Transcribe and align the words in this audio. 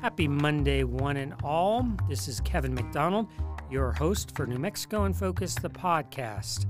Happy 0.00 0.26
Monday, 0.26 0.82
one 0.82 1.18
and 1.18 1.34
all. 1.44 1.86
This 2.08 2.26
is 2.26 2.40
Kevin 2.40 2.74
McDonald, 2.74 3.26
your 3.70 3.92
host 3.92 4.34
for 4.34 4.46
New 4.46 4.58
Mexico 4.58 5.04
in 5.04 5.12
Focus, 5.12 5.54
the 5.54 5.68
podcast. 5.68 6.64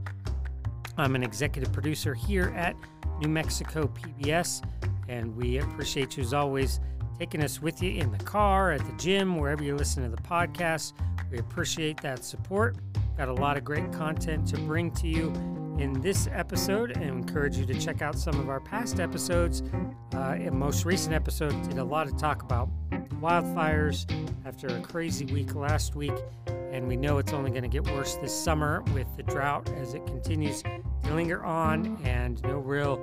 I'm 0.96 1.14
an 1.14 1.22
executive 1.22 1.72
producer 1.72 2.12
here 2.12 2.52
at 2.56 2.74
New 3.20 3.28
Mexico 3.28 3.86
PBS, 3.86 4.68
and 5.08 5.36
we 5.36 5.58
appreciate 5.58 6.16
you 6.16 6.24
as 6.24 6.34
always 6.34 6.80
taking 7.20 7.40
us 7.40 7.62
with 7.62 7.80
you 7.80 7.92
in 8.00 8.10
the 8.10 8.18
car, 8.24 8.72
at 8.72 8.84
the 8.84 8.92
gym, 8.94 9.36
wherever 9.36 9.62
you 9.62 9.76
listen 9.76 10.02
to 10.02 10.08
the 10.08 10.22
podcast. 10.22 10.94
We 11.30 11.38
appreciate 11.38 12.00
that 12.00 12.24
support. 12.24 12.78
Got 13.16 13.28
a 13.28 13.32
lot 13.32 13.56
of 13.56 13.62
great 13.62 13.92
content 13.92 14.48
to 14.48 14.56
bring 14.62 14.90
to 14.92 15.06
you 15.06 15.28
in 15.78 16.00
this 16.00 16.28
episode 16.32 16.96
and 16.96 17.04
encourage 17.04 17.56
you 17.56 17.64
to 17.66 17.78
check 17.78 18.02
out 18.02 18.18
some 18.18 18.40
of 18.40 18.48
our 18.48 18.60
past 18.60 18.98
episodes. 18.98 19.62
Uh, 20.14 20.36
most 20.50 20.84
recent 20.84 21.14
episode 21.14 21.52
did 21.68 21.78
a 21.78 21.84
lot 21.84 22.08
of 22.08 22.18
talk 22.18 22.42
about 22.42 22.68
wildfires 23.20 24.06
after 24.46 24.68
a 24.68 24.80
crazy 24.80 25.26
week 25.26 25.54
last 25.54 25.94
week, 25.94 26.14
and 26.72 26.88
we 26.88 26.96
know 26.96 27.18
it's 27.18 27.32
only 27.32 27.50
going 27.50 27.62
to 27.62 27.68
get 27.68 27.84
worse 27.84 28.16
this 28.16 28.34
summer 28.34 28.82
with 28.94 29.06
the 29.16 29.22
drought 29.22 29.68
as 29.80 29.94
it 29.94 30.06
continues 30.06 30.62
to 30.62 31.14
linger 31.14 31.44
on 31.44 31.98
and 32.04 32.42
no 32.44 32.58
real 32.58 32.98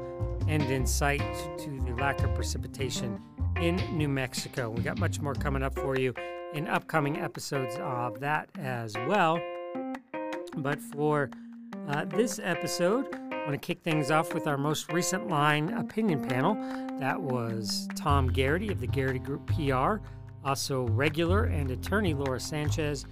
end 0.48 0.64
in 0.64 0.86
sight 0.88 1.22
to 1.60 1.80
the 1.86 1.94
lack 2.00 2.20
of 2.24 2.34
precipitation 2.34 3.22
in 3.58 3.76
New 3.96 4.08
Mexico. 4.10 4.70
We 4.70 4.82
got 4.82 5.00
much 5.00 5.20
more 5.20 5.36
coming 5.36 5.62
up 5.62 5.76
for 5.76 5.98
you 5.98 6.14
in 6.54 6.68
upcoming 6.68 7.20
episodes 7.20 7.76
of 7.80 8.20
that 8.20 8.50
as 8.58 8.96
well. 9.08 9.40
But 10.56 10.80
for 10.82 11.30
uh, 11.90 12.06
this 12.06 12.40
episode, 12.42 13.08
I 13.48 13.50
want 13.52 13.62
to 13.62 13.66
kick 13.66 13.82
things 13.82 14.12
off 14.12 14.34
with 14.34 14.46
our 14.46 14.58
most 14.58 14.92
recent 14.92 15.30
line 15.30 15.70
opinion 15.70 16.28
panel. 16.28 16.56
That 17.00 17.22
was 17.22 17.88
Tom 17.96 18.28
Garrity 18.28 18.68
of 18.74 18.82
the 18.82 18.88
Garrity 18.88 19.20
Group 19.20 19.48
PR, 19.48 20.06
also 20.44 20.86
regular 20.88 21.46
and 21.46 21.72
attorney 21.72 22.14
Laura 22.14 22.42
Sanchez, 22.42 23.06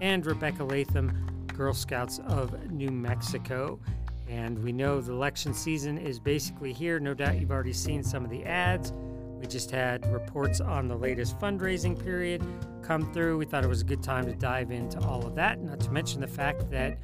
and 0.00 0.24
Rebecca 0.24 0.64
Latham, 0.64 1.44
Girl 1.54 1.74
Scouts 1.74 2.20
of 2.20 2.70
New 2.70 2.88
Mexico. 2.88 3.78
And 4.26 4.58
we 4.64 4.72
know 4.72 5.02
the 5.02 5.12
election 5.12 5.52
season 5.52 5.98
is 5.98 6.18
basically 6.18 6.72
here. 6.72 6.98
No 6.98 7.12
doubt 7.12 7.38
you've 7.38 7.50
already 7.50 7.74
seen 7.74 8.02
some 8.02 8.24
of 8.24 8.30
the 8.30 8.46
ads. 8.46 8.94
We 9.42 9.46
just 9.46 9.70
had 9.70 10.10
reports 10.10 10.62
on 10.62 10.88
the 10.88 10.96
latest 10.96 11.38
fundraising 11.38 12.02
period 12.02 12.42
come 12.80 13.12
through. 13.12 13.36
We 13.36 13.44
thought 13.44 13.62
it 13.62 13.68
was 13.68 13.82
a 13.82 13.84
good 13.84 14.02
time 14.02 14.24
to 14.24 14.32
dive 14.32 14.70
into 14.70 15.00
all 15.00 15.26
of 15.26 15.34
that, 15.34 15.60
not 15.60 15.80
to 15.80 15.90
mention 15.90 16.22
the 16.22 16.28
fact 16.28 16.70
that 16.70 16.96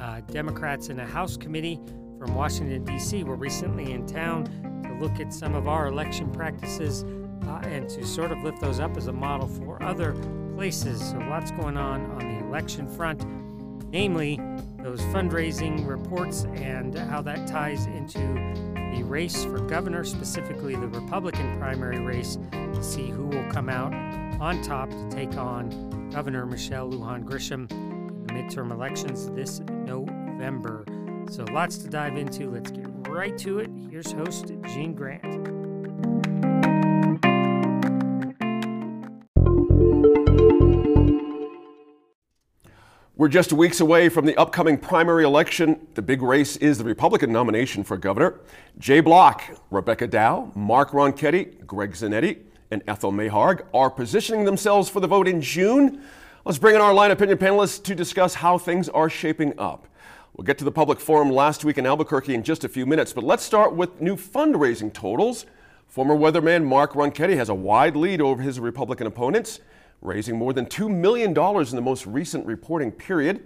uh, 0.00 0.20
Democrats 0.30 0.88
in 0.88 1.00
a 1.00 1.06
House 1.06 1.36
committee 1.36 1.80
from 2.22 2.36
Washington, 2.36 2.84
D.C. 2.84 3.24
were 3.24 3.34
recently 3.34 3.90
in 3.90 4.06
town 4.06 4.44
to 4.84 4.94
look 5.04 5.18
at 5.18 5.34
some 5.34 5.56
of 5.56 5.66
our 5.66 5.88
election 5.88 6.30
practices 6.30 7.02
uh, 7.48 7.60
and 7.64 7.88
to 7.88 8.06
sort 8.06 8.30
of 8.30 8.38
lift 8.44 8.60
those 8.60 8.78
up 8.78 8.96
as 8.96 9.08
a 9.08 9.12
model 9.12 9.48
for 9.48 9.82
other 9.82 10.12
places. 10.54 11.00
So, 11.10 11.18
lots 11.18 11.50
going 11.50 11.76
on 11.76 12.08
on 12.12 12.18
the 12.20 12.46
election 12.46 12.86
front, 12.86 13.26
namely 13.90 14.36
those 14.78 15.00
fundraising 15.06 15.84
reports 15.84 16.44
and 16.54 16.96
how 16.96 17.22
that 17.22 17.48
ties 17.48 17.86
into 17.86 18.20
the 18.94 19.02
race 19.02 19.42
for 19.42 19.58
governor, 19.58 20.04
specifically 20.04 20.76
the 20.76 20.86
Republican 20.86 21.58
primary 21.58 21.98
race, 21.98 22.38
to 22.52 22.84
see 22.84 23.08
who 23.08 23.26
will 23.26 23.50
come 23.50 23.68
out 23.68 23.92
on 24.40 24.62
top 24.62 24.90
to 24.90 25.08
take 25.10 25.36
on 25.36 26.10
Governor 26.10 26.46
Michelle 26.46 26.88
Lujan 26.88 27.24
Grisham 27.24 27.68
in 27.72 28.26
the 28.28 28.32
midterm 28.32 28.70
elections 28.70 29.28
this 29.30 29.58
November. 29.58 30.84
So, 31.32 31.46
lots 31.50 31.78
to 31.78 31.88
dive 31.88 32.18
into. 32.18 32.50
Let's 32.50 32.70
get 32.70 32.84
right 33.08 33.38
to 33.38 33.60
it. 33.60 33.70
Here's 33.90 34.12
host 34.12 34.52
Gene 34.66 34.92
Grant. 34.92 35.48
We're 43.16 43.28
just 43.28 43.54
weeks 43.54 43.80
away 43.80 44.10
from 44.10 44.26
the 44.26 44.36
upcoming 44.36 44.76
primary 44.76 45.24
election. 45.24 45.86
The 45.94 46.02
big 46.02 46.20
race 46.20 46.58
is 46.58 46.76
the 46.76 46.84
Republican 46.84 47.32
nomination 47.32 47.82
for 47.82 47.96
governor. 47.96 48.40
Jay 48.78 49.00
Block, 49.00 49.42
Rebecca 49.70 50.08
Dow, 50.08 50.52
Mark 50.54 50.90
Ronchetti, 50.90 51.64
Greg 51.66 51.92
Zanetti, 51.92 52.40
and 52.70 52.82
Ethel 52.86 53.10
Maharg 53.10 53.64
are 53.72 53.88
positioning 53.88 54.44
themselves 54.44 54.90
for 54.90 55.00
the 55.00 55.06
vote 55.06 55.26
in 55.26 55.40
June. 55.40 56.02
Let's 56.44 56.58
bring 56.58 56.74
in 56.74 56.82
our 56.82 56.92
line 56.92 57.10
opinion 57.10 57.38
panelists 57.38 57.82
to 57.84 57.94
discuss 57.94 58.34
how 58.34 58.58
things 58.58 58.90
are 58.90 59.08
shaping 59.08 59.58
up. 59.58 59.88
We'll 60.34 60.44
get 60.44 60.56
to 60.58 60.64
the 60.64 60.72
public 60.72 60.98
forum 60.98 61.30
last 61.30 61.62
week 61.62 61.76
in 61.76 61.84
Albuquerque 61.84 62.34
in 62.34 62.42
just 62.42 62.64
a 62.64 62.68
few 62.68 62.86
minutes, 62.86 63.12
but 63.12 63.22
let's 63.22 63.42
start 63.42 63.74
with 63.74 64.00
new 64.00 64.16
fundraising 64.16 64.90
totals. 64.90 65.44
Former 65.88 66.16
weatherman 66.16 66.64
Mark 66.64 66.94
Ronchetti 66.94 67.36
has 67.36 67.50
a 67.50 67.54
wide 67.54 67.96
lead 67.96 68.22
over 68.22 68.40
his 68.40 68.58
Republican 68.58 69.06
opponents 69.06 69.60
raising 70.00 70.38
more 70.38 70.54
than 70.54 70.64
$2 70.64 70.90
million 70.90 71.30
in 71.30 71.76
the 71.76 71.82
most 71.82 72.06
recent 72.06 72.46
reporting 72.46 72.90
period. 72.90 73.44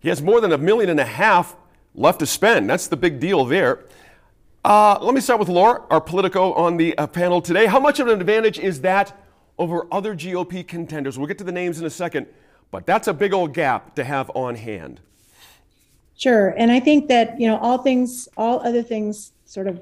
He 0.00 0.10
has 0.10 0.20
more 0.20 0.42
than 0.42 0.52
a 0.52 0.58
million 0.58 0.90
and 0.90 1.00
a 1.00 1.04
half 1.06 1.56
left 1.94 2.20
to 2.20 2.26
spend. 2.26 2.68
That's 2.68 2.88
the 2.88 2.96
big 2.96 3.20
deal 3.20 3.46
there. 3.46 3.86
Uh, 4.64 4.98
let 5.00 5.14
me 5.14 5.22
start 5.22 5.40
with 5.40 5.48
Laura, 5.48 5.82
our 5.88 6.00
Politico 6.00 6.52
on 6.52 6.76
the 6.76 6.96
uh, 6.98 7.06
panel 7.06 7.40
today. 7.40 7.64
How 7.64 7.80
much 7.80 8.00
of 8.00 8.06
an 8.06 8.20
advantage 8.20 8.58
is 8.58 8.82
that 8.82 9.18
over 9.56 9.86
other 9.90 10.14
GOP 10.14 10.66
contenders? 10.66 11.18
We'll 11.18 11.26
get 11.26 11.38
to 11.38 11.44
the 11.44 11.52
names 11.52 11.80
in 11.80 11.86
a 11.86 11.90
second, 11.90 12.26
but 12.70 12.84
that's 12.84 13.08
a 13.08 13.14
big 13.14 13.32
old 13.32 13.54
gap 13.54 13.94
to 13.94 14.04
have 14.04 14.30
on 14.34 14.56
hand. 14.56 15.00
Sure. 16.18 16.50
And 16.58 16.70
I 16.70 16.80
think 16.80 17.08
that, 17.08 17.40
you 17.40 17.48
know, 17.48 17.56
all 17.56 17.78
things, 17.78 18.28
all 18.36 18.60
other 18.60 18.82
things 18.82 19.32
sort 19.46 19.66
of, 19.66 19.80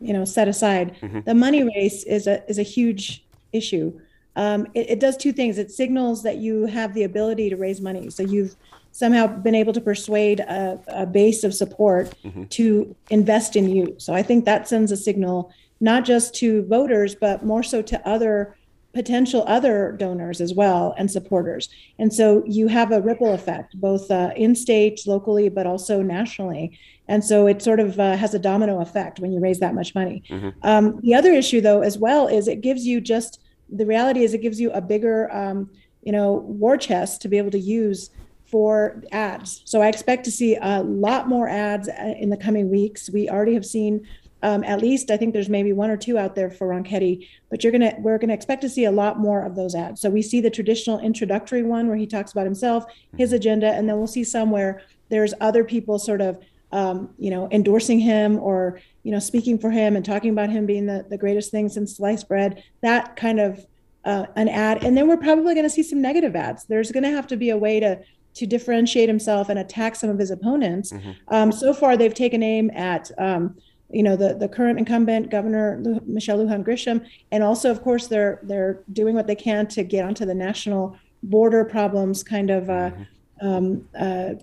you 0.00 0.12
know, 0.12 0.24
set 0.24 0.46
aside, 0.46 0.94
mm-hmm. 1.00 1.20
the 1.22 1.34
money 1.34 1.64
race 1.64 2.04
is 2.04 2.28
a, 2.28 2.48
is 2.48 2.58
a 2.58 2.62
huge 2.62 3.24
issue 3.52 3.98
um, 4.36 4.66
it, 4.74 4.90
it, 4.90 5.00
does 5.00 5.16
two 5.16 5.32
things. 5.32 5.58
It 5.58 5.70
signals 5.70 6.22
that 6.22 6.38
you 6.38 6.66
have 6.66 6.94
the 6.94 7.02
ability 7.04 7.50
to 7.50 7.56
raise 7.56 7.80
money. 7.80 8.08
So 8.10 8.22
you've 8.22 8.56
somehow 8.92 9.26
been 9.26 9.54
able 9.54 9.72
to 9.72 9.80
persuade 9.80 10.40
a, 10.40 10.80
a 10.88 11.06
base 11.06 11.44
of 11.44 11.54
support 11.54 12.14
mm-hmm. 12.24 12.44
to 12.44 12.94
invest 13.10 13.56
in 13.56 13.68
you. 13.68 13.94
So 13.98 14.14
I 14.14 14.22
think 14.22 14.44
that 14.44 14.68
sends 14.68 14.90
a 14.92 14.96
signal 14.96 15.52
not 15.80 16.04
just 16.04 16.34
to 16.36 16.64
voters, 16.66 17.14
but 17.14 17.44
more 17.44 17.62
so 17.62 17.82
to 17.82 18.08
other 18.08 18.56
potential 18.94 19.44
other 19.46 19.92
donors 19.92 20.40
as 20.40 20.52
well 20.52 20.94
and 20.98 21.10
supporters. 21.10 21.68
And 21.98 22.12
so 22.12 22.42
you 22.46 22.68
have 22.68 22.92
a 22.92 23.00
ripple 23.00 23.32
effect, 23.32 23.80
both 23.80 24.10
uh, 24.10 24.32
in 24.36 24.54
state, 24.54 25.00
locally, 25.06 25.48
but 25.48 25.66
also 25.66 26.02
nationally. 26.02 26.78
And 27.08 27.24
so 27.24 27.46
it 27.46 27.62
sort 27.62 27.80
of 27.80 27.98
uh, 27.98 28.16
has 28.16 28.34
a 28.34 28.38
domino 28.38 28.80
effect 28.80 29.18
when 29.18 29.32
you 29.32 29.40
raise 29.40 29.60
that 29.60 29.74
much 29.74 29.94
money. 29.94 30.22
Mm-hmm. 30.28 30.50
Um, 30.62 31.00
the 31.02 31.14
other 31.14 31.32
issue, 31.32 31.60
though, 31.60 31.80
as 31.80 31.98
well, 31.98 32.26
is 32.26 32.48
it 32.48 32.60
gives 32.60 32.86
you 32.86 33.00
just 33.00 33.40
the 33.72 33.86
reality 33.86 34.22
is 34.22 34.34
it 34.34 34.42
gives 34.42 34.60
you 34.60 34.70
a 34.72 34.80
bigger 34.80 35.32
um, 35.34 35.70
you 36.02 36.12
know 36.12 36.34
war 36.34 36.76
chest 36.76 37.22
to 37.22 37.28
be 37.28 37.38
able 37.38 37.50
to 37.50 37.58
use 37.58 38.10
for 38.44 39.02
ads 39.12 39.62
so 39.64 39.80
i 39.80 39.88
expect 39.88 40.24
to 40.24 40.30
see 40.30 40.56
a 40.60 40.82
lot 40.82 41.28
more 41.28 41.48
ads 41.48 41.88
uh, 41.88 42.14
in 42.18 42.28
the 42.28 42.36
coming 42.36 42.70
weeks 42.70 43.08
we 43.10 43.28
already 43.28 43.54
have 43.54 43.64
seen 43.64 44.06
um, 44.42 44.62
at 44.64 44.80
least 44.80 45.10
i 45.10 45.16
think 45.16 45.32
there's 45.32 45.48
maybe 45.48 45.72
one 45.72 45.90
or 45.90 45.96
two 45.96 46.18
out 46.18 46.34
there 46.34 46.50
for 46.50 46.68
ronchetti 46.68 47.26
but 47.50 47.62
you're 47.62 47.72
gonna 47.72 47.94
we're 47.98 48.18
gonna 48.18 48.34
expect 48.34 48.62
to 48.62 48.68
see 48.68 48.84
a 48.84 48.90
lot 48.90 49.18
more 49.18 49.44
of 49.44 49.54
those 49.54 49.74
ads 49.74 50.00
so 50.00 50.10
we 50.10 50.22
see 50.22 50.40
the 50.40 50.50
traditional 50.50 50.98
introductory 51.00 51.62
one 51.62 51.88
where 51.88 51.96
he 51.96 52.06
talks 52.06 52.32
about 52.32 52.44
himself 52.44 52.84
his 53.16 53.32
agenda 53.32 53.72
and 53.72 53.88
then 53.88 53.96
we'll 53.96 54.06
see 54.06 54.24
somewhere 54.24 54.82
there's 55.08 55.34
other 55.40 55.64
people 55.64 55.98
sort 55.98 56.20
of 56.20 56.38
um, 56.72 57.10
you 57.18 57.30
know 57.30 57.48
endorsing 57.50 58.00
him 58.00 58.38
or 58.38 58.80
you 59.02 59.10
know, 59.10 59.18
speaking 59.18 59.58
for 59.58 59.70
him 59.70 59.96
and 59.96 60.04
talking 60.04 60.30
about 60.30 60.50
him 60.50 60.66
being 60.66 60.86
the, 60.86 61.04
the 61.08 61.18
greatest 61.18 61.50
thing 61.50 61.68
since 61.68 61.96
sliced 61.96 62.28
bread, 62.28 62.62
that 62.82 63.16
kind 63.16 63.40
of 63.40 63.66
uh, 64.04 64.26
an 64.36 64.48
ad. 64.48 64.84
And 64.84 64.96
then 64.96 65.08
we're 65.08 65.16
probably 65.16 65.54
going 65.54 65.66
to 65.66 65.70
see 65.70 65.82
some 65.82 66.00
negative 66.00 66.36
ads. 66.36 66.64
There's 66.64 66.92
going 66.92 67.04
to 67.04 67.10
have 67.10 67.26
to 67.28 67.36
be 67.36 67.50
a 67.50 67.56
way 67.56 67.80
to 67.80 68.00
to 68.34 68.46
differentiate 68.46 69.10
himself 69.10 69.50
and 69.50 69.58
attack 69.58 69.94
some 69.94 70.08
of 70.08 70.18
his 70.18 70.30
opponents. 70.30 70.90
Mm-hmm. 70.90 71.10
Um, 71.28 71.52
so 71.52 71.74
far, 71.74 71.98
they've 71.98 72.14
taken 72.14 72.42
aim 72.42 72.70
at 72.70 73.10
um, 73.18 73.58
you 73.92 74.02
know 74.02 74.16
the 74.16 74.34
the 74.34 74.48
current 74.48 74.78
incumbent 74.78 75.30
governor 75.30 75.80
Michelle 76.04 76.38
Lujan 76.38 76.64
Grisham, 76.64 77.06
and 77.30 77.42
also 77.42 77.70
of 77.70 77.82
course 77.82 78.06
they're 78.06 78.40
they're 78.42 78.82
doing 78.92 79.14
what 79.14 79.26
they 79.26 79.34
can 79.36 79.66
to 79.68 79.82
get 79.82 80.04
onto 80.04 80.24
the 80.24 80.34
national 80.34 80.96
border 81.22 81.64
problems 81.64 82.22
kind 82.22 82.50
of 82.50 82.68
uh, 82.68 82.90
mm-hmm. 82.90 83.46
um, 83.46 83.88
uh, 83.98 84.34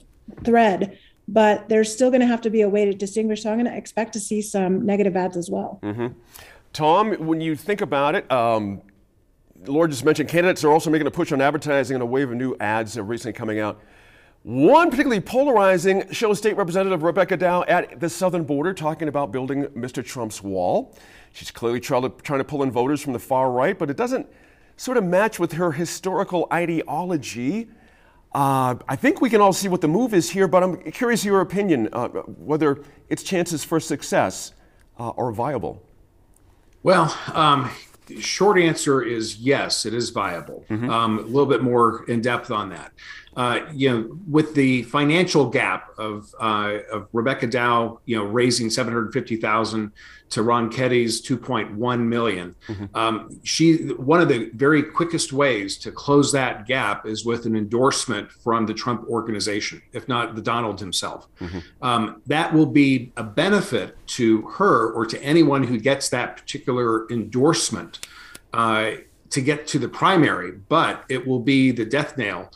thread 0.44 0.98
but 1.32 1.70
there's 1.70 1.94
still 1.94 2.10
going 2.10 2.22
to 2.22 2.28
have 2.28 2.42
to 2.42 2.50
be 2.50 2.62
a 2.62 2.70
way 2.70 2.86
to 2.86 2.94
distinguish. 2.94 3.44
So 3.44 3.52
I'm 3.52 3.58
going 3.58 3.72
to 3.72 3.78
expect 3.78 4.14
to 4.14 4.20
see 4.20 4.42
some 4.42 4.86
negative 4.86 5.16
ads 5.16 5.38
as 5.38 5.50
well. 5.50 5.80
Mm-hmm. 5.84 6.08
Tom, 6.74 7.14
when 7.14 7.40
you 7.40 7.56
think 7.56 7.82
about 7.82 8.16
it, 8.16 8.30
um, 8.32 8.82
Laura 9.66 9.88
just 9.88 10.04
mentioned 10.04 10.28
candidates 10.28 10.64
are 10.64 10.72
also 10.72 10.90
making 10.90 11.06
a 11.06 11.12
push 11.12 11.32
on 11.32 11.40
advertising 11.40 11.96
and 11.96 12.02
a 12.02 12.06
wave 12.06 12.32
of 12.32 12.38
new 12.38 12.56
ads 12.60 12.94
that 12.94 13.02
are 13.02 13.04
recently 13.04 13.34
coming 13.34 13.60
out. 13.60 13.80
One 14.44 14.90
particularly 14.90 15.20
polarizing 15.20 16.10
shows 16.12 16.38
State 16.38 16.56
Representative 16.56 17.04
Rebecca 17.04 17.36
Dow 17.36 17.64
at 17.64 18.00
the 18.00 18.10
southern 18.10 18.46
border 18.46 18.74
talking 18.74 19.10
about 19.10 19.34
building 19.34 19.66
Mr. 19.66 20.04
Trump's 20.04 20.42
wall. 20.42 20.96
She's 21.34 21.52
clearly 21.52 21.82
trying 21.82 22.04
to, 22.04 22.10
trying 22.10 22.40
to 22.40 22.46
pull 22.46 22.64
in 22.64 22.72
voters 22.72 23.02
from 23.02 23.12
the 23.14 23.20
far 23.20 23.52
right, 23.52 23.78
but 23.78 23.90
it 23.90 23.98
doesn't 23.98 24.28
sort 24.78 24.98
of 24.98 25.04
match 25.04 25.40
with 25.40 25.54
her 25.54 25.74
historical 25.74 26.48
ideology. 26.54 27.70
Uh, 28.34 28.76
I 28.88 28.96
think 28.96 29.20
we 29.20 29.30
can 29.30 29.42
all 29.42 29.52
see 29.52 29.68
what 29.68 29.82
the 29.82 29.90
move 29.90 30.14
is 30.14 30.30
here, 30.30 30.48
but 30.48 30.64
I'm 30.64 30.78
curious 30.92 31.26
your 31.26 31.42
opinion 31.42 31.90
uh, 31.92 32.08
whether 32.08 32.82
its 33.10 33.24
chances 33.24 33.66
for 33.66 33.80
success 33.82 34.54
uh, 34.98 35.10
are 35.18 35.34
viable. 35.34 35.84
Well, 36.82 37.16
um, 37.34 37.70
short 38.20 38.58
answer 38.58 39.02
is 39.02 39.38
yes, 39.38 39.86
it 39.86 39.94
is 39.94 40.12
viable. 40.12 40.66
Mm-hmm. 40.70 40.90
Um, 40.90 41.20
a 41.20 41.24
little 41.24 41.46
bit 41.46 41.62
more 41.62 42.06
in 42.06 42.22
depth 42.22 42.52
on 42.52 42.70
that. 42.70 42.94
Uh, 43.40 43.66
you 43.74 43.90
know, 43.90 44.20
with 44.30 44.54
the 44.54 44.84
financial 44.84 45.50
gap 45.50 45.98
of, 45.98 46.36
uh, 46.42 46.80
of 46.92 47.08
Rebecca 47.14 47.48
Dow, 47.48 48.02
you 48.04 48.18
know, 48.18 48.26
raising 48.26 48.70
seven 48.70 48.92
hundred 48.92 49.14
fifty 49.14 49.38
thousand 49.38 49.94
to 50.32 50.44
Ron 50.44 50.70
point 50.70 51.74
one 51.74 52.10
million, 52.10 52.54
mm-hmm. 52.68 52.94
um, 52.94 53.40
she 53.44 53.94
one 53.94 54.20
of 54.20 54.28
the 54.28 54.52
very 54.56 54.84
quickest 54.84 55.32
ways 55.32 55.78
to 55.78 55.90
close 55.90 56.34
that 56.34 56.68
gap 56.68 57.06
is 57.06 57.24
with 57.24 57.46
an 57.46 57.56
endorsement 57.56 58.30
from 58.30 58.66
the 58.66 58.74
Trump 58.74 59.08
organization, 59.08 59.82
if 59.94 60.06
not 60.10 60.36
the 60.36 60.42
Donald 60.42 60.78
himself. 60.78 61.30
Mm-hmm. 61.40 61.60
Um, 61.82 62.22
that 62.26 62.54
will 62.54 62.72
be 62.84 63.14
a 63.16 63.24
benefit 63.24 63.96
to 64.18 64.42
her 64.58 64.92
or 64.92 65.06
to 65.06 65.18
anyone 65.24 65.64
who 65.64 65.80
gets 65.80 66.10
that 66.10 66.36
particular 66.36 67.10
endorsement 67.10 68.06
uh, 68.52 68.92
to 69.30 69.40
get 69.40 69.66
to 69.68 69.80
the 69.80 69.88
primary, 69.88 70.52
but 70.52 71.06
it 71.08 71.26
will 71.26 71.40
be 71.40 71.72
the 71.72 71.86
death 71.86 72.18
nail 72.18 72.52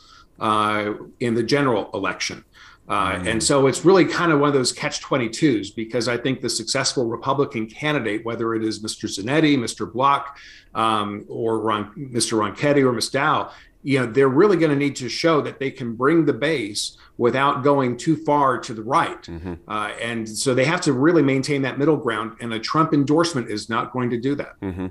in 1.20 1.34
the 1.34 1.42
general 1.42 1.90
election. 1.94 2.44
Uh, 2.88 3.12
mm. 3.14 3.30
And 3.30 3.42
so 3.42 3.66
it's 3.66 3.84
really 3.84 4.04
kind 4.04 4.30
of 4.30 4.40
one 4.40 4.48
of 4.48 4.54
those 4.54 4.72
catch 4.72 5.00
22s 5.00 5.74
because 5.74 6.06
I 6.06 6.16
think 6.16 6.40
the 6.40 6.50
successful 6.50 7.06
Republican 7.06 7.66
candidate, 7.66 8.24
whether 8.24 8.54
it 8.54 8.62
is 8.62 8.80
Mr. 8.80 9.08
Zanetti, 9.08 9.56
Mr. 9.56 9.90
Block, 9.90 10.38
um, 10.74 11.24
or 11.28 11.60
Ron, 11.60 11.94
Mr. 11.96 12.38
Ronchetti 12.38 12.84
or 12.84 12.92
Ms. 12.92 13.08
Dow, 13.08 13.50
you 13.82 14.00
know, 14.00 14.06
they're 14.06 14.28
really 14.28 14.56
going 14.56 14.70
to 14.70 14.76
need 14.76 14.96
to 14.96 15.08
show 15.08 15.40
that 15.42 15.58
they 15.58 15.70
can 15.70 15.94
bring 15.94 16.24
the 16.24 16.32
base 16.32 16.96
without 17.18 17.62
going 17.62 17.96
too 17.96 18.16
far 18.16 18.58
to 18.58 18.72
the 18.72 18.82
right. 18.82 19.22
Mm-hmm. 19.22 19.54
Uh, 19.68 19.92
and 20.00 20.28
so 20.28 20.54
they 20.54 20.64
have 20.64 20.80
to 20.82 20.92
really 20.92 21.22
maintain 21.22 21.62
that 21.62 21.78
middle 21.78 21.98
ground. 21.98 22.36
And 22.40 22.52
a 22.54 22.58
Trump 22.58 22.94
endorsement 22.94 23.50
is 23.50 23.68
not 23.68 23.92
going 23.92 24.10
to 24.10 24.18
do 24.18 24.34
that. 24.36 24.58
Mm-hmm. 24.60 24.86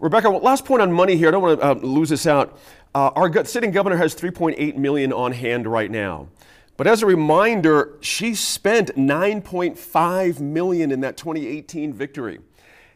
Rebecca, 0.00 0.28
last 0.28 0.64
point 0.64 0.82
on 0.82 0.92
money 0.92 1.16
here. 1.16 1.28
I 1.28 1.30
don't 1.30 1.42
want 1.42 1.60
to 1.60 1.66
uh, 1.66 1.74
lose 1.74 2.08
this 2.08 2.26
out. 2.26 2.58
Uh, 2.94 3.10
our 3.16 3.44
sitting 3.44 3.70
governor 3.70 3.96
has 3.96 4.14
3.8 4.14 4.76
million 4.76 5.12
on 5.12 5.32
hand 5.32 5.66
right 5.66 5.90
now. 5.90 6.28
But 6.76 6.86
as 6.86 7.02
a 7.02 7.06
reminder, 7.06 7.96
she 8.00 8.34
spent 8.34 8.96
9.5 8.96 10.40
million 10.40 10.90
in 10.90 11.00
that 11.00 11.16
2018 11.16 11.92
victory. 11.92 12.40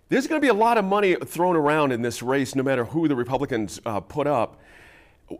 There's 0.09 0.27
going 0.27 0.41
to 0.41 0.45
be 0.45 0.51
a 0.51 0.55
lot 0.55 0.79
of 0.79 0.85
money 0.85 1.15
thrown 1.15 1.57
around 1.57 1.93
in 1.93 2.03
this 2.03 2.23
race, 2.23 2.55
no 2.55 2.63
matter 2.63 2.85
who 2.85 3.09
the 3.09 3.17
Republicans 3.17 3.81
uh, 3.87 4.01
put 4.01 4.27
up. 4.27 4.61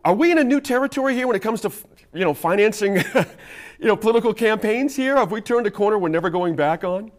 Are 0.03 0.13
we 0.13 0.31
in 0.31 0.37
a 0.37 0.43
new 0.43 0.59
territory 0.59 1.13
here 1.13 1.27
when 1.27 1.35
it 1.35 1.41
comes 1.41 1.61
to, 1.61 1.71
you 2.13 2.25
know, 2.25 2.33
financing, 2.33 2.95
you 3.79 3.87
know, 3.87 3.95
political 3.95 4.33
campaigns 4.33 4.95
here? 4.95 5.15
Have 5.15 5.31
we 5.31 5.39
turned 5.39 5.67
a 5.67 5.71
corner 5.71 5.97
we're 5.97 6.09
never 6.09 6.29
going 6.29 6.55
back 6.55 6.83
on? 6.83 7.11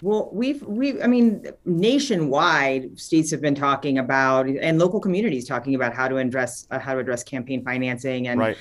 Well, 0.00 0.30
we've 0.32 0.62
we 0.62 1.02
I 1.02 1.06
mean 1.06 1.44
nationwide 1.64 2.98
states 2.98 3.30
have 3.32 3.40
been 3.40 3.54
talking 3.54 3.98
about 3.98 4.46
and 4.46 4.78
local 4.78 5.00
communities 5.00 5.46
talking 5.46 5.74
about 5.74 5.92
how 5.92 6.06
to 6.08 6.18
address 6.18 6.66
uh, 6.70 6.78
how 6.78 6.94
to 6.94 7.00
address 7.00 7.24
campaign 7.24 7.64
financing 7.64 8.28
and 8.28 8.38
right 8.38 8.56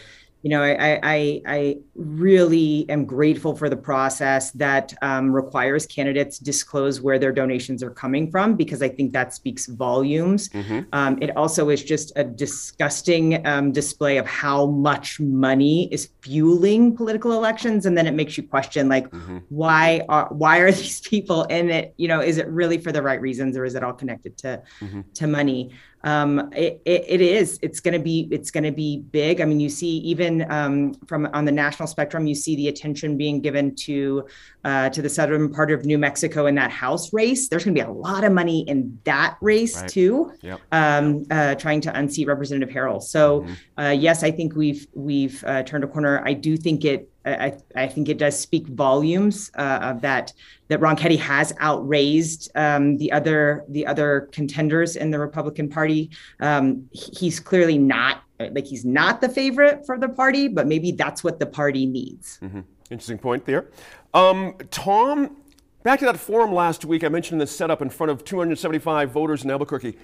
you 0.48 0.52
know, 0.52 0.64
I, 0.64 0.98
I, 1.04 1.42
I 1.46 1.78
really 1.94 2.86
am 2.88 3.04
grateful 3.04 3.54
for 3.54 3.68
the 3.68 3.76
process 3.76 4.52
that 4.52 4.94
um, 5.02 5.30
requires 5.30 5.86
candidates 5.86 6.40
disclose 6.40 7.02
where 7.02 7.20
their 7.20 7.34
donations 7.34 7.84
are 7.84 7.90
coming 7.90 8.32
from 8.32 8.56
because 8.56 8.82
I 8.82 8.88
think 8.88 9.12
that 9.12 9.34
speaks 9.34 9.66
volumes. 9.66 10.48
Mm-hmm. 10.48 10.84
Um, 10.94 11.18
it 11.22 11.36
also 11.36 11.68
is 11.68 11.84
just 11.84 12.14
a 12.16 12.24
disgusting 12.24 13.46
um, 13.46 13.74
display 13.74 14.16
of 14.16 14.26
how 14.26 14.68
much 14.68 15.20
money 15.20 15.90
is 15.92 16.12
fueling 16.22 16.96
political 16.96 17.34
elections, 17.34 17.86
and 17.86 17.98
then 17.98 18.08
it 18.08 18.14
makes 18.14 18.38
you 18.38 18.44
question 18.48 18.88
like, 18.88 19.12
mm-hmm. 19.12 19.40
why 19.50 20.06
are 20.08 20.30
why 20.30 20.60
are 20.60 20.72
these 20.84 21.02
people 21.02 21.44
in 21.46 21.70
it? 21.70 21.94
You 21.98 22.08
know, 22.08 22.22
is 22.22 22.38
it 22.38 22.48
really 22.48 22.78
for 22.78 22.94
the 22.94 23.02
right 23.02 23.20
reasons, 23.20 23.58
or 23.58 23.66
is 23.66 23.76
it 23.76 23.84
all 23.84 23.92
connected 23.92 24.38
to 24.38 24.64
mm-hmm. 24.80 25.02
to 25.16 25.28
money? 25.28 25.72
Um, 26.04 26.52
it, 26.54 26.80
it, 26.86 27.06
it 27.08 27.22
is 27.22 27.58
it's 27.62 27.80
going 27.80 27.96
to 27.96 28.00
be 28.00 28.28
it's 28.32 28.52
going 28.52 28.64
to 28.64 28.72
be 28.72 29.00
big 29.00 29.42
i 29.42 29.46
mean 29.46 29.60
you 29.60 29.68
see 29.68 29.98
even 29.98 30.50
um, 30.52 30.94
from 31.08 31.28
on 31.34 31.46
the 31.46 31.52
national 31.52 31.88
spectrum 31.88 32.28
you 32.28 32.36
see 32.36 32.56
the 32.56 32.68
attention 32.68 33.18
being 33.18 33.42
given 33.42 33.76
to 33.76 34.28
uh, 34.64 34.90
to 34.90 35.02
the 35.02 35.10
southern 35.10 35.52
part 35.52 35.72
of 35.72 35.86
new 35.86 35.98
mexico 35.98 36.46
in 36.46 36.54
that 36.56 36.70
house 36.70 37.12
race 37.14 37.50
there's 37.50 37.66
going 37.66 37.76
to 37.76 37.84
be 37.84 37.86
a 37.86 37.92
lot 37.92 38.24
of 38.24 38.32
money 38.32 38.62
in 38.70 39.00
that 39.06 39.38
race 39.42 39.82
right. 39.82 39.90
too 39.90 40.32
yep. 40.42 40.62
um, 40.72 41.26
uh, 41.32 41.56
trying 41.56 41.82
to 41.82 41.98
unseat 41.98 42.28
representative 42.28 42.70
herrell 42.70 43.02
so 43.02 43.42
mm-hmm. 43.42 43.54
uh, 43.84 43.90
yes 43.90 44.24
i 44.24 44.30
think 44.30 44.56
we've 44.56 44.88
we've 44.94 45.44
uh, 45.46 45.64
turned 45.64 45.84
a 45.84 45.88
corner 45.88 46.22
i 46.26 46.34
do 46.34 46.56
think 46.56 46.86
it 46.86 47.10
I, 47.28 47.58
I 47.76 47.88
think 47.88 48.10
it 48.10 48.18
does 48.18 48.40
speak 48.40 48.68
volumes 48.68 49.52
uh, 49.56 49.94
that 49.94 50.34
that 50.70 50.80
Ronchetti 50.80 51.18
has 51.20 51.54
outraised 51.62 52.52
um, 52.56 52.98
the 52.98 53.12
other 53.12 53.66
the 53.70 53.86
other 53.86 54.30
contenders 54.32 54.96
in 54.96 55.12
the 55.12 55.20
Republican 55.20 55.70
Party. 55.70 56.10
Um, 56.40 56.90
he's 56.92 57.40
clearly 57.40 57.78
not 57.78 58.24
like 58.40 58.66
he's 58.66 58.86
not 58.86 59.22
the 59.22 59.30
favorite 59.30 59.86
for 59.86 59.98
the 59.98 60.10
party, 60.10 60.48
but 60.48 60.68
maybe 60.68 60.92
that's 60.92 61.24
what 61.24 61.40
the 61.40 61.46
party 61.46 61.86
needs. 61.86 62.40
Mm-hmm. 62.42 62.62
Interesting 62.90 63.18
point 63.18 63.46
there. 63.46 63.68
Um, 64.14 64.56
Tom, 64.72 65.38
back 65.84 66.00
to 66.00 66.06
that 66.06 66.18
forum 66.18 66.54
last 66.54 66.86
week. 66.86 67.04
I 67.04 67.10
mentioned 67.10 67.42
the 67.42 67.48
setup 67.48 67.82
in 67.82 67.90
front 67.90 68.12
of 68.12 68.24
275 68.24 69.12
voters 69.12 69.44
in 69.44 69.52
Albuquerque. 69.52 69.98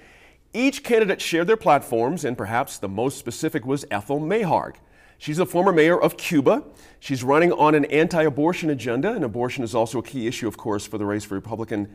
Each 0.52 0.84
candidate 0.84 1.20
shared 1.20 1.46
their 1.46 1.56
platforms, 1.56 2.24
and 2.24 2.36
perhaps 2.38 2.78
the 2.78 2.88
most 2.88 3.18
specific 3.18 3.64
was 3.64 3.84
Ethel 3.90 4.20
Maharg. 4.20 4.76
She's 5.18 5.38
a 5.38 5.46
former 5.46 5.72
mayor 5.72 6.00
of 6.00 6.16
Cuba. 6.16 6.64
She's 7.00 7.22
running 7.22 7.52
on 7.52 7.74
an 7.74 7.84
anti 7.86 8.22
abortion 8.22 8.70
agenda, 8.70 9.12
and 9.12 9.24
abortion 9.24 9.64
is 9.64 9.74
also 9.74 9.98
a 9.98 10.02
key 10.02 10.26
issue, 10.26 10.48
of 10.48 10.56
course, 10.56 10.86
for 10.86 10.98
the 10.98 11.04
race 11.04 11.24
for 11.24 11.34
Republican 11.34 11.88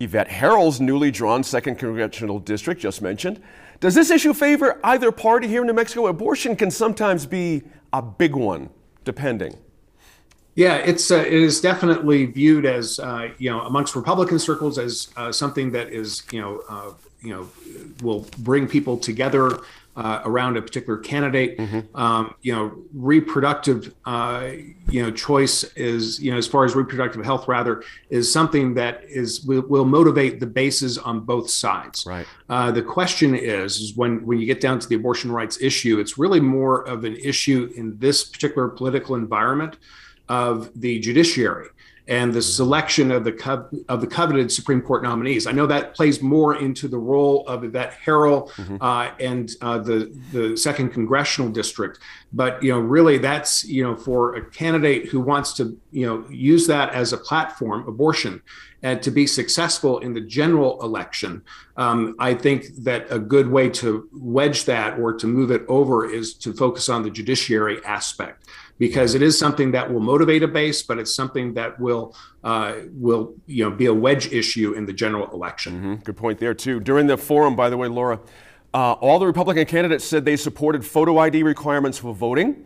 Yvette 0.00 0.28
Herrell's 0.28 0.80
newly 0.80 1.10
drawn 1.10 1.44
second 1.44 1.76
congressional 1.76 2.40
district, 2.40 2.80
just 2.80 3.02
mentioned. 3.02 3.40
Does 3.78 3.94
this 3.94 4.10
issue 4.10 4.34
favor 4.34 4.80
either 4.82 5.12
party 5.12 5.46
here 5.46 5.60
in 5.60 5.68
New 5.68 5.72
Mexico? 5.72 6.08
Abortion 6.08 6.56
can 6.56 6.70
sometimes 6.70 7.24
be 7.24 7.62
a 7.92 8.02
big 8.02 8.34
one, 8.34 8.70
depending. 9.04 9.56
Yeah, 10.54 10.76
it's 10.76 11.10
uh, 11.10 11.16
it 11.16 11.32
is 11.32 11.60
definitely 11.60 12.26
viewed 12.26 12.66
as 12.66 12.98
uh, 12.98 13.30
you 13.38 13.50
know 13.50 13.60
amongst 13.60 13.96
Republican 13.96 14.38
circles 14.38 14.78
as 14.78 15.08
uh, 15.16 15.32
something 15.32 15.72
that 15.72 15.88
is 15.90 16.24
you 16.30 16.40
know 16.40 16.62
uh, 16.68 16.90
you 17.22 17.30
know 17.30 17.48
will 18.02 18.26
bring 18.38 18.66
people 18.66 18.98
together 18.98 19.60
uh, 19.96 20.22
around 20.24 20.56
a 20.56 20.62
particular 20.62 20.98
candidate. 20.98 21.58
Mm-hmm. 21.58 21.96
Um, 21.96 22.34
you 22.42 22.52
know, 22.52 22.72
reproductive, 22.94 23.94
uh, 24.04 24.50
you 24.88 25.02
know, 25.02 25.10
choice 25.10 25.64
is, 25.74 26.20
you 26.20 26.30
know, 26.30 26.38
as 26.38 26.46
far 26.46 26.64
as 26.64 26.74
reproductive 26.74 27.24
health, 27.24 27.46
rather, 27.46 27.82
is 28.08 28.32
something 28.32 28.74
that 28.74 29.04
is 29.04 29.44
will, 29.44 29.62
will 29.62 29.84
motivate 29.84 30.40
the 30.40 30.46
bases 30.46 30.98
on 30.98 31.20
both 31.20 31.50
sides. 31.50 32.06
Right. 32.06 32.26
Uh, 32.48 32.70
the 32.70 32.82
question 32.82 33.34
is, 33.34 33.80
is 33.80 33.96
when 33.96 34.24
when 34.24 34.38
you 34.38 34.46
get 34.46 34.60
down 34.60 34.78
to 34.78 34.88
the 34.88 34.94
abortion 34.94 35.30
rights 35.30 35.60
issue, 35.60 35.98
it's 35.98 36.16
really 36.16 36.40
more 36.40 36.82
of 36.82 37.04
an 37.04 37.16
issue 37.16 37.70
in 37.76 37.98
this 37.98 38.24
particular 38.24 38.68
political 38.68 39.14
environment 39.14 39.76
of 40.28 40.70
the 40.80 40.98
judiciary 41.00 41.68
and 42.08 42.32
the 42.32 42.42
selection 42.42 43.12
of 43.12 43.24
the 43.24 43.32
co- 43.32 43.68
of 43.88 44.00
the 44.00 44.06
coveted 44.06 44.50
Supreme 44.50 44.82
Court 44.82 45.02
nominees. 45.02 45.46
I 45.46 45.52
know 45.52 45.66
that 45.66 45.94
plays 45.94 46.20
more 46.20 46.56
into 46.56 46.88
the 46.88 46.98
role 46.98 47.46
of 47.46 47.62
Yvette 47.62 47.94
Herrell 47.94 48.50
mm-hmm. 48.56 48.76
uh, 48.80 49.10
and 49.20 49.50
uh, 49.60 49.78
the 49.78 50.12
the 50.32 50.56
second 50.56 50.90
congressional 50.90 51.50
district, 51.50 52.00
but 52.32 52.62
you 52.62 52.72
know, 52.72 52.80
really, 52.80 53.18
that's 53.18 53.64
you 53.64 53.84
know, 53.84 53.94
for 53.94 54.34
a 54.34 54.44
candidate 54.50 55.06
who 55.06 55.20
wants 55.20 55.52
to 55.54 55.78
you 55.92 56.06
know 56.06 56.24
use 56.28 56.66
that 56.66 56.92
as 56.92 57.12
a 57.12 57.18
platform, 57.18 57.86
abortion, 57.86 58.42
and 58.82 59.00
to 59.02 59.10
be 59.10 59.26
successful 59.26 59.98
in 60.00 60.12
the 60.12 60.20
general 60.20 60.82
election. 60.82 61.42
Um, 61.76 62.16
I 62.18 62.34
think 62.34 62.66
that 62.78 63.06
a 63.10 63.18
good 63.18 63.48
way 63.48 63.70
to 63.70 64.08
wedge 64.12 64.64
that 64.64 64.98
or 64.98 65.14
to 65.14 65.26
move 65.26 65.50
it 65.52 65.62
over 65.68 66.10
is 66.10 66.34
to 66.34 66.52
focus 66.52 66.88
on 66.88 67.02
the 67.02 67.10
judiciary 67.10 67.82
aspect 67.84 68.48
because 68.82 69.14
it 69.14 69.22
is 69.22 69.38
something 69.38 69.70
that 69.70 69.92
will 69.92 70.00
motivate 70.00 70.42
a 70.42 70.48
base, 70.48 70.82
but 70.82 70.98
it's 70.98 71.14
something 71.14 71.54
that 71.54 71.78
will 71.78 72.16
uh, 72.42 72.74
will 72.94 73.32
you 73.46 73.62
know 73.62 73.70
be 73.70 73.86
a 73.86 73.94
wedge 73.94 74.32
issue 74.32 74.72
in 74.72 74.86
the 74.86 74.92
general 74.92 75.30
election. 75.30 75.72
Mm-hmm. 75.74 75.94
Good 76.02 76.16
point 76.16 76.40
there 76.40 76.52
too. 76.52 76.80
During 76.80 77.06
the 77.06 77.16
forum, 77.16 77.54
by 77.54 77.70
the 77.70 77.76
way, 77.76 77.86
Laura, 77.86 78.18
uh, 78.74 78.94
all 78.94 79.20
the 79.20 79.26
Republican 79.26 79.66
candidates 79.66 80.04
said 80.04 80.24
they 80.24 80.36
supported 80.36 80.84
photo 80.84 81.18
ID 81.18 81.44
requirements 81.44 81.96
for 81.96 82.12
voting. 82.12 82.64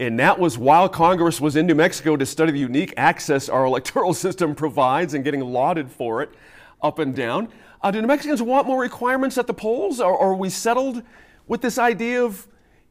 And 0.00 0.18
that 0.18 0.38
was 0.38 0.56
while 0.56 0.88
Congress 0.88 1.38
was 1.38 1.54
in 1.54 1.66
New 1.66 1.74
Mexico 1.74 2.16
to 2.16 2.24
study 2.24 2.50
the 2.50 2.60
unique 2.60 2.94
access 2.96 3.50
our 3.50 3.66
electoral 3.66 4.14
system 4.24 4.54
provides 4.54 5.12
and 5.12 5.22
getting 5.22 5.42
lauded 5.42 5.90
for 5.90 6.22
it 6.22 6.30
up 6.80 6.98
and 6.98 7.14
down. 7.14 7.46
Uh, 7.82 7.90
do 7.90 8.00
New 8.00 8.06
Mexicans 8.06 8.40
want 8.40 8.66
more 8.66 8.80
requirements 8.80 9.36
at 9.36 9.46
the 9.46 9.52
polls, 9.52 10.00
or, 10.00 10.14
or 10.14 10.30
are 10.30 10.34
we 10.34 10.48
settled 10.48 11.02
with 11.46 11.60
this 11.60 11.76
idea 11.76 12.24
of 12.24 12.48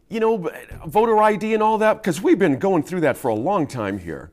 you 0.09 0.19
know, 0.19 0.49
voter 0.85 1.21
ID 1.21 1.53
and 1.53 1.63
all 1.63 1.77
that? 1.79 2.01
Because 2.01 2.21
we've 2.21 2.39
been 2.39 2.59
going 2.59 2.83
through 2.83 3.01
that 3.01 3.17
for 3.17 3.29
a 3.29 3.35
long 3.35 3.67
time 3.67 3.99
here. 3.99 4.31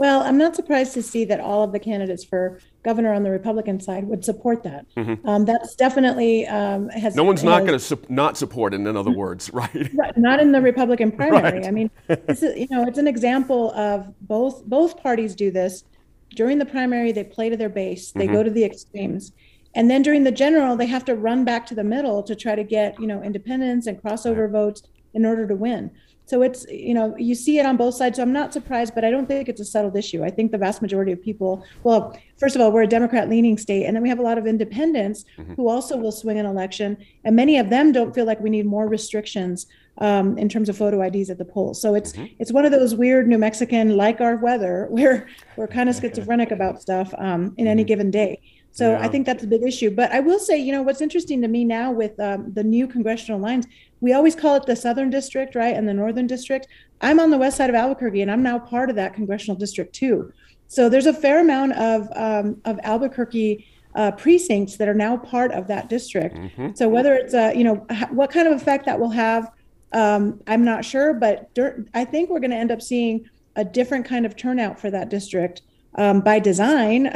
Well, 0.00 0.22
I'm 0.22 0.38
not 0.38 0.56
surprised 0.56 0.94
to 0.94 1.02
see 1.02 1.26
that 1.26 1.40
all 1.40 1.62
of 1.62 1.72
the 1.72 1.78
candidates 1.78 2.24
for 2.24 2.58
governor 2.82 3.12
on 3.12 3.22
the 3.22 3.30
Republican 3.30 3.80
side 3.80 4.04
would 4.04 4.24
support 4.24 4.62
that. 4.62 4.86
Mm-hmm. 4.96 5.28
Um, 5.28 5.44
that's 5.44 5.74
definitely 5.74 6.46
um, 6.46 6.88
has. 6.88 7.14
No 7.14 7.22
one's 7.22 7.42
has, 7.42 7.44
not 7.44 7.58
going 7.66 7.72
to 7.72 7.78
su- 7.78 8.06
not 8.08 8.38
support 8.38 8.72
it. 8.72 8.80
In 8.80 8.96
other 8.96 9.10
words, 9.10 9.50
right? 9.52 9.90
right? 9.94 10.16
Not 10.16 10.40
in 10.40 10.52
the 10.52 10.60
Republican 10.62 11.12
primary. 11.12 11.58
Right. 11.58 11.66
I 11.66 11.70
mean, 11.70 11.90
this 12.06 12.42
is 12.42 12.56
you 12.56 12.66
know, 12.70 12.86
it's 12.86 12.96
an 12.96 13.06
example 13.06 13.72
of 13.72 14.06
both 14.22 14.64
both 14.64 15.02
parties 15.02 15.34
do 15.34 15.50
this 15.50 15.84
during 16.30 16.56
the 16.56 16.64
primary. 16.64 17.12
They 17.12 17.24
play 17.24 17.50
to 17.50 17.56
their 17.58 17.68
base. 17.68 18.10
They 18.12 18.24
mm-hmm. 18.24 18.36
go 18.36 18.42
to 18.42 18.50
the 18.50 18.64
extremes. 18.64 19.32
And 19.74 19.90
then 19.90 20.02
during 20.02 20.24
the 20.24 20.32
general 20.32 20.76
they 20.76 20.86
have 20.86 21.04
to 21.04 21.14
run 21.14 21.44
back 21.44 21.66
to 21.66 21.74
the 21.74 21.84
middle 21.84 22.22
to 22.22 22.34
try 22.34 22.54
to 22.54 22.64
get 22.64 22.98
you 23.00 23.06
know 23.06 23.22
independents 23.22 23.86
and 23.86 24.02
crossover 24.02 24.42
right. 24.42 24.52
votes 24.52 24.82
in 25.14 25.24
order 25.24 25.46
to 25.46 25.54
win 25.54 25.90
so 26.26 26.42
it's 26.42 26.66
you 26.68 26.94
know 26.94 27.16
you 27.16 27.34
see 27.34 27.58
it 27.58 27.66
on 27.66 27.76
both 27.76 27.94
sides 27.94 28.16
so 28.16 28.22
i'm 28.22 28.32
not 28.32 28.52
surprised 28.52 28.94
but 28.94 29.04
i 29.04 29.10
don't 29.10 29.26
think 29.26 29.48
it's 29.48 29.60
a 29.60 29.64
settled 29.64 29.96
issue 29.96 30.22
i 30.22 30.30
think 30.30 30.52
the 30.52 30.58
vast 30.58 30.80
majority 30.80 31.12
of 31.12 31.22
people 31.22 31.64
well 31.82 32.16
first 32.38 32.54
of 32.54 32.62
all 32.62 32.70
we're 32.70 32.82
a 32.82 32.86
democrat 32.86 33.28
leaning 33.28 33.58
state 33.58 33.84
and 33.84 33.96
then 33.96 34.02
we 34.02 34.08
have 34.08 34.18
a 34.18 34.22
lot 34.22 34.38
of 34.38 34.46
independents 34.46 35.24
mm-hmm. 35.36 35.54
who 35.54 35.68
also 35.68 35.96
will 35.96 36.12
swing 36.12 36.38
an 36.38 36.46
election 36.46 36.96
and 37.24 37.34
many 37.34 37.58
of 37.58 37.70
them 37.70 37.92
don't 37.92 38.14
feel 38.14 38.24
like 38.24 38.40
we 38.40 38.50
need 38.50 38.66
more 38.66 38.88
restrictions 38.88 39.66
um, 39.98 40.38
in 40.38 40.48
terms 40.48 40.68
of 40.68 40.76
photo 40.76 41.02
IDs 41.02 41.30
at 41.30 41.38
the 41.38 41.44
polls. 41.44 41.80
So 41.80 41.94
it's 41.94 42.12
mm-hmm. 42.12 42.26
it's 42.38 42.52
one 42.52 42.64
of 42.64 42.72
those 42.72 42.94
weird 42.94 43.28
New 43.28 43.38
Mexican, 43.38 43.96
like 43.96 44.20
our 44.20 44.36
weather, 44.36 44.86
where 44.90 45.28
we're 45.56 45.68
kind 45.68 45.88
of 45.88 45.96
schizophrenic 46.00 46.50
about 46.50 46.80
stuff 46.80 47.12
um, 47.18 47.54
in 47.56 47.66
any 47.66 47.82
mm-hmm. 47.82 47.88
given 47.88 48.10
day. 48.10 48.40
So 48.72 48.92
yeah. 48.92 49.00
I 49.00 49.08
think 49.08 49.26
that's 49.26 49.42
a 49.42 49.46
big 49.46 49.62
issue. 49.62 49.90
But 49.90 50.12
I 50.12 50.20
will 50.20 50.38
say, 50.38 50.58
you 50.58 50.72
know, 50.72 50.82
what's 50.82 51.00
interesting 51.00 51.42
to 51.42 51.48
me 51.48 51.64
now 51.64 51.90
with 51.90 52.18
um, 52.20 52.52
the 52.52 52.62
new 52.62 52.86
congressional 52.86 53.40
lines, 53.40 53.66
we 54.00 54.12
always 54.12 54.34
call 54.34 54.56
it 54.56 54.66
the 54.66 54.76
Southern 54.76 55.10
District, 55.10 55.54
right, 55.54 55.74
and 55.74 55.88
the 55.88 55.94
Northern 55.94 56.26
District. 56.26 56.66
I'm 57.00 57.18
on 57.20 57.30
the 57.30 57.38
west 57.38 57.56
side 57.56 57.70
of 57.70 57.76
Albuquerque, 57.76 58.22
and 58.22 58.30
I'm 58.30 58.42
now 58.42 58.58
part 58.58 58.90
of 58.90 58.96
that 58.96 59.14
congressional 59.14 59.56
district 59.56 59.94
too. 59.94 60.32
So 60.68 60.88
there's 60.88 61.06
a 61.06 61.12
fair 61.12 61.40
amount 61.40 61.72
of 61.72 62.08
um, 62.14 62.60
of 62.64 62.78
Albuquerque 62.84 63.66
uh, 63.94 64.12
precincts 64.12 64.76
that 64.76 64.88
are 64.88 64.94
now 64.94 65.16
part 65.16 65.52
of 65.52 65.66
that 65.66 65.88
district. 65.88 66.36
Mm-hmm. 66.36 66.68
So 66.74 66.88
whether 66.88 67.14
it's 67.14 67.34
a, 67.34 67.52
you 67.56 67.64
know, 67.64 67.86
what 68.10 68.30
kind 68.30 68.46
of 68.46 68.54
effect 68.54 68.86
that 68.86 69.00
will 69.00 69.10
have, 69.10 69.50
um, 69.92 70.40
I'm 70.46 70.64
not 70.64 70.84
sure, 70.84 71.12
but 71.12 71.50
I 71.92 72.04
think 72.04 72.30
we're 72.30 72.38
going 72.40 72.52
to 72.52 72.56
end 72.56 72.70
up 72.70 72.82
seeing 72.82 73.28
a 73.56 73.64
different 73.64 74.06
kind 74.06 74.24
of 74.24 74.36
turnout 74.36 74.78
for 74.78 74.90
that 74.92 75.08
district 75.08 75.62
um, 75.94 76.20
by 76.20 76.38
design, 76.38 77.10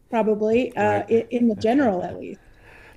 probably 0.10 0.76
uh, 0.76 0.82
right. 0.82 1.26
in 1.30 1.48
the 1.48 1.54
general 1.56 2.02
at 2.02 2.18
least. 2.18 2.40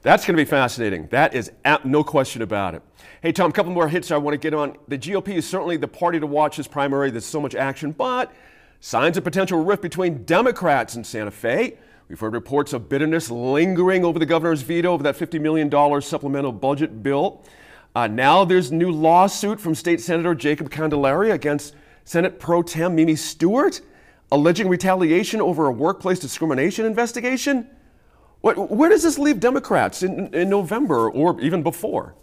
That's 0.04 0.25
going 0.25 0.36
to 0.36 0.44
be 0.44 0.50
fascinating. 0.50 1.08
That 1.12 1.34
is 1.34 1.52
no 1.86 2.04
question 2.04 2.42
about 2.42 2.75
it. 2.75 2.84
Hey, 3.22 3.32
Tom, 3.32 3.52
a 3.52 3.54
couple 3.54 3.72
more 3.72 3.88
hits 3.88 4.12
I 4.12 4.18
want 4.18 4.34
to 4.34 4.38
get 4.38 4.54
on. 4.54 4.78
The 4.90 4.98
GOP 4.98 5.30
is 5.30 5.48
certainly 5.48 5.78
the 5.78 5.88
party 5.88 6.20
to 6.20 6.28
watch 6.28 6.58
this 6.58 6.68
primary. 6.68 7.10
There's 7.10 7.25
so 7.25 7.40
much 7.40 7.56
action, 7.56 7.94
but 7.94 8.34
signs 8.82 9.16
of 9.16 9.24
potential 9.24 9.63
rift 9.63 9.82
between 9.82 10.25
Democrats 10.25 10.98
in 10.98 11.06
Santa 11.06 11.32
Fe. 11.32 11.78
We've 12.10 12.20
heard 12.20 12.34
reports 12.34 12.74
of 12.74 12.90
bitterness 12.90 13.32
lingering 13.32 14.04
over 14.04 14.20
the 14.20 14.25
governor's 14.25 14.62
veto 14.62 14.94
of 14.94 15.04
that 15.04 15.16
$50 15.16 15.40
million 15.40 16.02
supplemental 16.02 16.52
budget 16.52 17.02
bill. 17.02 17.42
Uh, 17.96 18.08
now 18.08 18.44
there's 18.44 18.74
new 18.74 18.92
lawsuit 18.92 19.58
from 19.58 19.74
State 19.74 20.02
Senator 20.02 20.36
Jacob 20.36 20.70
Candelaria 20.70 21.34
against 21.34 21.75
Senate 22.04 22.42
Pro 22.42 22.62
Tem 22.62 22.94
Mimi 22.94 23.16
Stewart 23.16 23.80
alleging 24.34 24.68
retaliation 24.68 25.40
over 25.40 25.68
a 25.68 25.72
workplace 25.72 26.20
discrimination 26.20 26.86
investigation? 26.86 27.70
What, 28.42 28.72
where 28.72 28.90
does 28.90 29.04
this 29.04 29.18
leave 29.18 29.40
Democrats 29.40 30.04
in, 30.04 30.34
in 30.34 30.50
November 30.50 31.10
or 31.10 31.40
even 31.40 31.63
before? 31.63 32.16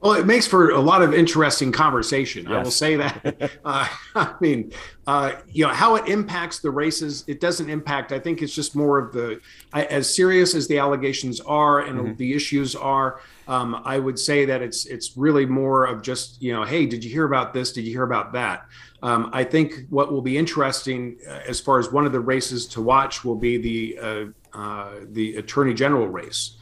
Well, 0.00 0.12
it 0.12 0.26
makes 0.26 0.46
for 0.46 0.70
a 0.70 0.80
lot 0.80 1.02
of 1.02 1.12
interesting 1.12 1.72
conversation. 1.72 2.44
Yes. 2.44 2.52
I 2.52 2.62
will 2.62 2.70
say 2.70 2.96
that. 2.96 3.50
uh, 3.64 3.88
I 4.14 4.34
mean, 4.40 4.72
uh, 5.08 5.32
you 5.50 5.66
know, 5.66 5.72
how 5.72 5.96
it 5.96 6.06
impacts 6.06 6.60
the 6.60 6.70
races, 6.70 7.24
it 7.26 7.40
doesn't 7.40 7.68
impact. 7.68 8.12
I 8.12 8.20
think 8.20 8.40
it's 8.40 8.54
just 8.54 8.76
more 8.76 8.98
of 8.98 9.12
the, 9.12 9.40
as 9.72 10.14
serious 10.14 10.54
as 10.54 10.68
the 10.68 10.78
allegations 10.78 11.40
are 11.40 11.80
and 11.80 11.98
mm-hmm. 11.98 12.14
the 12.14 12.32
issues 12.32 12.76
are. 12.76 13.20
Um, 13.48 13.82
I 13.84 13.98
would 13.98 14.18
say 14.18 14.44
that 14.44 14.62
it's 14.62 14.84
it's 14.84 15.16
really 15.16 15.46
more 15.46 15.86
of 15.86 16.02
just 16.02 16.40
you 16.40 16.52
know, 16.52 16.64
hey, 16.64 16.86
did 16.86 17.02
you 17.02 17.10
hear 17.10 17.24
about 17.24 17.54
this? 17.54 17.72
Did 17.72 17.84
you 17.84 17.90
hear 17.90 18.02
about 18.04 18.34
that? 18.34 18.66
Um, 19.02 19.30
I 19.32 19.44
think 19.44 19.86
what 19.90 20.12
will 20.12 20.22
be 20.22 20.36
interesting 20.36 21.18
uh, 21.28 21.40
as 21.46 21.60
far 21.60 21.78
as 21.78 21.92
one 21.92 22.04
of 22.04 22.12
the 22.12 22.20
races 22.20 22.66
to 22.68 22.82
watch 22.82 23.24
will 23.24 23.36
be 23.36 23.56
the 23.58 23.98
uh, 23.98 24.24
uh, 24.58 24.94
the 25.10 25.36
attorney 25.36 25.74
general 25.74 26.08
race. 26.08 26.56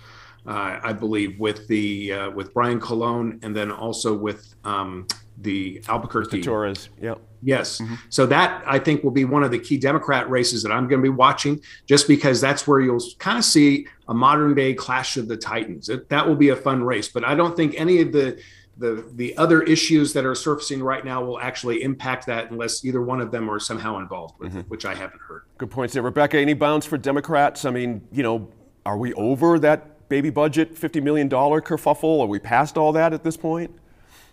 Uh, 0.46 0.78
I 0.82 0.92
believe 0.92 1.40
with 1.40 1.66
the 1.66 2.12
uh, 2.12 2.30
with 2.30 2.54
Brian 2.54 2.78
Colon 2.78 3.40
and 3.42 3.56
then 3.56 3.72
also 3.72 4.14
with 4.14 4.54
um, 4.64 5.06
the 5.38 5.82
Albuquerque 5.88 6.40
Mr. 6.40 6.44
Torrez. 6.44 6.88
Yeah. 7.00 7.14
Yes. 7.42 7.80
Mm-hmm. 7.80 7.94
So 8.10 8.26
that 8.26 8.62
I 8.66 8.78
think 8.78 9.02
will 9.02 9.10
be 9.10 9.24
one 9.24 9.42
of 9.42 9.50
the 9.50 9.58
key 9.58 9.76
Democrat 9.76 10.28
races 10.30 10.62
that 10.62 10.72
I'm 10.72 10.88
going 10.88 11.00
to 11.00 11.02
be 11.02 11.14
watching, 11.14 11.60
just 11.86 12.06
because 12.06 12.40
that's 12.40 12.66
where 12.66 12.80
you'll 12.80 13.02
kind 13.18 13.38
of 13.38 13.44
see 13.44 13.86
a 14.08 14.14
modern 14.14 14.54
day 14.54 14.74
clash 14.74 15.16
of 15.16 15.28
the 15.28 15.36
titans. 15.36 15.88
It, 15.88 16.08
that 16.10 16.26
will 16.26 16.36
be 16.36 16.50
a 16.50 16.56
fun 16.56 16.82
race, 16.82 17.08
but 17.08 17.24
I 17.24 17.34
don't 17.34 17.56
think 17.56 17.74
any 17.76 18.00
of 18.00 18.12
the 18.12 18.40
the 18.78 19.08
the 19.14 19.36
other 19.38 19.62
issues 19.62 20.12
that 20.12 20.24
are 20.24 20.34
surfacing 20.34 20.82
right 20.82 21.04
now 21.04 21.24
will 21.24 21.40
actually 21.40 21.82
impact 21.82 22.26
that 22.26 22.50
unless 22.50 22.84
either 22.84 23.02
one 23.02 23.20
of 23.20 23.30
them 23.30 23.50
are 23.50 23.58
somehow 23.58 23.98
involved 23.98 24.38
with 24.38 24.50
mm-hmm. 24.50 24.60
it, 24.60 24.70
which 24.70 24.84
I 24.84 24.94
haven't 24.94 25.20
heard. 25.20 25.42
Good 25.58 25.70
points 25.70 25.94
there, 25.94 26.02
Rebecca. 26.02 26.38
Any 26.38 26.54
bounds 26.54 26.86
for 26.86 26.98
Democrats? 26.98 27.64
I 27.64 27.70
mean, 27.70 28.06
you 28.12 28.22
know, 28.22 28.50
are 28.84 28.98
we 28.98 29.14
over 29.14 29.58
that 29.60 30.08
baby 30.08 30.30
budget, 30.30 30.76
fifty 30.76 31.00
million 31.00 31.28
dollar 31.28 31.60
kerfuffle? 31.60 32.20
Are 32.20 32.26
we 32.26 32.38
past 32.38 32.76
all 32.76 32.92
that 32.92 33.12
at 33.12 33.24
this 33.24 33.36
point? 33.36 33.70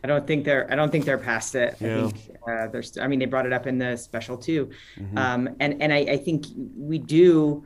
I 0.03 0.07
don't 0.07 0.27
think 0.27 0.43
they're. 0.43 0.69
I 0.71 0.75
don't 0.75 0.91
think 0.91 1.05
they're 1.05 1.17
past 1.17 1.55
it. 1.55 1.77
Yeah. 1.79 1.97
I 1.97 2.01
think 2.01 2.37
uh, 2.47 2.67
there's. 2.67 2.97
I 2.97 3.07
mean, 3.07 3.19
they 3.19 3.25
brought 3.25 3.45
it 3.45 3.53
up 3.53 3.67
in 3.67 3.77
the 3.77 3.95
special 3.95 4.37
too, 4.37 4.69
mm-hmm. 4.97 5.17
um, 5.17 5.49
and 5.61 5.81
and 5.81 5.93
I, 5.93 5.99
I 5.99 6.17
think 6.17 6.45
we 6.77 6.97
do 6.99 7.63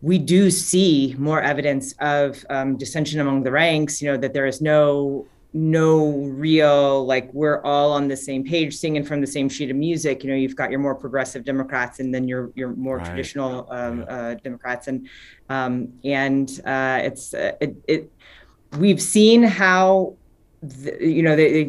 we 0.00 0.18
do 0.18 0.50
see 0.50 1.14
more 1.18 1.40
evidence 1.40 1.94
of 2.00 2.44
um, 2.50 2.76
dissension 2.76 3.20
among 3.20 3.44
the 3.44 3.52
ranks. 3.52 4.02
You 4.02 4.12
know 4.12 4.16
that 4.16 4.32
there 4.34 4.46
is 4.46 4.60
no 4.60 5.26
no 5.54 6.16
real 6.26 7.06
like 7.06 7.32
we're 7.32 7.62
all 7.62 7.92
on 7.92 8.06
the 8.06 8.16
same 8.16 8.44
page 8.44 8.76
singing 8.76 9.02
from 9.02 9.20
the 9.20 9.26
same 9.26 9.48
sheet 9.48 9.70
of 9.70 9.76
music 9.76 10.22
you 10.22 10.28
know 10.28 10.36
you've 10.36 10.54
got 10.54 10.70
your 10.70 10.78
more 10.78 10.94
progressive 10.94 11.42
democrats 11.42 12.00
and 12.00 12.14
then 12.14 12.28
your 12.28 12.50
your 12.54 12.74
more 12.76 12.98
right. 12.98 13.06
traditional 13.06 13.66
um, 13.70 14.00
yeah. 14.00 14.04
uh, 14.04 14.34
democrats 14.34 14.88
and 14.88 15.08
um, 15.48 15.88
and 16.04 16.60
uh, 16.66 17.00
it's 17.02 17.32
uh, 17.32 17.52
it, 17.60 17.74
it 17.86 18.12
we've 18.78 19.00
seen 19.00 19.42
how 19.42 20.14
the, 20.62 20.96
you 21.00 21.22
know 21.22 21.36
they 21.36 21.64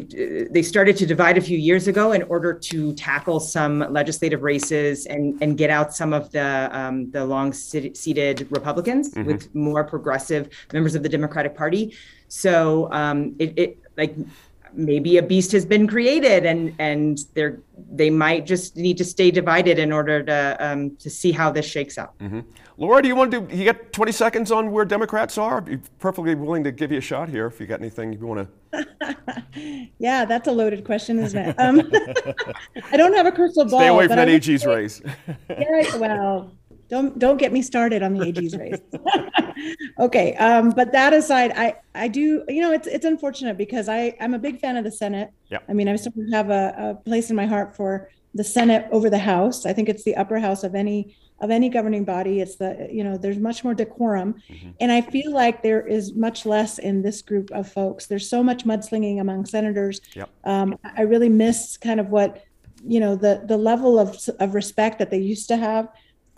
they 0.50 0.62
started 0.62 0.96
to 0.96 1.06
divide 1.06 1.38
a 1.38 1.40
few 1.40 1.56
years 1.56 1.86
ago 1.86 2.12
in 2.12 2.22
order 2.24 2.52
to 2.52 2.92
tackle 2.94 3.38
some 3.38 3.78
legislative 3.90 4.42
races 4.42 5.06
and 5.06 5.40
and 5.40 5.56
get 5.56 5.70
out 5.70 5.94
some 5.94 6.12
of 6.12 6.30
the 6.32 6.68
um, 6.72 7.10
the 7.12 7.24
long 7.24 7.52
seated 7.52 8.48
Republicans 8.50 9.14
mm-hmm. 9.14 9.26
with 9.26 9.54
more 9.54 9.84
progressive 9.84 10.48
members 10.72 10.94
of 10.94 11.02
the 11.02 11.08
Democratic 11.08 11.54
Party. 11.54 11.94
So 12.30 12.88
um, 12.92 13.34
it, 13.38 13.52
it 13.58 13.78
like 13.96 14.14
maybe 14.72 15.18
a 15.18 15.22
beast 15.22 15.50
has 15.52 15.66
been 15.66 15.86
created 15.88 16.46
and 16.46 16.74
and 16.78 17.18
they're 17.34 17.58
they 17.92 18.08
might 18.08 18.46
just 18.46 18.76
need 18.76 18.96
to 18.98 19.04
stay 19.04 19.30
divided 19.30 19.78
in 19.78 19.92
order 19.92 20.22
to 20.22 20.56
um, 20.60 20.96
to 20.96 21.10
see 21.10 21.32
how 21.32 21.50
this 21.50 21.66
shakes 21.66 21.98
out. 21.98 22.16
Mm-hmm. 22.18 22.40
Laura, 22.76 23.02
do 23.02 23.08
you 23.08 23.16
want 23.16 23.30
to 23.32 23.40
do? 23.40 23.56
You 23.56 23.64
got 23.64 23.92
20 23.92 24.12
seconds 24.12 24.52
on 24.52 24.70
where 24.70 24.84
Democrats 24.84 25.36
are. 25.36 25.58
I'd 25.58 25.64
be 25.64 25.76
perfectly 25.98 26.34
willing 26.34 26.64
to 26.64 26.72
give 26.72 26.90
you 26.90 26.98
a 26.98 27.02
shot 27.02 27.28
here 27.28 27.46
if 27.46 27.60
you 27.60 27.66
got 27.66 27.80
anything 27.80 28.12
you 28.12 28.26
want 28.26 28.48
to. 28.72 29.86
yeah, 29.98 30.24
that's 30.24 30.48
a 30.48 30.52
loaded 30.52 30.84
question, 30.84 31.18
isn't 31.18 31.38
it? 31.38 31.54
Um, 31.58 31.90
I 32.92 32.96
don't 32.96 33.12
have 33.14 33.26
a 33.26 33.32
crystal 33.32 33.64
ball. 33.64 33.80
Stay 33.80 33.88
away 33.88 34.06
from 34.06 34.16
that 34.16 34.28
AG's 34.28 34.64
race. 34.64 35.02
yeah, 35.50 35.96
well, 35.96 36.52
don't 36.90 37.18
don't 37.18 37.36
get 37.36 37.52
me 37.52 37.62
started 37.62 38.02
on 38.02 38.14
the 38.14 38.26
AG's 38.26 38.56
race. 38.56 38.80
okay, 39.98 40.34
um, 40.34 40.70
but 40.70 40.92
that 40.92 41.12
aside, 41.12 41.52
I 41.56 41.76
I 41.94 42.08
do 42.08 42.44
you 42.48 42.60
know 42.60 42.72
it's 42.72 42.88
it's 42.88 43.04
unfortunate 43.04 43.56
because 43.56 43.88
I 43.88 44.16
I'm 44.20 44.34
a 44.34 44.38
big 44.38 44.58
fan 44.58 44.76
of 44.76 44.84
the 44.84 44.92
Senate. 44.92 45.30
Yeah. 45.48 45.58
I 45.68 45.72
mean 45.72 45.88
I 45.88 45.96
sort 45.96 46.16
of 46.16 46.30
have 46.32 46.50
a, 46.50 46.74
a 46.76 46.94
place 47.04 47.30
in 47.30 47.36
my 47.36 47.46
heart 47.46 47.76
for 47.76 48.10
the 48.34 48.44
Senate 48.44 48.88
over 48.90 49.08
the 49.08 49.18
House. 49.18 49.66
I 49.66 49.72
think 49.72 49.88
it's 49.88 50.02
the 50.02 50.16
upper 50.16 50.38
house 50.38 50.64
of 50.64 50.74
any 50.74 51.16
of 51.40 51.50
any 51.50 51.68
governing 51.68 52.04
body. 52.04 52.40
It's 52.40 52.56
the 52.56 52.88
you 52.90 53.04
know 53.04 53.16
there's 53.16 53.38
much 53.38 53.62
more 53.62 53.74
decorum, 53.74 54.34
mm-hmm. 54.48 54.70
and 54.80 54.90
I 54.90 55.00
feel 55.00 55.32
like 55.32 55.62
there 55.62 55.86
is 55.86 56.14
much 56.14 56.44
less 56.44 56.78
in 56.78 57.02
this 57.02 57.22
group 57.22 57.52
of 57.52 57.70
folks. 57.70 58.06
There's 58.06 58.28
so 58.28 58.42
much 58.42 58.64
mudslinging 58.64 59.20
among 59.20 59.46
senators. 59.46 60.00
Yep. 60.14 60.28
Um, 60.44 60.76
I 60.96 61.02
really 61.02 61.28
miss 61.28 61.76
kind 61.76 62.00
of 62.00 62.08
what 62.08 62.44
you 62.84 62.98
know 62.98 63.14
the 63.14 63.42
the 63.46 63.56
level 63.56 63.98
of 63.98 64.18
of 64.40 64.54
respect 64.54 64.98
that 64.98 65.10
they 65.10 65.18
used 65.18 65.48
to 65.48 65.56
have 65.56 65.88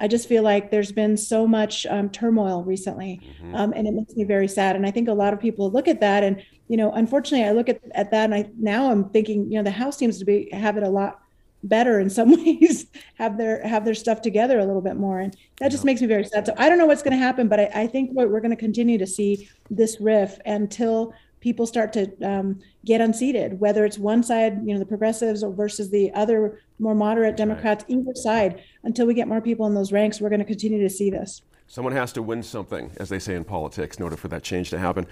I 0.02 0.08
just 0.08 0.28
feel 0.28 0.42
like 0.42 0.72
there's 0.72 0.90
been 0.90 1.16
so 1.16 1.46
much 1.46 1.86
um, 1.86 2.10
turmoil 2.10 2.64
recently, 2.64 3.20
mm-hmm. 3.22 3.54
um, 3.54 3.72
and 3.74 3.86
it 3.86 3.94
makes 3.94 4.16
me 4.16 4.24
very 4.24 4.48
sad. 4.48 4.74
And 4.74 4.84
I 4.84 4.90
think 4.90 5.08
a 5.08 5.12
lot 5.12 5.32
of 5.32 5.38
people 5.38 5.70
look 5.70 5.86
at 5.86 6.00
that, 6.00 6.24
and 6.24 6.44
you 6.66 6.76
know, 6.76 6.90
unfortunately, 6.90 7.46
I 7.46 7.52
look 7.52 7.68
at, 7.68 7.80
at 7.94 8.10
that, 8.10 8.24
and 8.24 8.34
I 8.34 8.50
now 8.58 8.90
I'm 8.90 9.08
thinking, 9.10 9.50
you 9.50 9.58
know, 9.58 9.62
the 9.62 9.70
House 9.70 9.96
seems 9.96 10.18
to 10.18 10.24
be 10.24 10.50
have 10.52 10.76
it 10.76 10.82
a 10.82 10.88
lot 10.88 11.20
better 11.62 12.00
in 12.00 12.10
some 12.10 12.32
ways, 12.44 12.86
have 13.14 13.38
their 13.38 13.64
have 13.66 13.84
their 13.84 13.94
stuff 13.94 14.20
together 14.20 14.58
a 14.58 14.66
little 14.66 14.82
bit 14.82 14.96
more, 14.96 15.20
and 15.20 15.36
that 15.60 15.70
just 15.70 15.84
makes 15.84 16.00
me 16.00 16.08
very 16.08 16.24
sad. 16.24 16.46
So 16.46 16.54
I 16.58 16.68
don't 16.68 16.78
know 16.78 16.86
what's 16.86 17.04
going 17.04 17.16
to 17.16 17.24
happen, 17.24 17.46
but 17.46 17.60
I, 17.60 17.70
I 17.72 17.86
think 17.86 18.10
we're, 18.12 18.26
we're 18.26 18.40
going 18.40 18.50
to 18.50 18.56
continue 18.56 18.98
to 18.98 19.06
see 19.06 19.48
this 19.70 20.00
riff 20.00 20.40
until 20.44 21.14
people 21.42 21.66
start 21.66 21.92
to 21.92 22.10
um, 22.22 22.60
get 22.84 23.00
unseated, 23.00 23.60
whether 23.60 23.84
it's 23.84 23.98
one 23.98 24.22
side, 24.22 24.60
you 24.64 24.72
know, 24.72 24.78
the 24.78 24.86
progressives 24.86 25.42
or 25.42 25.52
versus 25.52 25.90
the 25.90 26.10
other 26.14 26.60
more 26.78 26.94
moderate 26.94 27.36
Democrats, 27.36 27.84
right. 27.88 27.98
either 27.98 28.14
side, 28.14 28.62
until 28.84 29.06
we 29.06 29.12
get 29.12 29.28
more 29.28 29.40
people 29.40 29.66
in 29.66 29.74
those 29.74 29.92
ranks, 29.92 30.20
we're 30.20 30.30
going 30.30 30.38
to 30.38 30.46
continue 30.46 30.80
to 30.80 30.88
see 30.88 31.10
this. 31.10 31.42
Someone 31.66 31.92
has 31.92 32.12
to 32.12 32.22
win 32.22 32.42
something, 32.42 32.90
as 32.98 33.08
they 33.08 33.18
say 33.18 33.34
in 33.34 33.44
politics, 33.44 33.96
in 33.96 34.04
order 34.04 34.16
for 34.16 34.28
that 34.28 34.42
change 34.42 34.70
to 34.70 34.78
happen. 34.78 35.06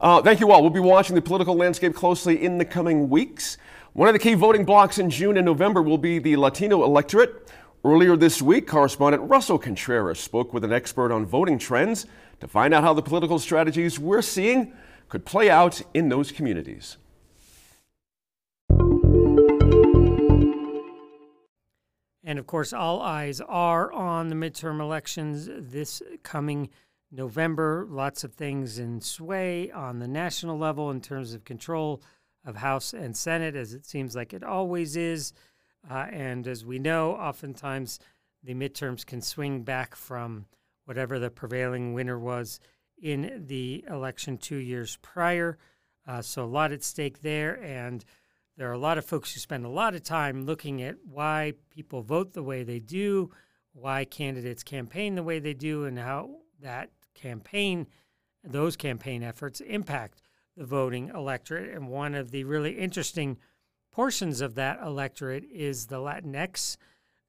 Uh, 0.00 0.22
thank 0.22 0.40
you 0.40 0.50
all. 0.50 0.62
We'll 0.62 0.70
be 0.70 0.80
watching 0.80 1.14
the 1.14 1.22
political 1.22 1.54
landscape 1.54 1.94
closely 1.94 2.42
in 2.42 2.58
the 2.58 2.64
coming 2.64 3.08
weeks. 3.08 3.58
One 3.92 4.08
of 4.08 4.14
the 4.14 4.18
key 4.18 4.34
voting 4.34 4.64
blocks 4.64 4.98
in 4.98 5.10
June 5.10 5.36
and 5.36 5.44
November 5.44 5.82
will 5.82 5.98
be 5.98 6.18
the 6.18 6.36
Latino 6.36 6.82
electorate. 6.82 7.48
Earlier 7.84 8.16
this 8.16 8.40
week, 8.40 8.66
correspondent 8.66 9.28
Russell 9.28 9.58
Contreras 9.58 10.18
spoke 10.18 10.54
with 10.54 10.64
an 10.64 10.72
expert 10.72 11.12
on 11.12 11.26
voting 11.26 11.58
trends 11.58 12.06
to 12.40 12.48
find 12.48 12.72
out 12.72 12.82
how 12.82 12.94
the 12.94 13.02
political 13.02 13.38
strategies 13.38 13.98
we're 13.98 14.22
seeing 14.22 14.72
could 15.14 15.24
play 15.24 15.48
out 15.48 15.80
in 15.94 16.08
those 16.08 16.32
communities. 16.32 16.96
And 22.24 22.36
of 22.36 22.48
course, 22.48 22.72
all 22.72 23.00
eyes 23.00 23.40
are 23.40 23.92
on 23.92 24.28
the 24.28 24.34
midterm 24.34 24.80
elections 24.80 25.48
this 25.48 26.02
coming 26.24 26.68
November. 27.12 27.86
Lots 27.88 28.24
of 28.24 28.32
things 28.32 28.80
in 28.80 29.00
sway 29.00 29.70
on 29.70 30.00
the 30.00 30.08
national 30.08 30.58
level 30.58 30.90
in 30.90 31.00
terms 31.00 31.32
of 31.32 31.44
control 31.44 32.02
of 32.44 32.56
House 32.56 32.92
and 32.92 33.16
Senate, 33.16 33.54
as 33.54 33.72
it 33.72 33.86
seems 33.86 34.16
like 34.16 34.34
it 34.34 34.42
always 34.42 34.96
is. 34.96 35.32
Uh, 35.88 36.06
and 36.10 36.48
as 36.48 36.64
we 36.64 36.80
know, 36.80 37.12
oftentimes 37.12 38.00
the 38.42 38.54
midterms 38.54 39.06
can 39.06 39.22
swing 39.22 39.62
back 39.62 39.94
from 39.94 40.46
whatever 40.86 41.20
the 41.20 41.30
prevailing 41.30 41.92
winner 41.94 42.18
was 42.18 42.58
in 43.04 43.44
the 43.46 43.84
election 43.86 44.38
two 44.38 44.56
years 44.56 44.96
prior. 45.02 45.58
Uh, 46.08 46.22
so 46.22 46.42
a 46.42 46.46
lot 46.46 46.72
at 46.72 46.82
stake 46.82 47.20
there. 47.20 47.62
And 47.62 48.02
there 48.56 48.70
are 48.70 48.72
a 48.72 48.78
lot 48.78 48.96
of 48.96 49.04
folks 49.04 49.34
who 49.34 49.40
spend 49.40 49.66
a 49.66 49.68
lot 49.68 49.94
of 49.94 50.02
time 50.02 50.46
looking 50.46 50.82
at 50.82 50.96
why 51.04 51.52
people 51.68 52.00
vote 52.00 52.32
the 52.32 52.42
way 52.42 52.62
they 52.62 52.78
do, 52.78 53.30
why 53.74 54.06
candidates 54.06 54.62
campaign 54.62 55.16
the 55.16 55.22
way 55.22 55.38
they 55.38 55.52
do, 55.52 55.84
and 55.84 55.98
how 55.98 56.30
that 56.62 56.90
campaign, 57.12 57.86
those 58.42 58.74
campaign 58.74 59.22
efforts 59.22 59.60
impact 59.60 60.22
the 60.56 60.64
voting 60.64 61.10
electorate. 61.14 61.74
And 61.74 61.88
one 61.88 62.14
of 62.14 62.30
the 62.30 62.44
really 62.44 62.72
interesting 62.72 63.36
portions 63.92 64.40
of 64.40 64.54
that 64.54 64.80
electorate 64.82 65.44
is 65.52 65.88
the 65.88 65.98
Latinx 65.98 66.78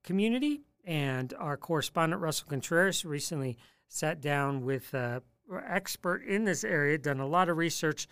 community. 0.06 0.62
And 0.86 1.34
our 1.38 1.58
correspondent, 1.58 2.22
Russell 2.22 2.48
Contreras, 2.48 3.04
recently 3.04 3.58
sat 3.90 4.22
down 4.22 4.64
with 4.64 4.94
an 4.94 5.22
expert 5.54 6.24
in 6.24 6.46
this 6.46 6.64
area, 6.64 6.98
done 6.98 7.20
a 7.20 7.28
lot 7.28 7.50
of 7.50 7.58
research, 7.58 8.08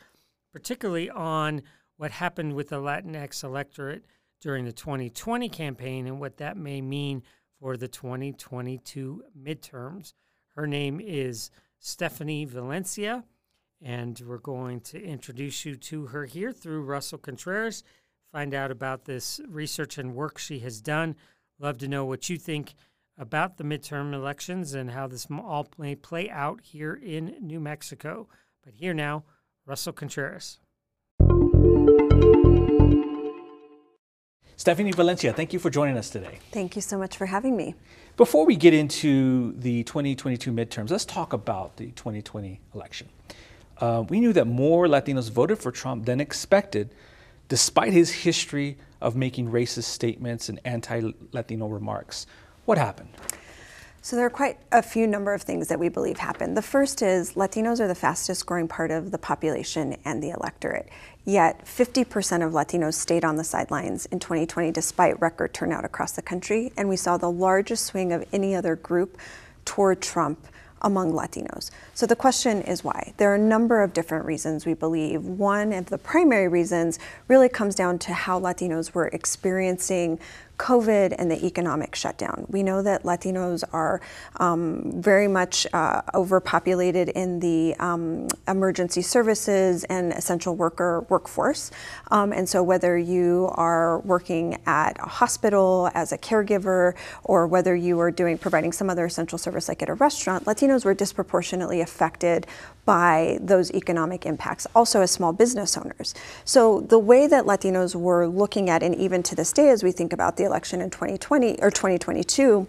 particularly 0.51 1.09
on 1.09 1.61
what 1.97 2.11
happened 2.11 2.53
with 2.53 2.69
the 2.69 2.77
Latinx 2.77 3.43
electorate 3.43 4.05
during 4.41 4.65
the 4.65 4.73
2020 4.73 5.49
campaign 5.49 6.05
and 6.07 6.19
what 6.19 6.37
that 6.37 6.57
may 6.57 6.81
mean 6.81 7.23
for 7.59 7.77
the 7.77 7.87
2022 7.87 9.23
midterms. 9.41 10.13
Her 10.55 10.67
name 10.67 10.99
is 10.99 11.49
Stephanie 11.79 12.45
Valencia, 12.45 13.23
and 13.81 14.21
we're 14.25 14.37
going 14.37 14.81
to 14.81 15.01
introduce 15.01 15.65
you 15.65 15.75
to 15.75 16.07
her 16.07 16.25
here 16.25 16.51
through 16.51 16.83
Russell 16.83 17.17
Contreras, 17.17 17.83
find 18.31 18.53
out 18.53 18.71
about 18.71 19.05
this 19.05 19.39
research 19.47 19.97
and 19.97 20.15
work 20.15 20.37
she 20.37 20.59
has 20.59 20.81
done. 20.81 21.15
Love 21.59 21.77
to 21.77 21.87
know 21.87 22.03
what 22.03 22.29
you 22.29 22.37
think 22.37 22.73
about 23.17 23.57
the 23.57 23.63
midterm 23.63 24.13
elections 24.13 24.73
and 24.73 24.91
how 24.91 25.07
this 25.07 25.27
all 25.29 25.67
may 25.77 25.95
play 25.95 26.29
out 26.29 26.61
here 26.61 26.93
in 26.93 27.35
New 27.39 27.59
Mexico. 27.59 28.27
But 28.63 28.73
here 28.75 28.93
now, 28.93 29.23
Russell 29.65 29.93
Contreras. 29.93 30.59
Stephanie 34.55 34.91
Valencia, 34.91 35.33
thank 35.33 35.51
you 35.51 35.59
for 35.59 35.69
joining 35.69 35.97
us 35.97 36.09
today. 36.09 36.39
Thank 36.51 36.75
you 36.75 36.81
so 36.81 36.97
much 36.97 37.17
for 37.17 37.25
having 37.25 37.57
me. 37.57 37.75
Before 38.15 38.45
we 38.45 38.55
get 38.55 38.73
into 38.73 39.53
the 39.53 39.83
2022 39.83 40.51
midterms, 40.51 40.91
let's 40.91 41.05
talk 41.05 41.33
about 41.33 41.77
the 41.77 41.87
2020 41.91 42.61
election. 42.73 43.09
Uh, 43.79 44.03
we 44.07 44.19
knew 44.19 44.31
that 44.33 44.45
more 44.45 44.87
Latinos 44.87 45.29
voted 45.31 45.57
for 45.57 45.71
Trump 45.71 46.05
than 46.05 46.21
expected, 46.21 46.93
despite 47.49 47.91
his 47.91 48.11
history 48.11 48.77
of 49.01 49.15
making 49.15 49.49
racist 49.49 49.85
statements 49.85 50.47
and 50.47 50.59
anti 50.63 51.11
Latino 51.31 51.67
remarks. 51.67 52.27
What 52.65 52.77
happened? 52.77 53.09
So 54.01 54.15
there 54.17 54.25
are 54.25 54.29
quite 54.29 54.57
a 54.71 54.81
few 54.81 55.07
number 55.07 55.33
of 55.33 55.41
things 55.41 55.69
that 55.69 55.79
we 55.79 55.87
believe 55.87 56.17
happened. 56.17 56.57
The 56.57 56.61
first 56.61 57.01
is 57.01 57.33
Latinos 57.33 57.79
are 57.79 57.87
the 57.87 57.95
fastest 57.95 58.45
growing 58.45 58.67
part 58.67 58.91
of 58.91 59.11
the 59.11 59.17
population 59.17 59.95
and 60.03 60.21
the 60.21 60.31
electorate. 60.31 60.89
Yet 61.25 61.65
50% 61.65 62.45
of 62.45 62.51
Latinos 62.51 62.95
stayed 62.95 63.23
on 63.23 63.37
the 63.37 63.45
sidelines 63.45 64.05
in 64.07 64.19
2020 64.19 64.71
despite 64.71 65.19
record 65.21 65.53
turnout 65.53 65.85
across 65.85 66.11
the 66.13 66.21
country, 66.21 66.73
and 66.75 66.89
we 66.89 66.97
saw 66.97 67.17
the 67.17 67.31
largest 67.31 67.85
swing 67.85 68.11
of 68.11 68.25
any 68.33 68.55
other 68.55 68.75
group 68.75 69.17
toward 69.63 70.01
Trump 70.01 70.47
among 70.81 71.13
Latinos. 71.13 71.71
So 71.93 72.05
the 72.05 72.15
question 72.15 72.61
is 72.61 72.83
why? 72.83 73.13
There 73.15 73.31
are 73.31 73.35
a 73.35 73.39
number 73.39 73.81
of 73.81 73.93
different 73.93 74.25
reasons 74.25 74.65
we 74.65 74.73
believe. 74.73 75.23
One 75.23 75.71
of 75.71 75.85
the 75.85 75.97
primary 75.97 76.49
reasons 76.49 76.99
really 77.29 77.47
comes 77.47 77.73
down 77.73 77.99
to 77.99 78.13
how 78.13 78.39
Latinos 78.39 78.93
were 78.93 79.07
experiencing 79.07 80.19
COVID 80.57 81.15
and 81.17 81.29
the 81.29 81.45
economic 81.45 81.95
shutdown. 81.95 82.45
We 82.49 82.63
know 82.63 82.81
that 82.81 83.03
Latinos 83.03 83.63
are 83.73 84.01
um, 84.37 85.01
very 85.01 85.27
much 85.27 85.67
uh, 85.73 86.01
overpopulated 86.13 87.09
in 87.09 87.39
the 87.39 87.75
um, 87.79 88.27
emergency 88.47 89.01
services 89.01 89.83
and 89.85 90.13
essential 90.13 90.55
worker 90.55 91.05
workforce. 91.09 91.71
Um, 92.11 92.31
and 92.31 92.47
so, 92.47 92.63
whether 92.63 92.97
you 92.97 93.49
are 93.53 93.99
working 93.99 94.59
at 94.65 94.97
a 94.99 95.09
hospital 95.09 95.89
as 95.93 96.11
a 96.11 96.17
caregiver 96.17 96.93
or 97.23 97.47
whether 97.47 97.75
you 97.75 97.99
are 97.99 98.11
doing 98.11 98.37
providing 98.37 98.71
some 98.71 98.89
other 98.89 99.05
essential 99.05 99.37
service 99.37 99.67
like 99.67 99.81
at 99.81 99.89
a 99.89 99.95
restaurant, 99.95 100.45
Latinos 100.45 100.85
were 100.85 100.93
disproportionately 100.93 101.81
affected 101.81 102.47
by 102.85 103.37
those 103.41 103.71
economic 103.71 104.25
impacts, 104.25 104.67
also 104.75 105.01
as 105.01 105.11
small 105.11 105.31
business 105.31 105.77
owners. 105.77 106.13
So 106.43 106.81
the 106.81 106.99
way 106.99 107.27
that 107.27 107.45
Latinos 107.45 107.95
were 107.95 108.27
looking 108.27 108.69
at, 108.69 108.83
and 108.83 108.93
even 108.95 109.23
to 109.23 109.35
this 109.35 109.53
day 109.53 109.69
as 109.69 109.83
we 109.83 109.91
think 109.91 110.11
about 110.11 110.35
the 110.35 110.43
election 110.53 110.81
in 110.81 110.91
2020 110.91 111.57
or 111.63 111.71
2022, 111.71 112.67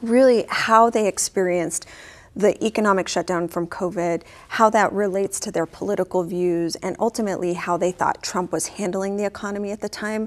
really 0.00 0.46
how 0.48 0.88
they 0.88 1.06
experienced 1.06 1.86
the 2.34 2.64
economic 2.64 3.06
shutdown 3.06 3.46
from 3.48 3.66
COVID, 3.66 4.22
how 4.48 4.70
that 4.70 4.90
relates 4.94 5.38
to 5.40 5.52
their 5.52 5.66
political 5.66 6.22
views, 6.22 6.74
and 6.76 6.96
ultimately 6.98 7.52
how 7.52 7.76
they 7.76 7.92
thought 7.92 8.22
Trump 8.22 8.50
was 8.50 8.68
handling 8.68 9.18
the 9.18 9.26
economy 9.26 9.70
at 9.72 9.82
the 9.82 9.90
time. 9.90 10.26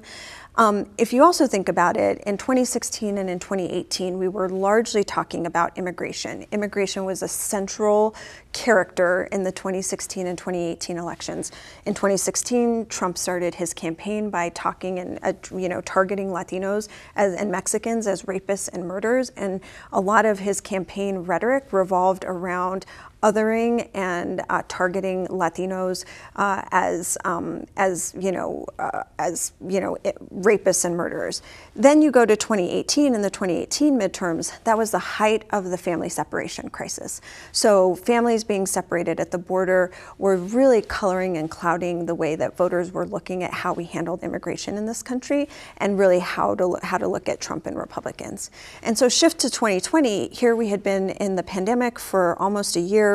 Um, 0.57 0.89
if 0.97 1.11
you 1.11 1.21
also 1.21 1.47
think 1.47 1.67
about 1.67 1.97
it, 1.97 2.21
in 2.25 2.37
2016 2.37 3.17
and 3.17 3.29
in 3.29 3.39
2018, 3.39 4.17
we 4.17 4.29
were 4.29 4.47
largely 4.47 5.03
talking 5.03 5.45
about 5.45 5.77
immigration. 5.77 6.45
Immigration 6.51 7.03
was 7.03 7.21
a 7.21 7.27
central 7.27 8.15
character 8.53 9.27
in 9.33 9.43
the 9.43 9.51
2016 9.51 10.25
and 10.25 10.37
2018 10.37 10.97
elections. 10.97 11.51
In 11.85 11.93
2016, 11.93 12.85
Trump 12.85 13.17
started 13.17 13.55
his 13.55 13.73
campaign 13.73 14.29
by 14.29 14.47
talking 14.49 14.99
and 14.99 15.19
uh, 15.23 15.33
you 15.57 15.67
know 15.67 15.81
targeting 15.81 16.29
Latinos 16.29 16.87
as, 17.17 17.33
and 17.33 17.51
Mexicans 17.51 18.07
as 18.07 18.23
rapists 18.23 18.69
and 18.71 18.87
murderers, 18.87 19.31
and 19.31 19.59
a 19.91 19.99
lot 19.99 20.25
of 20.25 20.39
his 20.39 20.61
campaign 20.61 21.17
rhetoric 21.17 21.73
revolved 21.73 22.23
around 22.25 22.85
othering 23.25 23.89
and 23.95 24.43
uh, 24.49 24.61
targeting 24.67 25.25
Latinos 25.27 26.05
uh, 26.35 26.61
as 26.71 27.17
um, 27.25 27.65
as 27.75 28.13
you 28.19 28.31
know 28.31 28.65
uh, 28.77 29.03
as 29.17 29.53
you 29.67 29.79
know 29.79 29.97
it, 30.03 30.15
rapists 30.31 30.85
and 30.85 30.95
murderers. 30.95 31.41
Then 31.75 32.03
you 32.03 32.11
go 32.11 32.25
to 32.25 32.35
2018 32.35 33.15
and 33.15 33.23
the 33.23 33.29
2018 33.31 33.99
midterms. 33.99 34.53
That 34.63 34.77
was 34.77 34.91
the 34.91 34.99
height 34.99 35.45
of 35.51 35.65
the 35.65 35.77
family 35.77 36.09
separation 36.09 36.69
crisis. 36.69 37.19
So 37.51 37.95
families 37.95 38.43
being 38.43 38.67
separated 38.67 39.19
at 39.19 39.31
the 39.31 39.39
border 39.39 39.91
were 40.19 40.37
really 40.37 40.83
coloring 40.83 41.37
and 41.37 41.49
clouding 41.49 42.05
the 42.05 42.15
way 42.15 42.35
that 42.35 42.55
voters 42.55 42.91
were 42.91 43.07
looking 43.07 43.43
at 43.43 43.51
how 43.51 43.73
we 43.73 43.85
handled 43.85 44.23
immigration 44.23 44.77
in 44.77 44.85
this 44.85 45.01
country 45.01 45.49
and 45.77 45.97
really 45.97 46.19
how 46.19 46.53
to 46.55 46.77
how 46.83 46.99
to 46.99 47.07
look 47.07 47.27
at 47.27 47.41
Trump 47.41 47.65
and 47.65 47.75
Republicans. 47.75 48.51
And 48.83 48.95
so 48.95 49.09
shift 49.09 49.39
to 49.39 49.49
2020. 49.49 50.29
Here 50.29 50.55
we 50.55 50.69
had 50.69 50.83
been 50.83 51.09
in 51.09 51.35
the 51.35 51.43
pandemic 51.43 51.97
for 51.97 52.37
almost 52.39 52.75
a 52.75 52.79
year 52.79 53.14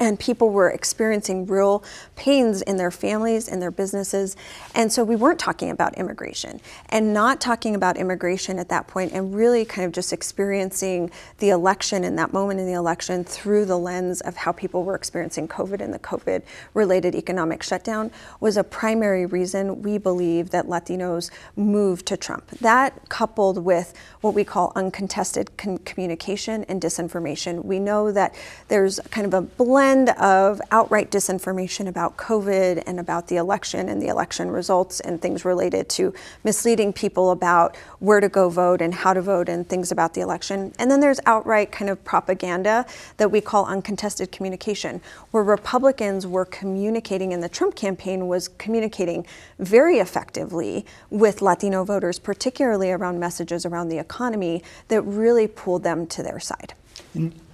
and 0.00 0.18
people 0.18 0.50
were 0.50 0.70
experiencing 0.70 1.46
real 1.46 1.82
pains 2.16 2.62
in 2.62 2.76
their 2.76 2.90
families 2.90 3.48
and 3.48 3.60
their 3.60 3.70
businesses. 3.70 4.36
And 4.74 4.92
so 4.92 5.04
we 5.04 5.16
weren't 5.16 5.38
talking 5.38 5.70
about 5.70 5.96
immigration 5.96 6.60
and 6.88 7.14
not 7.14 7.40
talking 7.40 7.74
about 7.74 7.96
immigration 7.96 8.58
at 8.58 8.68
that 8.68 8.86
point 8.86 9.12
and 9.12 9.34
really 9.34 9.64
kind 9.64 9.86
of 9.86 9.92
just 9.92 10.12
experiencing 10.12 11.10
the 11.38 11.50
election 11.50 12.04
in 12.04 12.16
that 12.16 12.32
moment 12.32 12.60
in 12.60 12.66
the 12.66 12.72
election 12.72 13.24
through 13.24 13.64
the 13.64 13.78
lens 13.78 14.20
of 14.20 14.36
how 14.36 14.52
people 14.52 14.84
were 14.84 14.94
experiencing 14.94 15.48
COVID 15.48 15.80
and 15.80 15.92
the 15.92 15.98
COVID 15.98 16.42
related 16.74 17.14
economic 17.14 17.62
shutdown 17.62 18.10
was 18.40 18.56
a 18.56 18.64
primary 18.64 19.26
reason 19.26 19.82
we 19.82 19.98
believe 19.98 20.50
that 20.50 20.66
Latinos 20.66 21.30
moved 21.56 22.06
to 22.06 22.16
Trump. 22.16 22.46
That 22.60 23.08
coupled 23.08 23.64
with 23.64 23.94
what 24.20 24.34
we 24.34 24.44
call 24.44 24.72
uncontested 24.76 25.56
con- 25.56 25.78
communication 25.78 26.64
and 26.64 26.80
disinformation. 26.80 27.64
We 27.64 27.78
know 27.78 28.12
that 28.12 28.34
there's 28.68 29.00
kind 29.10 29.26
of 29.26 29.34
a 29.34 29.42
blend 29.42 29.77
blend 29.78 30.08
of 30.18 30.60
outright 30.72 31.08
disinformation 31.08 31.86
about 31.86 32.16
COVID 32.16 32.82
and 32.88 32.98
about 32.98 33.28
the 33.28 33.36
election 33.36 33.88
and 33.88 34.02
the 34.02 34.08
election 34.08 34.50
results 34.50 34.98
and 34.98 35.22
things 35.22 35.44
related 35.44 35.88
to 35.88 36.12
misleading 36.42 36.92
people 36.92 37.30
about 37.30 37.76
where 38.00 38.18
to 38.18 38.28
go 38.28 38.48
vote 38.48 38.82
and 38.82 38.92
how 38.92 39.14
to 39.14 39.22
vote 39.22 39.48
and 39.48 39.68
things 39.68 39.92
about 39.92 40.14
the 40.14 40.20
election. 40.20 40.72
And 40.80 40.90
then 40.90 40.98
there's 40.98 41.20
outright 41.26 41.70
kind 41.70 41.88
of 41.88 42.02
propaganda 42.02 42.86
that 43.18 43.30
we 43.30 43.40
call 43.40 43.66
uncontested 43.66 44.32
communication, 44.32 45.00
where 45.30 45.44
Republicans 45.44 46.26
were 46.26 46.44
communicating 46.44 47.32
and 47.32 47.40
the 47.40 47.48
Trump 47.48 47.76
campaign 47.76 48.26
was 48.26 48.48
communicating 48.48 49.24
very 49.60 50.00
effectively 50.00 50.84
with 51.08 51.40
Latino 51.40 51.84
voters, 51.84 52.18
particularly 52.18 52.90
around 52.90 53.20
messages 53.20 53.64
around 53.64 53.90
the 53.90 53.98
economy 53.98 54.60
that 54.88 55.02
really 55.02 55.46
pulled 55.46 55.84
them 55.84 56.04
to 56.08 56.24
their 56.24 56.40
side. 56.40 56.74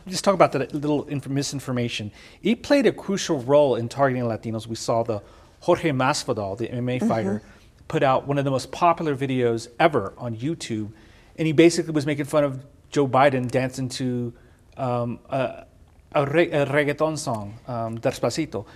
Just 0.08 0.24
talk 0.24 0.34
about 0.34 0.52
that 0.52 0.74
little 0.74 1.06
misinformation. 1.28 2.10
It 2.42 2.62
played 2.62 2.86
a 2.86 2.92
crucial 2.92 3.40
role 3.40 3.76
in 3.76 3.88
targeting 3.88 4.24
Latinos. 4.24 4.66
We 4.66 4.76
saw 4.76 5.02
the 5.02 5.22
Jorge 5.60 5.90
Masvidal, 5.90 6.58
the 6.58 6.68
MMA 6.68 6.98
mm-hmm. 6.98 7.08
fighter, 7.08 7.42
put 7.88 8.02
out 8.02 8.26
one 8.26 8.38
of 8.38 8.44
the 8.44 8.50
most 8.50 8.70
popular 8.70 9.16
videos 9.16 9.68
ever 9.80 10.12
on 10.18 10.36
YouTube, 10.36 10.90
and 11.36 11.46
he 11.46 11.52
basically 11.52 11.92
was 11.92 12.06
making 12.06 12.26
fun 12.26 12.44
of 12.44 12.64
Joe 12.90 13.08
Biden 13.08 13.50
dancing 13.50 13.88
to 13.90 14.32
um, 14.76 15.18
a, 15.30 15.64
a, 16.12 16.26
re- 16.26 16.50
a, 16.50 16.66
reggaeton 16.66 17.18
song, 17.18 17.58
um, 17.66 17.98
Despacito. 17.98 18.66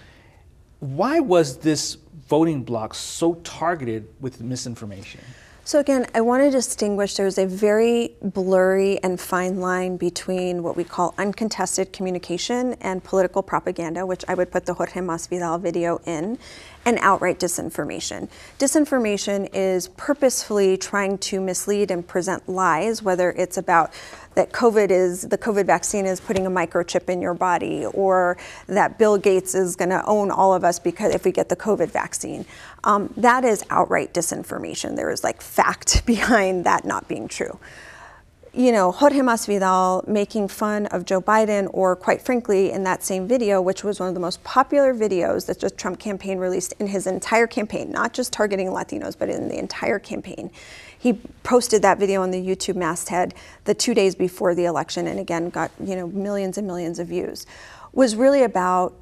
Why 0.81 1.21
was 1.21 1.59
this 1.59 1.99
voting 2.29 2.63
bloc 2.63 2.95
so 2.95 3.35
targeted 3.35 4.09
with 4.21 4.41
misinformation? 4.41 5.21
So 5.69 5.81
again, 5.81 6.07
I 6.15 6.23
want 6.23 6.43
to 6.45 6.51
distinguish 6.51 7.17
there's 7.17 7.37
a 7.37 7.45
very 7.45 8.15
blurry 8.23 9.05
and 9.05 9.21
fine 9.21 9.61
line 9.61 9.99
between 9.99 10.63
what 10.63 10.79
we 10.79 10.85
call 10.85 11.15
uncontested 11.19 11.93
communication 11.93 12.73
and 12.81 13.05
political 13.05 13.43
propaganda, 13.43 14.07
which 14.07 14.25
I 14.29 14.33
would 14.33 14.51
put 14.51 14.65
the 14.65 14.73
Jorge 14.73 15.01
Masvidal 15.01 15.61
video 15.61 16.01
in, 16.07 16.39
and 16.87 16.99
outright 17.03 17.39
disinformation. 17.39 18.31
Disinformation 18.59 19.51
is 19.53 19.89
purposefully 19.89 20.79
trying 20.79 21.19
to 21.19 21.39
mislead 21.39 21.91
and 21.91 22.09
present 22.09 22.49
lies, 22.49 23.03
whether 23.03 23.33
it's 23.33 23.59
about 23.59 23.93
that 24.39 24.53
COVID 24.53 24.93
is 24.93 25.23
the 25.23 25.37
COVID 25.37 25.67
vaccine 25.67 26.07
is 26.07 26.21
putting 26.21 26.47
a 26.47 26.51
microchip 26.51 27.11
in 27.11 27.21
your 27.21 27.35
body, 27.35 27.87
or 27.87 28.39
that 28.69 28.97
Bill 28.97 29.19
Gates 29.19 29.53
is 29.57 29.75
going 29.75 29.91
to 29.91 30.05
own 30.07 30.31
all 30.31 30.55
of 30.55 30.63
us 30.63 30.79
because 30.79 31.13
if 31.13 31.25
we 31.25 31.33
get 31.33 31.49
the 31.49 31.57
COVID 31.57 31.91
vaccine. 31.91 32.47
Um, 32.85 33.13
that 33.17 33.45
is 33.45 33.65
outright 33.69 34.15
disinformation. 34.15 34.95
There 34.95 35.11
is 35.11 35.25
like 35.25 35.43
fact 35.43 36.07
behind 36.07 36.65
that 36.67 36.85
not 36.85 37.09
being 37.09 37.27
true 37.27 37.59
you 38.55 38.73
know, 38.73 38.91
Jorge 38.91 39.19
Masvidal 39.19 40.07
making 40.09 40.49
fun 40.49 40.87
of 40.87 41.05
Joe 41.05 41.21
Biden, 41.21 41.69
or 41.73 41.95
quite 41.95 42.21
frankly, 42.23 42.73
in 42.73 42.83
that 42.85 43.05
same 43.05 43.29
video, 43.29 43.61
which 43.61 43.85
was 43.85 44.01
one 44.01 44.09
of 44.09 44.15
the 44.15 44.21
most 44.21 44.43
popular 44.43 44.95
videos 44.95 45.47
that 45.47 45.61
the 45.61 45.71
Trump 45.71 46.01
campaign 46.01 46.39
released 46.39 46.75
in 46.81 46.89
his 46.89 47.07
entire 47.07 47.47
campaign, 47.47 47.93
not 47.93 48.13
just 48.13 48.33
targeting 48.33 48.69
Latinos, 48.69 49.17
but 49.17 49.29
in 49.29 49.49
the 49.49 49.59
entire 49.59 49.99
campaign. 49.99 50.51
He 50.99 51.15
posted 51.43 51.83
that 51.83 51.99
video 51.99 52.23
on 52.23 52.31
the 52.31 52.45
YouTube 52.45 52.77
masthead 52.77 53.35
the 53.65 53.75
two 53.75 53.95
days 53.95 54.15
before 54.15 54.55
the 54.55 54.65
election, 54.65 55.07
and 55.07 55.21
again 55.21 55.51
got 55.51 55.71
you 55.83 55.97
know 55.97 56.09
millions 56.09 56.59
and 56.59 56.67
millions 56.67 56.99
of 56.99 57.09
views. 57.09 57.47
Was 57.93 58.17
really 58.17 58.43
about 58.43 58.95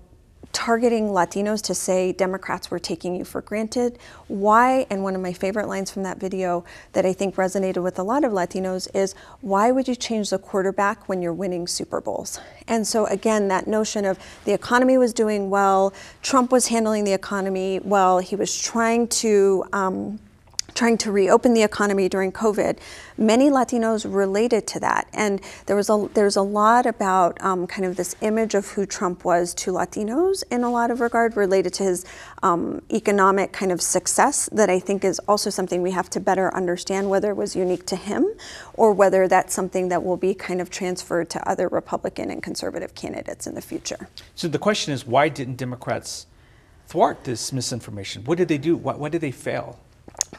targeting 0.57 1.09
Latinos 1.09 1.61
to 1.61 1.75
say 1.75 2.13
Democrats 2.13 2.71
were 2.71 2.79
taking 2.79 3.15
you 3.15 3.25
for 3.25 3.43
granted. 3.43 3.99
Why, 4.29 4.87
and 4.89 5.03
one 5.03 5.15
of 5.15 5.21
my 5.21 5.35
favorite 5.35 5.69
lines 5.69 5.91
from 5.91 6.03
that 6.05 6.19
video 6.19 6.65
that 6.93 7.05
I 7.05 7.13
think 7.13 7.37
resonated 7.37 7.83
with 7.83 7.99
a 7.99 8.03
lot 8.03 8.25
of 8.25 8.33
Latinos 8.33 8.89
is, 8.95 9.15
why 9.43 9.71
would 9.71 9.87
you 9.87 9.95
change 9.95 10.31
the 10.31 10.39
quarterback 10.39 11.11
when 11.11 11.21
you're 11.21 11.35
winning 11.35 11.67
Super 11.67 12.01
Bowls? 12.01 12.41
And 12.69 12.87
so, 12.87 13.05
again, 13.07 13.49
that 13.49 13.67
notion 13.67 14.07
of 14.07 14.19
the 14.47 14.55
economy 14.55 14.97
was 14.97 15.13
doing 15.13 15.51
well, 15.51 15.93
Trump 16.23 16.53
was 16.53 16.69
handling 16.69 17.05
the 17.05 17.13
economy 17.13 17.81
well, 17.81 18.19
he 18.21 18.35
was 18.35 18.59
trying 18.59 19.09
to. 19.09 19.65
Um, 19.73 20.21
trying 20.77 20.99
to 20.99 21.11
reopen 21.11 21.55
the 21.55 21.63
economy 21.63 22.09
during 22.09 22.31
COVID, 22.31 22.79
many 23.17 23.49
Latinos 23.51 24.07
related 24.09 24.67
to 24.69 24.81
that. 24.81 25.09
And 25.13 25.41
there 25.65 25.75
was 25.75 25.89
a, 25.91 26.09
there's 26.15 26.37
a 26.37 26.43
lot 26.43 26.87
about 26.87 27.41
um, 27.43 27.67
kind 27.67 27.85
of 27.85 27.97
this 27.97 28.15
image 28.21 28.55
of 28.55 28.69
who 28.69 28.87
Trump 28.87 29.25
was 29.25 29.55
to 29.55 29.73
Latinos 29.73 30.45
in 30.51 30.63
a 30.63 30.71
lot 30.71 30.91
of 30.91 31.01
regard 31.01 31.37
related 31.37 31.73
to 31.75 31.85
his 31.85 32.05
um, 32.43 32.83
economic 32.93 33.53
kind 33.53 33.73
of 33.73 33.81
success 33.81 34.49
that 34.53 34.71
I 34.71 34.79
think 34.79 35.05
is 35.05 35.19
also 35.21 35.51
something 35.51 35.83
we 35.83 35.93
have 35.93 36.11
to 36.11 36.21
better 36.21 36.55
understand 36.55 37.09
whether 37.09 37.31
it 37.31 37.37
was 37.37 37.57
unique 37.57 37.87
to 37.87 37.97
him 37.97 38.27
or 38.75 38.93
whether 38.93 39.27
that's 39.27 39.55
something 39.55 39.89
that 39.89 40.05
will 40.05 40.17
be 40.19 40.35
kind 40.35 40.61
of 40.61 40.71
transferred 40.71 41.31
to 41.31 41.49
other 41.49 41.69
Republican 41.69 42.31
and 42.31 42.43
conservative 42.43 42.95
candidates 42.95 43.47
in 43.47 43.55
the 43.55 43.63
future. 43.63 44.09
So 44.35 44.47
the 44.47 44.59
question 44.59 44.93
is 44.93 45.07
why 45.07 45.31
didn't 45.31 45.57
Democrats 45.57 46.27
thwart 46.87 47.25
this 47.25 47.53
misinformation? 47.53 48.25
What 48.25 48.39
did 48.39 48.49
they 48.49 48.59
do? 48.59 48.77
Why, 48.77 48.95
why 48.95 49.09
did 49.09 49.23
they 49.23 49.31
fail? 49.31 49.81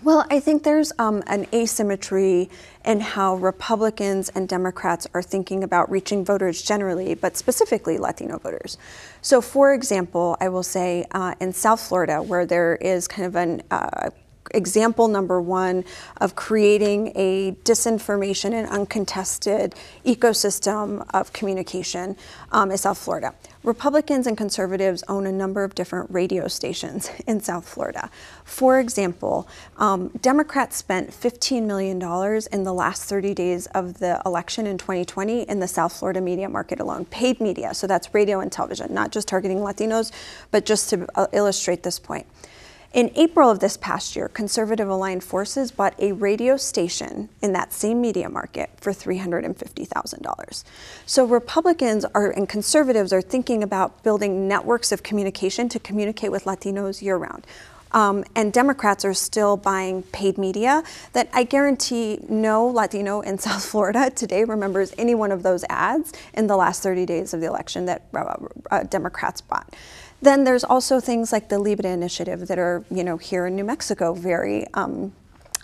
Well, 0.03 0.25
I 0.29 0.39
think 0.39 0.63
there's 0.63 0.93
um, 0.99 1.23
an 1.27 1.47
asymmetry 1.53 2.49
in 2.85 2.99
how 2.99 3.35
Republicans 3.35 4.29
and 4.29 4.47
Democrats 4.47 5.07
are 5.13 5.23
thinking 5.23 5.63
about 5.63 5.89
reaching 5.89 6.23
voters 6.23 6.61
generally, 6.61 7.15
but 7.15 7.35
specifically 7.35 7.97
Latino 7.97 8.37
voters. 8.37 8.77
So, 9.21 9.41
for 9.41 9.73
example, 9.73 10.37
I 10.39 10.49
will 10.49 10.63
say 10.63 11.05
uh, 11.11 11.33
in 11.39 11.51
South 11.51 11.81
Florida, 11.81 12.21
where 12.21 12.45
there 12.45 12.75
is 12.75 13.07
kind 13.07 13.25
of 13.25 13.35
an 13.35 13.63
uh, 13.71 14.11
example 14.51 15.07
number 15.07 15.41
one 15.41 15.83
of 16.17 16.35
creating 16.35 17.11
a 17.15 17.51
disinformation 17.63 18.53
and 18.53 18.67
uncontested 18.69 19.75
ecosystem 20.05 21.05
of 21.13 21.33
communication 21.33 22.15
um, 22.51 22.71
is 22.71 22.81
South 22.81 22.97
Florida. 22.97 23.33
Republicans 23.63 24.27
and 24.27 24.37
conservatives 24.37 25.03
own 25.09 25.25
a 25.25 25.31
number 25.31 25.63
of 25.63 25.75
different 25.75 26.09
radio 26.09 26.47
stations 26.47 27.09
in 27.27 27.41
South 27.41 27.67
Florida. 27.67 28.09
For 28.45 28.79
example, 28.79 29.47
um, 29.77 30.07
Democrats 30.21 30.77
spent 30.77 31.11
$15 31.11 31.63
million 31.63 31.97
in 32.51 32.63
the 32.63 32.73
last 32.73 33.03
30 33.03 33.33
days 33.33 33.65
of 33.67 33.99
the 33.99 34.21
election 34.25 34.67
in 34.67 34.77
2020 34.77 35.41
in 35.41 35.59
the 35.59 35.67
South 35.67 35.91
Florida 35.91 36.21
media 36.21 36.47
market 36.47 36.79
alone, 36.79 37.05
paid 37.05 37.41
media. 37.41 37.73
So 37.73 37.87
that's 37.87 38.13
radio 38.13 38.39
and 38.39 38.51
television, 38.51 38.93
not 38.93 39.11
just 39.11 39.27
targeting 39.27 39.57
Latinos, 39.57 40.11
but 40.51 40.65
just 40.65 40.89
to 40.91 41.05
uh, 41.15 41.27
illustrate 41.33 41.83
this 41.83 41.99
point. 41.99 42.25
In 42.93 43.11
April 43.15 43.49
of 43.49 43.59
this 43.59 43.75
past 43.75 44.15
year, 44.15 44.29
conservative 44.29 44.87
aligned 44.87 45.23
forces 45.23 45.71
bought 45.71 45.93
a 45.99 46.13
radio 46.13 46.55
station 46.55 47.27
in 47.41 47.51
that 47.51 47.73
same 47.73 47.99
media 47.99 48.29
market 48.29 48.69
for 48.77 48.93
$350,000. 48.93 50.63
So 51.05 51.25
Republicans 51.25 52.05
are 52.05 52.31
and 52.31 52.47
conservatives 52.47 53.11
are 53.11 53.21
thinking 53.21 53.61
about 53.61 54.03
building 54.03 54.47
networks 54.47 54.93
of 54.93 55.03
communication 55.03 55.67
to 55.69 55.79
communicate 55.79 56.31
with 56.31 56.45
Latinos 56.45 57.01
year 57.01 57.17
round. 57.17 57.45
Um, 57.91 58.23
and 58.35 58.51
Democrats 58.51 59.05
are 59.05 59.13
still 59.13 59.57
buying 59.57 60.03
paid 60.03 60.37
media 60.37 60.83
that 61.13 61.29
I 61.33 61.43
guarantee 61.43 62.19
no 62.29 62.67
Latino 62.67 63.21
in 63.21 63.37
South 63.39 63.65
Florida 63.65 64.09
today 64.09 64.43
remembers 64.43 64.93
any 64.97 65.15
one 65.15 65.31
of 65.31 65.43
those 65.43 65.63
ads 65.69 66.13
in 66.33 66.47
the 66.47 66.55
last 66.55 66.83
30 66.83 67.05
days 67.05 67.33
of 67.33 67.41
the 67.41 67.47
election 67.47 67.85
that 67.85 68.03
uh, 68.13 68.35
uh, 68.71 68.83
Democrats 68.83 69.41
bought. 69.41 69.73
Then 70.21 70.43
there's 70.43 70.63
also 70.63 70.99
things 70.99 71.31
like 71.31 71.49
the 71.49 71.59
Libre 71.59 71.89
Initiative 71.89 72.47
that 72.47 72.57
are, 72.57 72.83
you 72.89 73.03
know, 73.03 73.17
here 73.17 73.45
in 73.45 73.55
New 73.55 73.63
Mexico 73.63 74.13
very 74.13 74.65
um, 74.73 75.13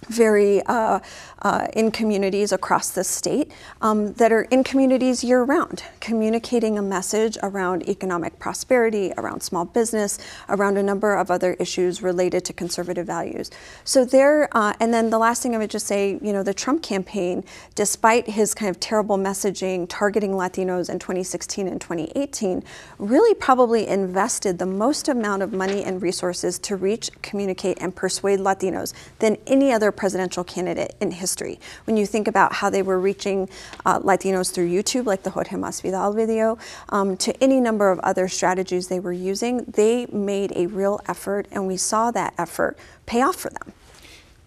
very 0.07 0.61
uh, 0.63 0.99
uh, 1.41 1.67
in 1.73 1.91
communities 1.91 2.51
across 2.51 2.91
the 2.91 3.03
state 3.03 3.51
um, 3.81 4.13
that 4.13 4.31
are 4.31 4.43
in 4.43 4.63
communities 4.63 5.23
year 5.23 5.43
round, 5.43 5.83
communicating 5.99 6.77
a 6.77 6.81
message 6.81 7.37
around 7.43 7.87
economic 7.89 8.39
prosperity, 8.39 9.13
around 9.17 9.41
small 9.41 9.65
business, 9.65 10.19
around 10.49 10.77
a 10.77 10.83
number 10.83 11.15
of 11.15 11.29
other 11.29 11.53
issues 11.53 12.01
related 12.01 12.43
to 12.45 12.53
conservative 12.53 13.07
values. 13.07 13.51
So 13.83 14.05
there, 14.05 14.49
uh, 14.55 14.73
and 14.79 14.93
then 14.93 15.09
the 15.09 15.19
last 15.19 15.43
thing 15.43 15.55
I 15.55 15.57
would 15.57 15.69
just 15.69 15.87
say, 15.87 16.19
you 16.21 16.33
know, 16.33 16.43
the 16.43 16.53
Trump 16.53 16.83
campaign, 16.83 17.43
despite 17.75 18.27
his 18.27 18.53
kind 18.53 18.69
of 18.69 18.79
terrible 18.79 19.17
messaging 19.17 19.87
targeting 19.89 20.31
Latinos 20.31 20.89
in 20.89 20.99
2016 20.99 21.67
and 21.67 21.79
2018, 21.79 22.63
really 22.99 23.33
probably 23.35 23.87
invested 23.87 24.59
the 24.59 24.65
most 24.65 25.07
amount 25.07 25.41
of 25.41 25.53
money 25.53 25.83
and 25.83 26.01
resources 26.01 26.59
to 26.59 26.75
reach, 26.75 27.09
communicate, 27.21 27.77
and 27.81 27.95
persuade 27.95 28.39
Latinos 28.39 28.93
than 29.19 29.37
any 29.47 29.71
other 29.71 29.91
presidential 29.95 30.43
candidate 30.43 30.95
in 30.99 31.11
history. 31.11 31.59
When 31.85 31.97
you 31.97 32.05
think 32.05 32.27
about 32.27 32.53
how 32.53 32.69
they 32.69 32.81
were 32.81 32.99
reaching 32.99 33.49
uh, 33.85 33.99
Latinos 33.99 34.53
through 34.53 34.69
YouTube, 34.69 35.05
like 35.05 35.23
the 35.23 35.29
Jorge 35.29 35.51
Masvidal 35.51 36.15
video, 36.15 36.57
um, 36.89 37.17
to 37.17 37.43
any 37.43 37.59
number 37.59 37.91
of 37.91 37.99
other 37.99 38.27
strategies 38.27 38.87
they 38.87 38.99
were 38.99 39.13
using, 39.13 39.65
they 39.65 40.05
made 40.07 40.51
a 40.55 40.67
real 40.67 40.99
effort, 41.07 41.47
and 41.51 41.67
we 41.67 41.77
saw 41.77 42.11
that 42.11 42.33
effort 42.37 42.77
pay 43.05 43.21
off 43.21 43.35
for 43.35 43.49
them. 43.49 43.73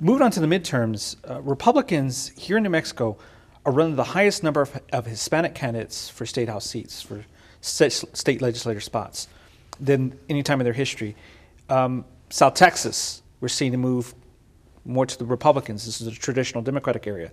Moving 0.01 0.23
on 0.23 0.31
to 0.33 0.41
the 0.41 0.47
midterms, 0.47 1.17
uh, 1.29 1.41
Republicans 1.41 2.29
here 2.37 2.59
in 2.59 2.63
New 2.63 2.71
Mexico 2.71 3.17
are 3.65 3.73
running 3.73 3.97
the 3.97 4.05
highest 4.05 4.43
number 4.43 4.61
of, 4.61 4.79
of 4.93 5.07
Hispanic 5.07 5.55
candidates 5.55 6.09
for 6.09 6.27
state 6.27 6.49
house 6.49 6.67
seats, 6.67 7.01
for 7.03 7.25
state, 7.61 7.93
state 8.13 8.43
legislator 8.43 8.81
spots, 8.81 9.29
than 9.81 10.19
any 10.29 10.43
time 10.43 10.61
in 10.61 10.65
their 10.65 10.73
history. 10.73 11.17
Um, 11.69 12.05
South 12.31 12.55
Texas, 12.55 13.23
we're 13.41 13.49
seeing 13.49 13.75
a 13.75 13.79
move 13.79 14.15
more 14.87 15.07
to 15.07 15.19
the 15.19 15.25
Republicans. 15.25 15.85
This 15.85 16.01
is 16.01 16.07
a 16.07 16.13
traditional 16.13 16.63
Democratic 16.63 17.07
area. 17.07 17.31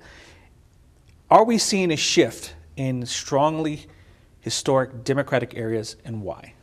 Are 1.30 1.44
we 1.44 1.58
seeing 1.58 1.92
a 1.92 1.98
shift 1.98 2.56
in 2.76 3.06
strongly 3.06 3.86
historic 4.42 5.04
Democratic 5.04 5.56
areas 5.56 5.96
and 6.06 6.22
why? 6.22 6.54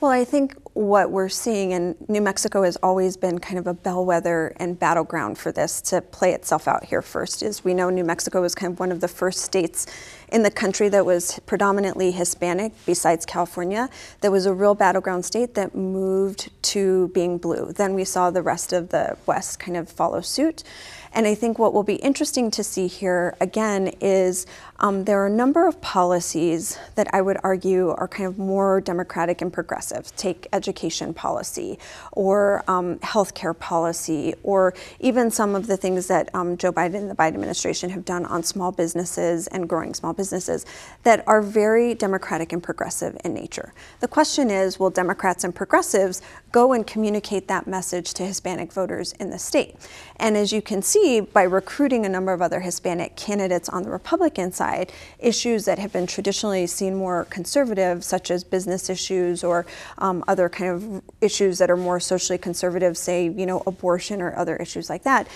Well, 0.00 0.12
I 0.12 0.24
think 0.24 0.54
what 0.74 1.10
we're 1.10 1.28
seeing, 1.28 1.72
and 1.72 1.96
New 2.08 2.20
Mexico 2.20 2.62
has 2.62 2.76
always 2.84 3.16
been 3.16 3.40
kind 3.40 3.58
of 3.58 3.66
a 3.66 3.74
bellwether 3.74 4.52
and 4.58 4.78
battleground 4.78 5.38
for 5.38 5.50
this 5.50 5.80
to 5.82 6.00
play 6.00 6.34
itself 6.34 6.68
out 6.68 6.84
here 6.84 7.02
first, 7.02 7.42
is 7.42 7.64
we 7.64 7.74
know 7.74 7.90
New 7.90 8.04
Mexico 8.04 8.40
was 8.40 8.54
kind 8.54 8.72
of 8.72 8.78
one 8.78 8.92
of 8.92 9.00
the 9.00 9.08
first 9.08 9.40
states 9.40 9.86
in 10.30 10.42
the 10.42 10.50
country 10.50 10.88
that 10.88 11.06
was 11.06 11.38
predominantly 11.46 12.10
Hispanic, 12.10 12.72
besides 12.86 13.24
California, 13.24 13.88
that 14.20 14.30
was 14.30 14.46
a 14.46 14.52
real 14.52 14.74
battleground 14.74 15.24
state 15.24 15.54
that 15.54 15.74
moved 15.74 16.50
to 16.62 17.08
being 17.08 17.38
blue. 17.38 17.72
Then 17.72 17.94
we 17.94 18.04
saw 18.04 18.30
the 18.30 18.42
rest 18.42 18.72
of 18.72 18.90
the 18.90 19.16
West 19.26 19.58
kind 19.58 19.76
of 19.76 19.88
follow 19.88 20.20
suit. 20.20 20.62
And 21.12 21.26
I 21.26 21.34
think 21.34 21.58
what 21.58 21.72
will 21.72 21.82
be 21.82 21.96
interesting 21.96 22.50
to 22.52 22.62
see 22.62 22.86
here 22.86 23.34
again 23.40 23.88
is 24.00 24.46
um, 24.80 25.04
there 25.04 25.20
are 25.22 25.26
a 25.26 25.30
number 25.30 25.66
of 25.66 25.80
policies 25.80 26.78
that 26.94 27.08
I 27.12 27.22
would 27.22 27.38
argue 27.42 27.88
are 27.90 28.06
kind 28.06 28.28
of 28.28 28.38
more 28.38 28.80
democratic 28.80 29.40
and 29.42 29.52
progressive. 29.52 30.14
Take 30.16 30.46
education 30.52 31.14
policy 31.14 31.78
or 32.12 32.62
um, 32.68 32.98
healthcare 33.00 33.58
policy, 33.58 34.34
or 34.42 34.74
even 35.00 35.30
some 35.30 35.54
of 35.54 35.66
the 35.66 35.76
things 35.76 36.06
that 36.06 36.32
um, 36.34 36.56
Joe 36.56 36.72
Biden 36.72 36.96
and 36.96 37.10
the 37.10 37.16
Biden 37.16 37.34
administration 37.34 37.90
have 37.90 38.04
done 38.04 38.24
on 38.26 38.42
small 38.42 38.70
businesses 38.70 39.46
and 39.48 39.68
growing 39.68 39.94
small 39.94 40.12
businesses 40.18 40.66
that 41.04 41.24
are 41.26 41.40
very 41.40 41.94
democratic 41.94 42.52
and 42.52 42.62
progressive 42.62 43.16
in 43.24 43.32
nature. 43.32 43.72
The 44.00 44.08
question 44.08 44.50
is 44.50 44.78
will 44.78 44.90
Democrats 44.90 45.44
and 45.44 45.54
progressives 45.54 46.20
go 46.52 46.72
and 46.72 46.86
communicate 46.86 47.48
that 47.48 47.66
message 47.66 48.12
to 48.14 48.26
Hispanic 48.26 48.72
voters 48.72 49.12
in 49.12 49.30
the 49.30 49.38
state? 49.38 49.76
And 50.16 50.36
as 50.36 50.52
you 50.52 50.60
can 50.60 50.82
see, 50.82 51.20
by 51.20 51.44
recruiting 51.44 52.04
a 52.04 52.08
number 52.08 52.32
of 52.32 52.42
other 52.42 52.60
Hispanic 52.60 53.14
candidates 53.16 53.68
on 53.68 53.84
the 53.84 53.90
Republican 53.90 54.50
side, 54.52 54.92
issues 55.20 55.64
that 55.66 55.78
have 55.78 55.92
been 55.92 56.08
traditionally 56.08 56.66
seen 56.66 56.96
more 56.96 57.26
conservative, 57.26 58.02
such 58.02 58.30
as 58.30 58.42
business 58.42 58.90
issues 58.90 59.44
or 59.44 59.64
um, 59.98 60.24
other 60.26 60.48
kind 60.48 60.70
of 60.70 61.02
issues 61.20 61.58
that 61.58 61.70
are 61.70 61.76
more 61.76 62.00
socially 62.00 62.38
conservative, 62.38 62.96
say, 62.98 63.28
you 63.28 63.46
know, 63.46 63.62
abortion 63.66 64.20
or 64.20 64.36
other 64.36 64.56
issues 64.56 64.90
like 64.90 65.04
that. 65.04 65.28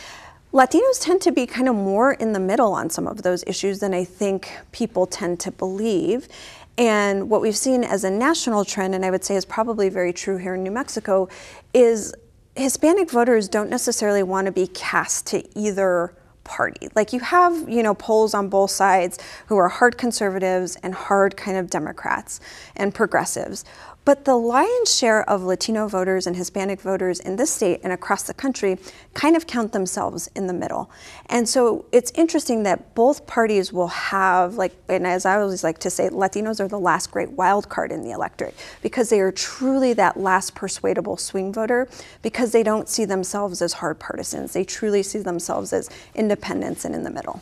Latinos 0.53 1.01
tend 1.01 1.23
to 1.23 1.33
be 1.33 1.47
kind 1.47 1.67
of 1.67 1.75
more 1.75 2.13
in 2.13 2.35
the 2.35 2.41
middle 2.41 2.75
on 2.75 2.91
some 2.91 3.07
of 3.07 3.23
those 3.23 3.43
issues 3.47 3.79
than 3.79 3.95
I 3.95 4.05
think 4.05 4.53
people 4.71 5.07
tend 5.07 5.41
to 5.41 5.51
believe. 5.51 6.29
And 6.77 7.31
what 7.31 7.41
we've 7.41 7.57
seen 7.57 7.85
as 7.85 8.05
a 8.05 8.11
national 8.11 8.67
trend, 8.67 8.95
and 8.95 9.03
I 9.03 9.11
would 9.11 9.25
say 9.25 9.35
is 9.35 9.47
probably 9.47 9.89
very 9.89 10.13
true 10.13 10.37
here 10.37 10.55
in 10.55 10.63
New 10.63 10.71
Mexico, 10.71 11.31
is 11.73 12.15
Hispanic 12.55 13.11
voters 13.11 13.49
don't 13.49 13.71
necessarily 13.71 14.23
want 14.23 14.45
to 14.45 14.53
be 14.53 14.67
cast 14.67 15.27
to 15.29 15.59
either 15.59 16.15
party. 16.45 16.89
Like 16.95 17.15
you 17.15 17.21
have, 17.21 17.69
you 17.69 17.83
know, 17.83 17.95
polls 17.95 18.35
on 18.35 18.49
both 18.51 18.71
sides 18.71 19.19
who 19.47 19.57
are 19.57 19.69
hard 19.69 19.97
conservatives 19.97 20.77
and 20.83 20.93
hard 20.93 21.35
kind 21.35 21.57
of 21.57 21.71
Democrats 21.71 22.41
and 22.77 22.95
progressives. 22.95 23.65
But 24.05 24.25
the 24.25 24.35
lion's 24.35 24.93
share 24.93 25.29
of 25.31 25.45
Latino 25.45 25.87
voters 25.87 26.27
and 26.27 26.35
Hispanic 26.35 26.81
voters 26.81 27.21
in 27.21 27.37
this 27.37 27.53
state 27.53 27.81
and 27.85 27.93
across 27.93 28.25
the 28.25 28.35
country 28.35 28.79
kind 29.15 29.37
of 29.37 29.47
count 29.47 29.73
themselves 29.73 30.29
in 30.35 30.49
the 30.49 30.53
middle. 30.53 30.91
And 31.27 31.49
so 31.49 31.85
it's 31.93 32.11
interesting 32.17 32.65
that 32.65 32.97
both 32.97 33.29
parties 33.29 33.73
will 33.73 33.89
have, 33.89 34.57
like, 34.57 34.75
and 34.89 35.07
as 35.07 35.25
I 35.25 35.41
always 35.41 35.63
like 35.63 35.79
to 35.79 35.91
say, 35.91 36.09
Latinos 36.09 36.59
are 36.59 36.67
the 36.67 36.81
last 36.81 37.13
great 37.13 37.31
wild 37.31 37.69
card 37.69 37.93
in 37.93 38.03
the 38.03 38.11
electorate 38.11 38.57
because 38.83 39.09
they 39.09 39.21
are 39.21 39.31
truly 39.31 39.93
that 39.93 40.17
last 40.17 40.57
persuadable 40.57 41.17
swing 41.17 41.53
voter 41.53 41.89
because 42.23 42.51
they 42.51 42.65
don't 42.65 42.89
see 42.89 43.05
themselves 43.05 43.63
as 43.63 43.75
hard 43.75 44.01
partisans. 44.01 44.53
They 44.53 44.65
truly 44.65 45.05
see 45.05 45.21
themselves 45.21 45.73
as 45.73 45.89
independents 46.17 46.85
and 46.85 46.93
in 46.93 47.05
the 47.05 47.11
middle. 47.11 47.41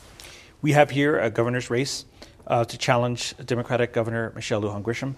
We 0.60 0.72
have 0.72 0.90
here 0.90 1.18
a 1.18 1.30
governor's 1.30 1.70
race 1.70 2.04
uh, 2.46 2.66
to 2.66 2.76
challenge 2.76 3.34
Democratic 3.46 3.94
Governor 3.94 4.32
Michelle 4.34 4.60
Lujan 4.60 4.82
Grisham 4.82 5.14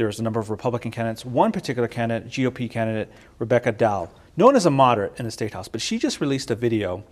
there's 0.00 0.18
a 0.18 0.22
number 0.22 0.40
of 0.40 0.48
Republican 0.48 0.90
candidates. 0.90 1.26
One 1.26 1.52
particular 1.52 1.86
candidate, 1.86 2.30
GOP 2.30 2.70
candidate, 2.70 3.12
Rebecca 3.38 3.70
Dow, 3.70 4.08
known 4.34 4.56
as 4.56 4.64
a 4.64 4.70
moderate 4.70 5.12
in 5.18 5.26
the 5.26 5.30
state 5.30 5.52
house, 5.52 5.68
but 5.68 5.82
she 5.82 5.98
just 5.98 6.22
released 6.22 6.50
a 6.50 6.54
video 6.54 7.04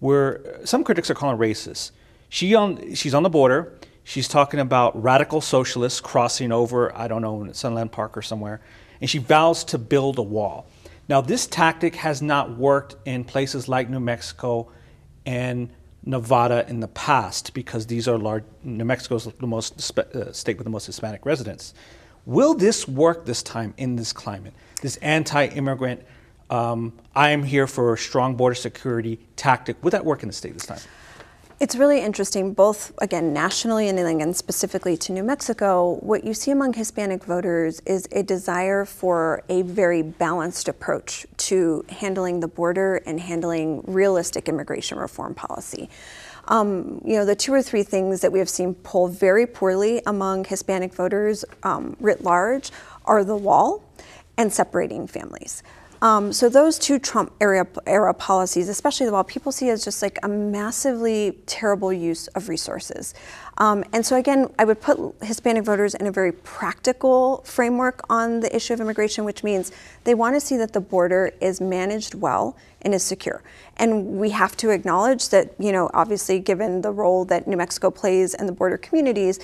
where 0.00 0.60
some 0.66 0.84
critics 0.84 1.08
are 1.08 1.14
calling 1.14 1.38
racist. 1.38 1.92
She 2.28 2.54
on 2.54 2.94
she's 2.94 3.14
on 3.14 3.22
the 3.22 3.30
border. 3.30 3.72
She's 4.02 4.28
talking 4.28 4.60
about 4.60 5.02
radical 5.02 5.40
socialists 5.40 6.02
crossing 6.02 6.52
over, 6.52 6.94
I 6.94 7.08
don't 7.08 7.22
know, 7.22 7.50
Sunland 7.52 7.92
Park 7.92 8.14
or 8.14 8.20
somewhere, 8.20 8.60
and 9.00 9.08
she 9.08 9.16
vows 9.16 9.64
to 9.64 9.78
build 9.78 10.18
a 10.18 10.22
wall. 10.22 10.66
Now, 11.08 11.22
this 11.22 11.46
tactic 11.46 11.94
has 11.96 12.20
not 12.20 12.58
worked 12.58 12.96
in 13.06 13.24
places 13.24 13.68
like 13.68 13.88
New 13.88 14.00
Mexico 14.00 14.70
and 15.24 15.70
Nevada 16.04 16.66
in 16.68 16.80
the 16.80 16.88
past 16.88 17.54
because 17.54 17.86
these 17.86 18.06
are 18.06 18.18
large. 18.18 18.44
New 18.62 18.84
Mexico 18.84 19.14
is 19.14 19.24
the 19.24 19.46
most 19.46 19.98
uh, 19.98 20.30
state 20.32 20.58
with 20.58 20.64
the 20.64 20.70
most 20.70 20.84
Hispanic 20.84 21.24
residents. 21.24 21.72
Will 22.26 22.54
this 22.54 22.88
work 22.88 23.26
this 23.26 23.42
time 23.42 23.74
in 23.76 23.96
this 23.96 24.12
climate? 24.12 24.54
This 24.80 24.96
anti 24.98 25.46
immigrant, 25.46 26.02
um, 26.48 26.92
I 27.14 27.30
am 27.30 27.42
here 27.42 27.66
for 27.66 27.96
strong 27.96 28.34
border 28.34 28.54
security 28.54 29.18
tactic. 29.36 29.82
Would 29.84 29.92
that 29.92 30.04
work 30.04 30.22
in 30.22 30.28
the 30.28 30.32
state 30.32 30.54
this 30.54 30.66
time? 30.66 30.80
It's 31.60 31.76
really 31.76 32.00
interesting, 32.00 32.52
both 32.52 32.92
again 32.98 33.32
nationally 33.32 33.88
and 33.88 33.98
and 33.98 34.36
specifically 34.36 34.96
to 34.96 35.12
New 35.12 35.22
Mexico. 35.22 35.98
What 36.00 36.24
you 36.24 36.34
see 36.34 36.50
among 36.50 36.72
Hispanic 36.72 37.24
voters 37.24 37.80
is 37.86 38.08
a 38.10 38.22
desire 38.22 38.84
for 38.84 39.44
a 39.48 39.62
very 39.62 40.02
balanced 40.02 40.68
approach 40.68 41.26
to 41.36 41.84
handling 41.88 42.40
the 42.40 42.48
border 42.48 42.96
and 43.06 43.20
handling 43.20 43.82
realistic 43.86 44.48
immigration 44.48 44.98
reform 44.98 45.34
policy. 45.34 45.88
Um, 46.48 47.00
you 47.04 47.16
know, 47.16 47.24
the 47.24 47.36
two 47.36 47.52
or 47.52 47.62
three 47.62 47.82
things 47.82 48.20
that 48.20 48.32
we 48.32 48.38
have 48.38 48.48
seen 48.48 48.74
poll 48.74 49.08
very 49.08 49.46
poorly 49.46 50.02
among 50.06 50.44
Hispanic 50.44 50.94
voters 50.94 51.44
um, 51.62 51.96
writ 52.00 52.22
large 52.22 52.70
are 53.04 53.24
the 53.24 53.36
wall 53.36 53.82
and 54.36 54.52
separating 54.52 55.06
families. 55.06 55.62
Um, 56.02 56.32
so 56.32 56.48
those 56.48 56.78
two 56.78 56.98
Trump 56.98 57.32
era, 57.40 57.66
era 57.86 58.12
policies, 58.12 58.68
especially 58.68 59.06
the 59.06 59.12
wall, 59.12 59.24
people 59.24 59.52
see 59.52 59.70
as 59.70 59.84
just 59.84 60.02
like 60.02 60.18
a 60.22 60.28
massively 60.28 61.38
terrible 61.46 61.92
use 61.92 62.26
of 62.28 62.48
resources. 62.48 63.14
Um, 63.58 63.84
and 63.92 64.04
so 64.04 64.16
again, 64.16 64.52
I 64.58 64.64
would 64.64 64.80
put 64.80 64.98
Hispanic 65.22 65.64
voters 65.64 65.94
in 65.94 66.06
a 66.06 66.12
very 66.12 66.32
practical 66.32 67.38
framework 67.44 68.00
on 68.10 68.40
the 68.40 68.54
issue 68.54 68.74
of 68.74 68.80
immigration, 68.80 69.24
which 69.24 69.44
means 69.44 69.72
they 70.04 70.14
want 70.14 70.34
to 70.34 70.40
see 70.40 70.56
that 70.56 70.72
the 70.72 70.80
border 70.80 71.32
is 71.40 71.60
managed 71.60 72.14
well 72.14 72.56
and 72.82 72.92
is 72.92 73.02
secure. 73.02 73.42
And 73.76 74.18
we 74.18 74.30
have 74.30 74.56
to 74.58 74.70
acknowledge 74.70 75.30
that, 75.30 75.54
you 75.58 75.72
know, 75.72 75.90
obviously 75.94 76.38
given 76.38 76.82
the 76.82 76.90
role 76.90 77.24
that 77.26 77.46
New 77.46 77.56
Mexico 77.56 77.90
plays 77.90 78.34
in 78.34 78.46
the 78.46 78.52
border 78.52 78.76
communities, 78.76 79.38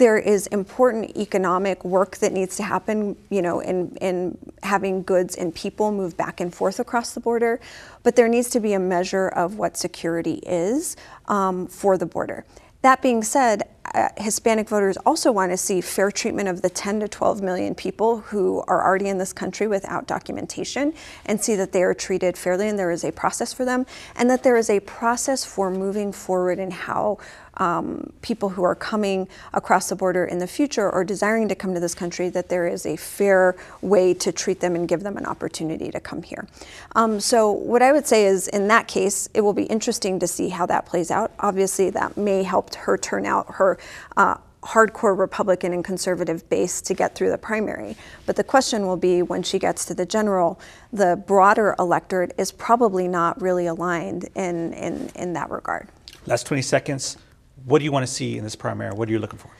there 0.00 0.18
is 0.18 0.46
important 0.46 1.14
economic 1.18 1.84
work 1.84 2.16
that 2.16 2.32
needs 2.32 2.56
to 2.56 2.62
happen, 2.62 3.14
you 3.28 3.42
know, 3.42 3.60
in, 3.60 3.94
in 4.00 4.38
having 4.62 5.02
goods 5.02 5.36
and 5.36 5.54
people 5.54 5.92
move 5.92 6.16
back 6.16 6.40
and 6.40 6.54
forth 6.54 6.80
across 6.80 7.12
the 7.12 7.20
border. 7.20 7.60
But 8.02 8.16
there 8.16 8.26
needs 8.26 8.48
to 8.50 8.60
be 8.60 8.72
a 8.72 8.78
measure 8.78 9.28
of 9.28 9.58
what 9.58 9.76
security 9.76 10.40
is 10.46 10.96
um, 11.28 11.66
for 11.66 11.98
the 11.98 12.06
border. 12.06 12.46
That 12.80 13.02
being 13.02 13.22
said, 13.22 13.68
uh, 13.94 14.08
Hispanic 14.16 14.68
voters 14.68 14.96
also 15.04 15.32
want 15.32 15.52
to 15.52 15.56
see 15.56 15.80
fair 15.80 16.10
treatment 16.10 16.48
of 16.48 16.62
the 16.62 16.70
10 16.70 17.00
to 17.00 17.08
12 17.08 17.42
million 17.42 17.74
people 17.74 18.20
who 18.20 18.62
are 18.68 18.86
already 18.86 19.08
in 19.08 19.18
this 19.18 19.32
country 19.32 19.66
without 19.66 20.06
documentation 20.06 20.94
and 21.26 21.42
see 21.42 21.56
that 21.56 21.72
they 21.72 21.82
are 21.82 21.92
treated 21.92 22.38
fairly 22.38 22.68
and 22.68 22.78
there 22.78 22.90
is 22.90 23.04
a 23.04 23.12
process 23.12 23.52
for 23.52 23.64
them 23.64 23.84
and 24.16 24.30
that 24.30 24.44
there 24.44 24.56
is 24.56 24.70
a 24.70 24.80
process 24.80 25.44
for 25.44 25.70
moving 25.70 26.12
forward 26.12 26.58
in 26.58 26.70
how 26.70 27.18
um, 27.60 28.12
people 28.22 28.48
who 28.48 28.64
are 28.64 28.74
coming 28.74 29.28
across 29.52 29.90
the 29.90 29.94
border 29.94 30.24
in 30.24 30.38
the 30.38 30.46
future 30.46 30.90
or 30.90 31.04
desiring 31.04 31.46
to 31.48 31.54
come 31.54 31.74
to 31.74 31.80
this 31.80 31.94
country, 31.94 32.28
that 32.30 32.48
there 32.48 32.66
is 32.66 32.86
a 32.86 32.96
fair 32.96 33.54
way 33.82 34.14
to 34.14 34.32
treat 34.32 34.60
them 34.60 34.74
and 34.74 34.88
give 34.88 35.02
them 35.02 35.16
an 35.16 35.26
opportunity 35.26 35.90
to 35.90 36.00
come 36.00 36.22
here. 36.22 36.48
Um, 36.96 37.20
so, 37.20 37.52
what 37.52 37.82
I 37.82 37.92
would 37.92 38.06
say 38.06 38.24
is, 38.24 38.48
in 38.48 38.66
that 38.68 38.88
case, 38.88 39.28
it 39.34 39.42
will 39.42 39.52
be 39.52 39.64
interesting 39.64 40.18
to 40.18 40.26
see 40.26 40.48
how 40.48 40.66
that 40.66 40.86
plays 40.86 41.10
out. 41.10 41.32
Obviously, 41.38 41.90
that 41.90 42.16
may 42.16 42.42
help 42.42 42.74
her 42.74 42.96
turn 42.96 43.26
out 43.26 43.46
her. 43.54 43.78
Uh, 44.16 44.36
hardcore 44.62 45.16
Republican 45.16 45.72
and 45.72 45.82
conservative 45.82 46.46
base 46.50 46.82
to 46.82 46.92
get 46.92 47.14
through 47.14 47.30
the 47.30 47.38
primary. 47.38 47.96
But 48.26 48.36
the 48.36 48.44
question 48.44 48.86
will 48.86 48.98
be 48.98 49.22
when 49.22 49.42
she 49.42 49.58
gets 49.58 49.86
to 49.86 49.94
the 49.94 50.04
general, 50.04 50.60
the 50.92 51.22
broader 51.26 51.74
electorate 51.78 52.34
is 52.36 52.52
probably 52.52 53.08
not 53.08 53.40
really 53.40 53.64
aligned 53.64 54.28
in, 54.34 54.74
in, 54.74 55.10
in 55.14 55.32
that 55.32 55.50
regard. 55.50 55.88
Last 56.26 56.46
20 56.46 56.60
seconds. 56.60 57.16
What 57.64 57.78
do 57.78 57.84
you 57.84 57.92
want 57.92 58.06
to 58.06 58.12
see 58.12 58.38
in 58.38 58.44
this 58.44 58.56
primary? 58.56 58.94
What 58.94 59.08
are 59.08 59.12
you 59.12 59.18
looking 59.18 59.38
for? 59.38 59.50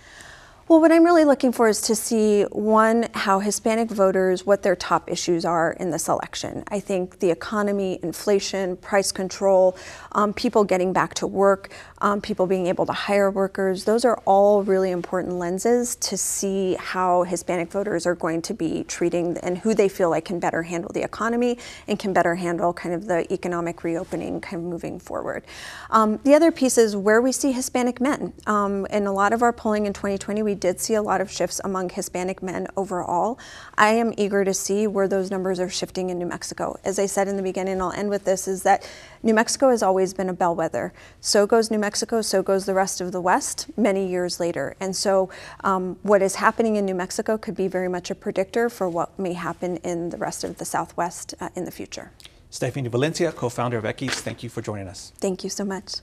Well, 0.70 0.80
what 0.80 0.92
I'm 0.92 1.02
really 1.02 1.24
looking 1.24 1.50
for 1.50 1.68
is 1.68 1.80
to 1.82 1.96
see 1.96 2.42
one, 2.44 3.08
how 3.12 3.40
Hispanic 3.40 3.90
voters, 3.90 4.46
what 4.46 4.62
their 4.62 4.76
top 4.76 5.10
issues 5.10 5.44
are 5.44 5.72
in 5.72 5.90
this 5.90 6.06
election. 6.06 6.62
I 6.68 6.78
think 6.78 7.18
the 7.18 7.28
economy, 7.28 7.98
inflation, 8.04 8.76
price 8.76 9.10
control, 9.10 9.76
um, 10.12 10.32
people 10.32 10.62
getting 10.62 10.92
back 10.92 11.14
to 11.14 11.26
work, 11.26 11.72
um, 12.00 12.20
people 12.20 12.46
being 12.46 12.66
able 12.66 12.86
to 12.86 12.92
hire 12.92 13.30
workers. 13.30 13.84
Those 13.84 14.04
are 14.04 14.16
all 14.24 14.62
really 14.62 14.90
important 14.90 15.34
lenses 15.34 15.96
to 15.96 16.16
see 16.16 16.76
how 16.78 17.24
Hispanic 17.24 17.70
voters 17.70 18.06
are 18.06 18.14
going 18.14 18.42
to 18.42 18.54
be 18.54 18.84
treating 18.84 19.36
and 19.38 19.58
who 19.58 19.74
they 19.74 19.88
feel 19.88 20.10
like 20.10 20.24
can 20.24 20.40
better 20.40 20.62
handle 20.62 20.90
the 20.92 21.02
economy 21.02 21.58
and 21.88 21.98
can 21.98 22.12
better 22.12 22.34
handle 22.34 22.72
kind 22.72 22.94
of 22.94 23.06
the 23.06 23.30
economic 23.32 23.84
reopening 23.84 24.40
kind 24.40 24.62
of 24.62 24.68
moving 24.68 24.98
forward. 24.98 25.44
Um, 25.90 26.18
the 26.24 26.34
other 26.34 26.50
piece 26.50 26.78
is 26.78 26.96
where 26.96 27.20
we 27.20 27.32
see 27.32 27.52
Hispanic 27.52 28.00
men. 28.00 28.32
Um, 28.46 28.86
in 28.86 29.06
a 29.06 29.12
lot 29.12 29.32
of 29.32 29.42
our 29.42 29.52
polling 29.52 29.86
in 29.86 29.92
2020, 29.92 30.42
we 30.42 30.54
did 30.54 30.80
see 30.80 30.94
a 30.94 31.02
lot 31.02 31.20
of 31.20 31.30
shifts 31.30 31.60
among 31.64 31.90
Hispanic 31.90 32.42
men 32.42 32.66
overall. 32.76 33.38
I 33.76 33.90
am 33.90 34.12
eager 34.16 34.44
to 34.44 34.54
see 34.54 34.86
where 34.86 35.08
those 35.08 35.30
numbers 35.30 35.60
are 35.60 35.68
shifting 35.68 36.10
in 36.10 36.18
New 36.18 36.26
Mexico. 36.26 36.78
As 36.84 36.98
I 36.98 37.06
said 37.06 37.28
in 37.28 37.36
the 37.36 37.42
beginning, 37.42 37.80
I'll 37.80 37.92
end 37.92 38.08
with 38.10 38.24
this, 38.24 38.48
is 38.48 38.62
that 38.62 38.88
New 39.22 39.34
Mexico 39.34 39.68
has 39.68 39.82
always 39.82 40.14
been 40.14 40.30
a 40.30 40.32
bellwether. 40.32 40.94
So 41.20 41.46
goes 41.46 41.70
New 41.70 41.78
Mexico, 41.78 42.22
so 42.22 42.42
goes 42.42 42.64
the 42.64 42.72
rest 42.72 43.02
of 43.02 43.12
the 43.12 43.20
West 43.20 43.66
many 43.76 44.08
years 44.08 44.40
later. 44.40 44.76
And 44.80 44.96
so 44.96 45.28
um, 45.62 45.98
what 46.02 46.22
is 46.22 46.36
happening 46.36 46.76
in 46.76 46.86
New 46.86 46.94
Mexico 46.94 47.36
could 47.36 47.54
be 47.54 47.68
very 47.68 47.88
much 47.88 48.10
a 48.10 48.14
predictor 48.14 48.70
for 48.70 48.88
what 48.88 49.18
may 49.18 49.34
happen 49.34 49.76
in 49.78 50.08
the 50.08 50.16
rest 50.16 50.42
of 50.42 50.56
the 50.56 50.64
Southwest 50.64 51.34
uh, 51.38 51.50
in 51.54 51.66
the 51.66 51.70
future. 51.70 52.12
Stephanie 52.48 52.88
Valencia, 52.88 53.30
co-founder 53.30 53.76
of 53.76 53.84
Equis, 53.84 54.12
thank 54.12 54.42
you 54.42 54.48
for 54.48 54.62
joining 54.62 54.88
us. 54.88 55.12
Thank 55.18 55.44
you 55.44 55.50
so 55.50 55.64
much. 55.64 55.96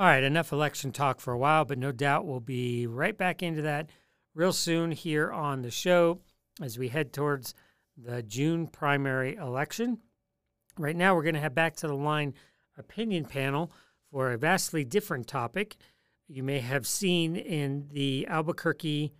All 0.00 0.06
right, 0.06 0.22
enough 0.22 0.52
election 0.52 0.92
talk 0.92 1.18
for 1.18 1.32
a 1.32 1.38
while, 1.38 1.64
but 1.64 1.76
no 1.76 1.90
doubt 1.90 2.24
we'll 2.24 2.38
be 2.38 2.86
right 2.86 3.18
back 3.18 3.42
into 3.42 3.62
that 3.62 3.90
real 4.32 4.52
soon 4.52 4.92
here 4.92 5.32
on 5.32 5.62
the 5.62 5.72
show 5.72 6.20
as 6.62 6.78
we 6.78 6.88
head 6.88 7.12
towards 7.12 7.54
the 8.02 8.22
June 8.22 8.66
primary 8.66 9.34
election. 9.34 9.98
Right 10.78 10.96
now, 10.96 11.14
we're 11.14 11.24
going 11.24 11.34
to 11.34 11.40
head 11.40 11.54
back 11.54 11.76
to 11.76 11.88
the 11.88 11.94
line 11.94 12.34
opinion 12.76 13.24
panel 13.24 13.72
for 14.10 14.32
a 14.32 14.38
vastly 14.38 14.84
different 14.84 15.26
topic. 15.26 15.76
You 16.28 16.42
may 16.42 16.60
have 16.60 16.86
seen 16.86 17.36
in 17.36 17.88
the 17.90 18.26
Albuquerque, 18.28 19.12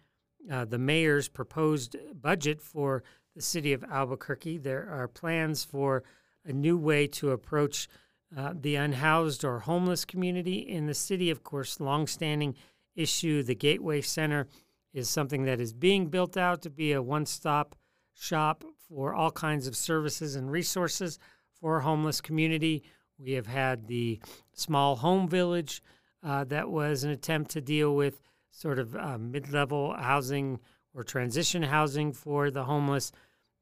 uh, 0.51 0.65
the 0.65 0.79
mayor's 0.79 1.29
proposed 1.29 1.97
budget 2.15 2.61
for 2.61 3.03
the 3.35 3.43
city 3.43 3.73
of 3.73 3.85
Albuquerque. 3.85 4.59
There 4.59 4.89
are 4.91 5.09
plans 5.09 5.65
for 5.65 6.05
a 6.45 6.53
new 6.53 6.79
way 6.79 7.07
to 7.09 7.33
approach 7.33 7.89
uh, 8.37 8.53
the 8.59 8.77
unhoused 8.77 9.45
or 9.45 9.61
homeless 9.61 10.05
community 10.05 10.59
in 10.59 10.87
the 10.87 10.95
city. 10.95 11.31
Of 11.31 11.43
course, 11.43 11.81
longstanding 11.81 12.55
issue. 12.95 13.43
The 13.43 13.55
Gateway 13.55 14.03
Center 14.03 14.47
is 14.93 15.09
something 15.09 15.45
that 15.45 15.61
is 15.61 15.73
being 15.73 16.07
built 16.07 16.37
out 16.37 16.63
to 16.63 16.71
be 16.71 16.93
a 16.93 17.03
one-stop 17.03 17.75
shop 18.19 18.65
for 18.89 19.15
all 19.15 19.31
kinds 19.31 19.67
of 19.67 19.77
services 19.77 20.35
and 20.35 20.51
resources 20.51 21.19
for 21.61 21.79
a 21.79 21.83
homeless 21.83 22.21
community. 22.21 22.83
We 23.19 23.33
have 23.33 23.47
had 23.47 23.87
the 23.87 24.21
small 24.53 24.97
home 24.97 25.29
village 25.29 25.83
uh, 26.23 26.45
that 26.45 26.69
was 26.69 27.05
an 27.05 27.11
attempt 27.11 27.51
to 27.53 27.61
deal 27.61 27.95
with 27.95 28.21
sort 28.51 28.79
of 28.79 28.97
uh, 28.97 29.19
mid 29.19 29.53
level 29.53 29.95
housing 29.95 30.59
or 30.95 31.05
transition 31.05 31.63
housing 31.63 32.13
for 32.13 32.51
the 32.51 32.65
homeless. 32.65 33.13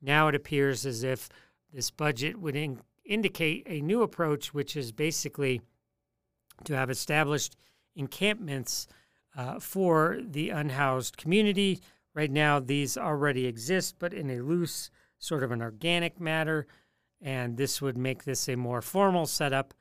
Now 0.01 0.29
it 0.29 0.35
appears 0.35 0.87
as 0.87 1.03
if 1.03 1.29
this 1.73 1.91
budget 1.91 2.41
would 2.41 2.57
in- 2.57 2.81
indicate 3.05 3.65
a 3.67 3.81
new 3.81 4.03
approach, 4.03 4.55
which 4.55 4.77
is 4.77 4.93
basically 4.93 5.61
to 6.65 6.75
have 6.75 6.91
established 6.91 7.57
encampments 7.95 8.87
uh, 9.37 9.59
for 9.59 10.19
the 10.23 10.51
unhoused 10.51 11.17
community 11.17 11.81
Right 12.17 12.31
now, 12.31 12.61
these 12.61 12.97
already 12.97 13.45
exist, 13.45 13.97
but 13.99 14.15
in 14.15 14.31
a 14.31 14.41
loose, 14.41 14.91
sort 15.19 15.43
of 15.43 15.53
an 15.53 15.61
organic 15.61 16.19
matter. 16.19 16.67
And 17.21 17.59
this 17.59 17.83
would 17.83 17.99
make 17.99 18.25
this 18.25 18.49
a 18.49 18.57
more 18.57 18.81
formal 18.81 19.27
setup. 19.27 19.75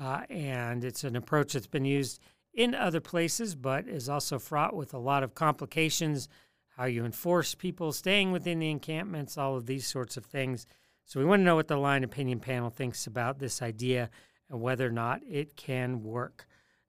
Uh, 0.00 0.22
and 0.30 0.84
it's 0.84 1.04
an 1.04 1.16
approach 1.16 1.52
that's 1.52 1.66
been 1.66 1.84
used 1.84 2.18
in 2.54 2.74
other 2.74 3.00
places, 3.00 3.54
but 3.54 3.86
is 3.86 4.08
also 4.08 4.38
fraught 4.38 4.74
with 4.74 4.94
a 4.94 4.98
lot 4.98 5.22
of 5.22 5.34
complications 5.34 6.30
how 6.78 6.86
you 6.86 7.04
enforce 7.04 7.54
people 7.54 7.92
staying 7.92 8.32
within 8.32 8.58
the 8.58 8.70
encampments, 8.70 9.36
all 9.36 9.54
of 9.54 9.66
these 9.66 9.86
sorts 9.86 10.16
of 10.16 10.24
things. 10.24 10.64
So, 11.04 11.20
we 11.20 11.26
want 11.26 11.40
to 11.40 11.44
know 11.44 11.56
what 11.56 11.68
the 11.68 11.76
line 11.76 12.04
opinion 12.04 12.40
panel 12.40 12.70
thinks 12.70 13.06
about 13.06 13.38
this 13.38 13.60
idea 13.60 14.08
and 14.48 14.62
whether 14.62 14.86
or 14.86 14.92
not 14.92 15.20
it 15.28 15.56
can 15.56 16.02
work. 16.02 16.46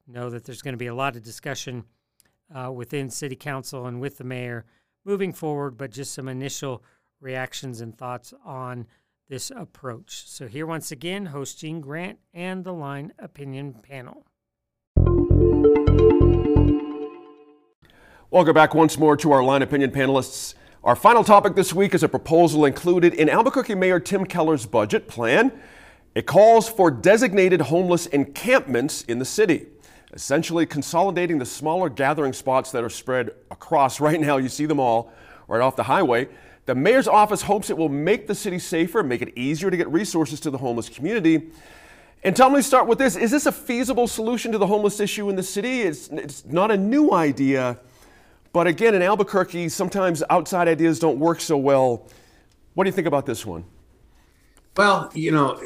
Know 0.08 0.30
that 0.30 0.46
there's 0.46 0.62
going 0.62 0.74
to 0.76 0.78
be 0.78 0.88
a 0.88 0.96
lot 0.96 1.18
of 1.18 1.24
discussion 1.24 1.84
uh, 2.56 2.72
within 2.72 3.10
City 3.10 3.36
Council 3.36 3.86
and 3.86 4.00
with 4.00 4.18
the 4.18 4.24
mayor 4.24 4.66
moving 5.06 5.34
forward, 5.34 5.78
but 5.78 5.92
just 5.92 6.14
some 6.14 6.28
initial 6.28 6.84
reactions 7.20 7.82
and 7.82 7.98
thoughts 7.98 8.34
on 8.46 8.86
this 9.30 9.52
approach. 9.52 10.28
So, 10.28 10.48
here 10.48 10.66
once 10.66 10.92
again, 10.92 11.28
host 11.28 11.60
Gene 11.60 11.82
Grant 11.82 12.20
and 12.34 12.64
the 12.64 12.74
Line 12.74 13.14
Opinion 13.20 13.76
Panel. 13.82 14.26
Welcome 18.30 18.54
back 18.54 18.74
once 18.74 18.98
more 18.98 19.16
to 19.18 19.32
our 19.32 19.44
Line 19.44 19.62
Opinion 19.62 19.92
panelists. 19.92 20.56
Our 20.84 20.96
final 20.96 21.24
topic 21.24 21.56
this 21.56 21.74
week 21.74 21.94
is 21.94 22.04
a 22.04 22.10
proposal 22.10 22.66
included 22.66 23.14
in 23.14 23.30
Albuquerque 23.30 23.76
Mayor 23.76 24.00
Tim 24.00 24.26
Keller's 24.26 24.66
budget 24.66 25.08
plan. 25.08 25.52
It 26.16 26.26
calls 26.26 26.68
for 26.68 26.92
designated 26.92 27.62
homeless 27.62 28.06
encampments 28.08 29.04
in 29.04 29.20
the 29.20 29.26
city 29.26 29.68
essentially 30.14 30.66
consolidating 30.66 31.40
the 31.40 31.46
smaller 31.46 31.90
gathering 31.90 32.34
spots 32.34 32.72
that 32.72 32.84
are 32.84 32.90
spread 32.90 33.32
across. 33.52 34.00
Right 34.04 34.20
now, 34.20 34.38
you 34.38 34.50
see 34.50 34.66
them 34.66 34.80
all 34.80 35.12
right 35.48 35.62
off 35.62 35.76
the 35.76 35.84
highway. 35.84 36.30
The 36.66 36.76
mayor's 36.76 37.08
office 37.08 37.42
hopes 37.42 37.70
it 37.70 37.78
will 37.78 37.90
make 37.90 38.28
the 38.28 38.36
city 38.36 38.60
safer, 38.60 39.04
make 39.04 39.22
it 39.22 39.38
easier 39.38 39.70
to 39.70 39.76
get 39.76 39.90
resources 39.90 40.40
to 40.42 40.50
the 40.50 40.58
homeless 40.58 40.88
community. 40.88 41.52
And 42.24 42.36
tell 42.36 42.50
me, 42.50 42.62
start 42.62 42.88
with 42.88 43.00
this. 43.00 43.18
Is 43.18 43.32
this 43.32 43.46
a 43.46 43.52
feasible 43.52 44.08
solution 44.08 44.54
to 44.54 44.58
the 44.58 44.68
homeless 44.68 45.02
issue 45.02 45.30
in 45.30 45.36
the 45.36 45.44
city? 45.44 45.82
It's, 45.82 46.08
it's 46.08 46.46
not 46.46 46.72
a 46.72 46.78
new 46.78 47.12
idea. 47.12 47.80
But 48.54 48.68
again, 48.68 48.96
in 48.96 49.02
Albuquerque, 49.02 49.68
sometimes 49.70 50.24
outside 50.30 50.70
ideas 50.70 51.00
don't 51.00 51.20
work 51.20 51.42
so 51.42 51.58
well. 51.58 52.08
What 52.76 52.86
do 52.86 52.88
you 52.88 52.94
think 52.94 53.08
about 53.08 53.26
this 53.26 53.46
one? 53.46 53.66
Well, 54.78 55.12
you 55.14 55.32
know, 55.32 55.62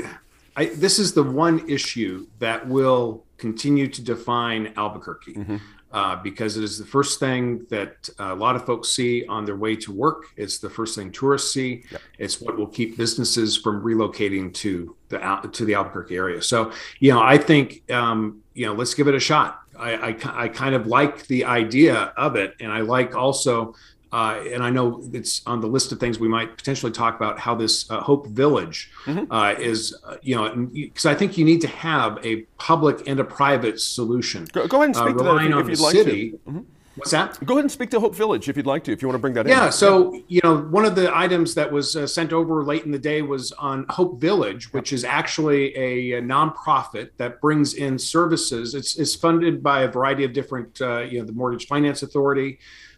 I, 0.56 0.66
this 0.66 0.98
is 0.98 1.14
the 1.14 1.24
one 1.24 1.70
issue 1.70 2.28
that 2.40 2.68
will 2.68 3.27
continue 3.38 3.88
to 3.88 4.02
define 4.02 4.74
Albuquerque 4.78 5.34
mm-hmm. 5.34 5.58
uh, 5.92 6.16
because 6.18 6.58
it 6.58 6.64
is 6.64 6.78
the 6.78 6.86
first 6.86 7.20
thing 7.20 7.66
that 7.70 8.10
a 8.20 8.36
lot 8.36 8.56
of 8.56 8.66
folks 8.66 8.90
see 8.90 9.26
on 9.28 9.46
their 9.46 9.56
way 9.56 9.76
to 9.76 9.92
work. 9.92 10.26
It's 10.36 10.58
the 10.58 10.70
first 10.70 10.96
thing 10.96 11.12
tourists 11.12 11.54
see. 11.54 11.84
Yep. 11.92 12.02
It's 12.20 12.42
what 12.42 12.58
will 12.58 12.68
keep 12.68 12.98
businesses 12.98 13.58
from 13.58 13.84
relocating 13.84 14.54
to 14.56 14.96
the 15.10 15.20
to 15.52 15.66
the 15.66 15.76
Albuquerque 15.76 16.16
area. 16.16 16.42
So, 16.42 16.72
you 17.00 17.12
know, 17.12 17.22
I 17.22 17.38
think 17.38 17.90
um, 17.92 18.42
you 18.54 18.66
know, 18.66 18.74
let's 18.74 18.94
give 18.94 19.08
it 19.08 19.16
a 19.16 19.20
shot. 19.20 19.62
I, 19.78 19.94
I, 19.94 20.44
I 20.44 20.48
kind 20.48 20.74
of 20.74 20.88
like 20.88 21.28
the 21.28 21.46
idea 21.46 22.12
of 22.18 22.36
it, 22.36 22.56
and 22.60 22.72
I 22.72 22.82
like 22.82 23.16
also 23.16 23.76
uh, 24.12 24.42
and 24.52 24.64
I 24.64 24.70
know 24.70 25.04
it's 25.14 25.42
on 25.46 25.60
the 25.60 25.68
list 25.68 25.92
of 25.92 26.00
things 26.00 26.20
we 26.20 26.28
might 26.28 26.58
potentially 26.58 26.92
talk 26.92 27.16
about 27.16 27.40
how 27.40 27.56
this 27.56 27.90
uh, 27.90 28.00
Hope 28.00 28.28
Village 28.28 28.92
mm-hmm. 29.06 29.32
uh, 29.32 29.52
is, 29.52 29.96
uh, 30.06 30.18
you 30.22 30.36
know, 30.36 30.68
because 30.74 31.06
I 31.06 31.16
think 31.16 31.38
you 31.38 31.46
need 31.46 31.62
to 31.62 31.68
have 31.68 32.24
a 32.26 32.42
public 32.58 33.08
and 33.08 33.20
a 33.20 33.24
private 33.24 33.80
solution. 33.80 34.46
Go, 34.54 34.68
go 34.68 34.78
ahead 34.78 34.90
and 34.90 34.96
speak 34.96 35.18
to 35.18 35.24
that 35.24 35.42
if, 35.42 35.58
if 35.58 35.70
you'd 35.70 35.80
like 35.80 35.96
city. 35.96 36.32
to. 36.32 36.38
Mm-hmm. 36.38 36.60
What's 36.98 37.12
that? 37.12 37.38
Go 37.46 37.54
ahead 37.54 37.66
and 37.66 37.72
speak 37.72 37.92
to 37.92 38.00
Hope 38.00 38.16
Village 38.16 38.50
if 38.50 38.58
you'd 38.58 38.66
like 38.66 38.84
to, 38.86 38.92
if 38.92 39.04
you 39.04 39.08
want 39.08 39.16
to 39.18 39.22
bring 39.22 39.36
that 39.36 39.46
yeah, 39.46 39.58
in. 39.58 39.64
Yeah, 39.66 39.70
so 39.70 40.20
you 40.28 40.42
know, 40.44 40.58
one 40.58 40.84
of 40.84 40.96
the 40.96 41.16
items 41.16 41.54
that 41.54 41.72
was 41.72 41.96
uh, 41.96 42.08
sent 42.08 42.34
over 42.34 42.64
late 42.64 42.86
in 42.86 42.92
the 42.92 42.98
day 42.98 43.22
was 43.22 43.52
on 43.54 43.86
Hope 43.90 44.20
Village, 44.20 44.74
which 44.74 44.92
is 44.92 45.04
actually 45.04 45.78
a, 45.78 46.18
a 46.18 46.22
nonprofit 46.24 47.10
that 47.18 47.40
brings 47.40 47.76
in 47.76 48.00
services. 48.00 48.74
It's, 48.74 48.98
it's 48.98 49.14
funded 49.14 49.62
by 49.62 49.82
a 49.82 49.88
variety 49.88 50.24
of 50.24 50.34
different, 50.34 50.82
uh, 50.82 51.02
you 51.02 51.20
know, 51.20 51.26
the 51.26 51.34
Mortgage 51.34 51.68
Finance 51.68 52.02
Authority. 52.02 52.58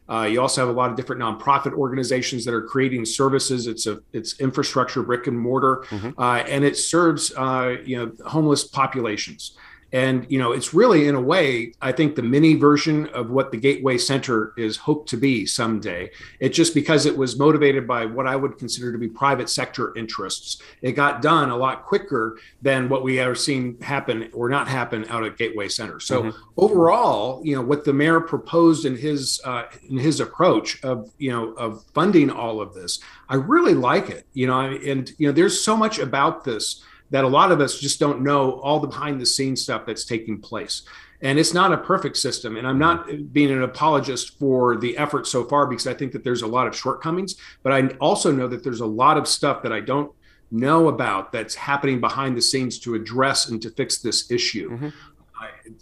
Uh, 0.09 0.23
you 0.23 0.41
also 0.41 0.61
have 0.61 0.69
a 0.69 0.77
lot 0.77 0.89
of 0.89 0.97
different 0.97 1.21
nonprofit 1.21 1.73
organizations 1.73 2.43
that 2.45 2.53
are 2.53 2.63
creating 2.63 3.05
services. 3.05 3.67
It's 3.67 3.85
a 3.85 3.99
it's 4.11 4.39
infrastructure, 4.39 5.03
brick 5.03 5.27
and 5.27 5.39
mortar, 5.39 5.85
mm-hmm. 5.89 6.19
uh, 6.19 6.37
and 6.37 6.63
it 6.63 6.77
serves 6.77 7.31
uh, 7.35 7.77
you 7.85 7.97
know 7.97 8.11
homeless 8.25 8.63
populations. 8.63 9.57
And 9.91 10.25
you 10.29 10.37
know, 10.37 10.51
it's 10.51 10.73
really 10.73 11.07
in 11.07 11.15
a 11.15 11.21
way, 11.21 11.73
I 11.81 11.91
think 11.91 12.15
the 12.15 12.21
mini 12.21 12.55
version 12.55 13.07
of 13.07 13.29
what 13.31 13.51
the 13.51 13.57
Gateway 13.57 13.97
Center 13.97 14.53
is 14.57 14.77
hoped 14.77 15.09
to 15.09 15.17
be 15.17 15.45
someday. 15.45 16.11
It 16.39 16.49
just 16.49 16.73
because 16.73 17.05
it 17.05 17.17
was 17.17 17.39
motivated 17.39 17.87
by 17.87 18.05
what 18.05 18.27
I 18.27 18.35
would 18.35 18.57
consider 18.57 18.91
to 18.91 18.97
be 18.97 19.07
private 19.07 19.49
sector 19.49 19.95
interests, 19.97 20.61
it 20.81 20.93
got 20.93 21.21
done 21.21 21.49
a 21.49 21.57
lot 21.57 21.83
quicker 21.83 22.37
than 22.61 22.89
what 22.89 23.03
we 23.03 23.19
are 23.19 23.35
seeing 23.35 23.79
happen 23.81 24.29
or 24.33 24.49
not 24.49 24.67
happen 24.67 25.05
out 25.09 25.23
at 25.23 25.37
Gateway 25.37 25.67
Center. 25.67 25.99
So 25.99 26.23
mm-hmm. 26.23 26.39
overall, 26.57 27.41
you 27.43 27.55
know, 27.55 27.61
what 27.61 27.83
the 27.83 27.93
mayor 27.93 28.19
proposed 28.19 28.85
in 28.85 28.95
his 28.95 29.41
uh, 29.43 29.63
in 29.89 29.97
his 29.97 30.19
approach 30.19 30.83
of 30.83 31.11
you 31.17 31.31
know 31.31 31.53
of 31.53 31.83
funding 31.93 32.29
all 32.29 32.61
of 32.61 32.73
this, 32.73 32.99
I 33.27 33.35
really 33.35 33.73
like 33.73 34.09
it. 34.09 34.25
You 34.33 34.47
know, 34.47 34.59
and 34.59 35.11
you 35.17 35.27
know, 35.27 35.33
there's 35.33 35.59
so 35.59 35.75
much 35.75 35.99
about 35.99 36.43
this 36.43 36.83
that 37.11 37.23
a 37.23 37.27
lot 37.27 37.51
of 37.51 37.59
us 37.59 37.79
just 37.79 37.99
don't 37.99 38.21
know 38.21 38.59
all 38.61 38.79
the 38.79 38.87
behind 38.87 39.19
the 39.19 39.25
scenes 39.25 39.61
stuff 39.61 39.85
that's 39.85 40.05
taking 40.05 40.39
place. 40.39 40.83
And 41.21 41.37
it's 41.37 41.53
not 41.53 41.73
a 41.73 41.77
perfect 41.77 42.15
system. 42.17 42.55
And 42.55 42.65
I'm 42.65 42.79
not 42.79 43.33
being 43.33 43.51
an 43.51 43.63
apologist 43.63 44.37
for 44.39 44.77
the 44.77 44.97
effort 44.97 45.27
so 45.27 45.43
far 45.43 45.67
because 45.67 45.85
I 45.85 45.93
think 45.93 46.13
that 46.13 46.23
there's 46.23 46.43
a 46.43 46.47
lot 46.47 46.65
of 46.67 46.75
shortcomings. 46.75 47.35
But 47.61 47.73
I 47.73 47.87
also 47.99 48.31
know 48.31 48.47
that 48.47 48.63
there's 48.63 48.79
a 48.79 48.85
lot 48.85 49.17
of 49.17 49.27
stuff 49.27 49.61
that 49.63 49.73
I 49.73 49.81
don't 49.81 50.11
know 50.51 50.87
about 50.87 51.31
that's 51.31 51.55
happening 51.55 51.99
behind 51.99 52.37
the 52.37 52.41
scenes 52.41 52.79
to 52.79 52.95
address 52.95 53.49
and 53.49 53.61
to 53.61 53.69
fix 53.71 53.99
this 53.99 54.31
issue. 54.31 54.71
Mm-hmm. 54.71 54.89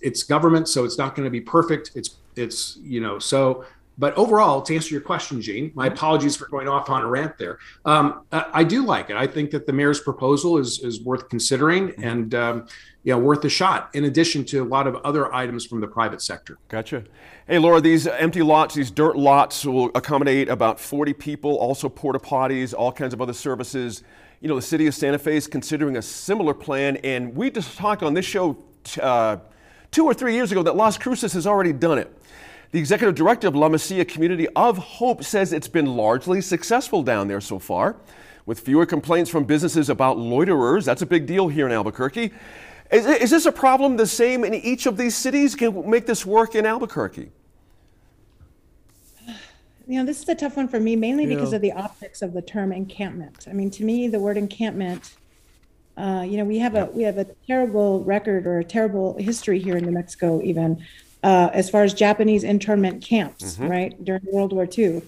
It's 0.01 0.23
government, 0.23 0.67
so 0.67 0.83
it's 0.83 0.97
not 0.97 1.15
going 1.15 1.25
to 1.25 1.31
be 1.31 1.41
perfect. 1.41 1.91
It's 1.95 2.17
it's 2.35 2.77
you 2.81 3.01
know 3.01 3.19
so. 3.19 3.65
But 3.97 4.15
overall, 4.15 4.61
to 4.61 4.75
answer 4.75 4.93
your 4.93 5.01
question, 5.01 5.41
Gene, 5.41 5.71
my 5.73 5.87
mm-hmm. 5.87 5.93
apologies 5.93 6.35
for 6.35 6.47
going 6.47 6.67
off 6.67 6.89
on 6.89 7.01
a 7.01 7.07
rant 7.07 7.37
there. 7.37 7.57
Um, 7.85 8.25
I, 8.31 8.63
do 8.63 8.85
like 8.85 9.09
it. 9.09 9.15
I 9.15 9.25
think 9.25 9.51
that 9.51 9.65
the 9.65 9.73
mayor's 9.73 9.99
proposal 9.99 10.57
is 10.57 10.79
is 10.79 11.01
worth 11.01 11.29
considering 11.29 11.89
mm-hmm. 11.89 12.03
and 12.03 12.35
um, 12.35 12.67
you 13.03 13.13
know 13.13 13.19
worth 13.19 13.43
a 13.45 13.49
shot. 13.49 13.89
In 13.93 14.05
addition 14.05 14.45
to 14.45 14.59
a 14.59 14.65
lot 14.65 14.87
of 14.87 14.95
other 14.97 15.33
items 15.33 15.65
from 15.65 15.81
the 15.81 15.87
private 15.87 16.21
sector. 16.21 16.57
Gotcha. 16.67 17.03
Hey, 17.47 17.57
Laura, 17.57 17.81
these 17.81 18.07
empty 18.07 18.43
lots, 18.43 18.75
these 18.75 18.91
dirt 18.91 19.17
lots, 19.17 19.65
will 19.65 19.89
accommodate 19.95 20.49
about 20.49 20.79
40 20.79 21.13
people. 21.13 21.57
Also, 21.57 21.89
porta 21.89 22.19
potties, 22.19 22.73
all 22.77 22.91
kinds 22.91 23.13
of 23.13 23.21
other 23.21 23.33
services 23.33 24.03
you 24.39 24.47
know, 24.47 24.55
the 24.55 24.61
city 24.61 24.85
of 24.87 24.93
Santa 24.93 25.17
Fe 25.17 25.35
is 25.37 25.47
considering 25.47 25.97
a 25.97 26.01
similar 26.01 26.53
plan, 26.53 26.97
and 26.97 27.35
we 27.35 27.49
just 27.49 27.75
talked 27.77 28.03
on 28.03 28.13
this 28.13 28.25
show 28.25 28.57
uh, 29.01 29.37
two 29.91 30.05
or 30.05 30.13
three 30.13 30.35
years 30.35 30.51
ago 30.51 30.61
that 30.63 30.75
Las 30.75 30.97
Cruces 30.97 31.33
has 31.33 31.47
already 31.47 31.73
done 31.73 31.97
it. 31.97 32.15
The 32.71 32.79
executive 32.79 33.15
director 33.15 33.47
of 33.47 33.55
La 33.55 33.69
Mesilla 33.69 34.07
Community 34.07 34.47
of 34.55 34.77
Hope 34.77 35.23
says 35.23 35.53
it's 35.53 35.69
been 35.69 35.85
largely 35.85 36.41
successful 36.41 37.01
down 37.01 37.27
there 37.27 37.39
so 37.39 37.59
far, 37.59 37.95
with 38.45 38.59
fewer 38.59 38.85
complaints 38.85 39.29
from 39.29 39.45
businesses 39.45 39.89
about 39.89 40.17
loiterers. 40.17 40.83
That's 40.83 41.01
a 41.01 41.05
big 41.05 41.25
deal 41.25 41.47
here 41.47 41.65
in 41.65 41.71
Albuquerque. 41.71 42.33
Is, 42.91 43.05
is 43.05 43.29
this 43.29 43.45
a 43.45 43.51
problem 43.51 43.97
the 43.97 44.07
same 44.07 44.43
in 44.43 44.53
each 44.53 44.85
of 44.85 44.97
these 44.97 45.15
cities? 45.15 45.55
Can 45.55 45.89
make 45.89 46.05
this 46.05 46.25
work 46.25 46.55
in 46.55 46.65
Albuquerque? 46.65 47.31
you 49.87 49.99
know, 49.99 50.05
this 50.05 50.21
is 50.21 50.27
a 50.27 50.35
tough 50.35 50.57
one 50.57 50.67
for 50.67 50.79
me, 50.79 50.97
mainly 50.97 51.23
yeah. 51.23 51.35
because 51.35 51.53
of 51.53 51.61
the 51.61 51.71
optics 51.71 52.21
of 52.21 52.33
the 52.33 52.41
term 52.41 52.73
encampment. 52.73 53.47
I 53.49 53.53
mean, 53.53 53.71
to 53.71 53.85
me, 53.85 54.09
the 54.09 54.19
word 54.19 54.35
encampment, 54.35 55.15
uh, 55.95 56.25
you 56.27 56.37
know, 56.37 56.43
we 56.43 56.59
have 56.59 56.75
a 56.75 56.85
we 56.87 57.03
have 57.03 57.17
a 57.17 57.25
terrible 57.47 58.03
record 58.03 58.45
or 58.45 58.59
a 58.59 58.63
terrible 58.63 59.17
history 59.17 59.59
here 59.59 59.77
in 59.77 59.85
New 59.85 59.91
Mexico, 59.91 60.41
even 60.43 60.83
uh, 61.23 61.49
as 61.53 61.69
far 61.69 61.83
as 61.83 61.93
Japanese 61.93 62.43
internment 62.43 63.03
camps, 63.03 63.55
mm-hmm. 63.55 63.67
right 63.67 64.05
during 64.05 64.21
World 64.25 64.53
War 64.53 64.67
II. 64.77 65.01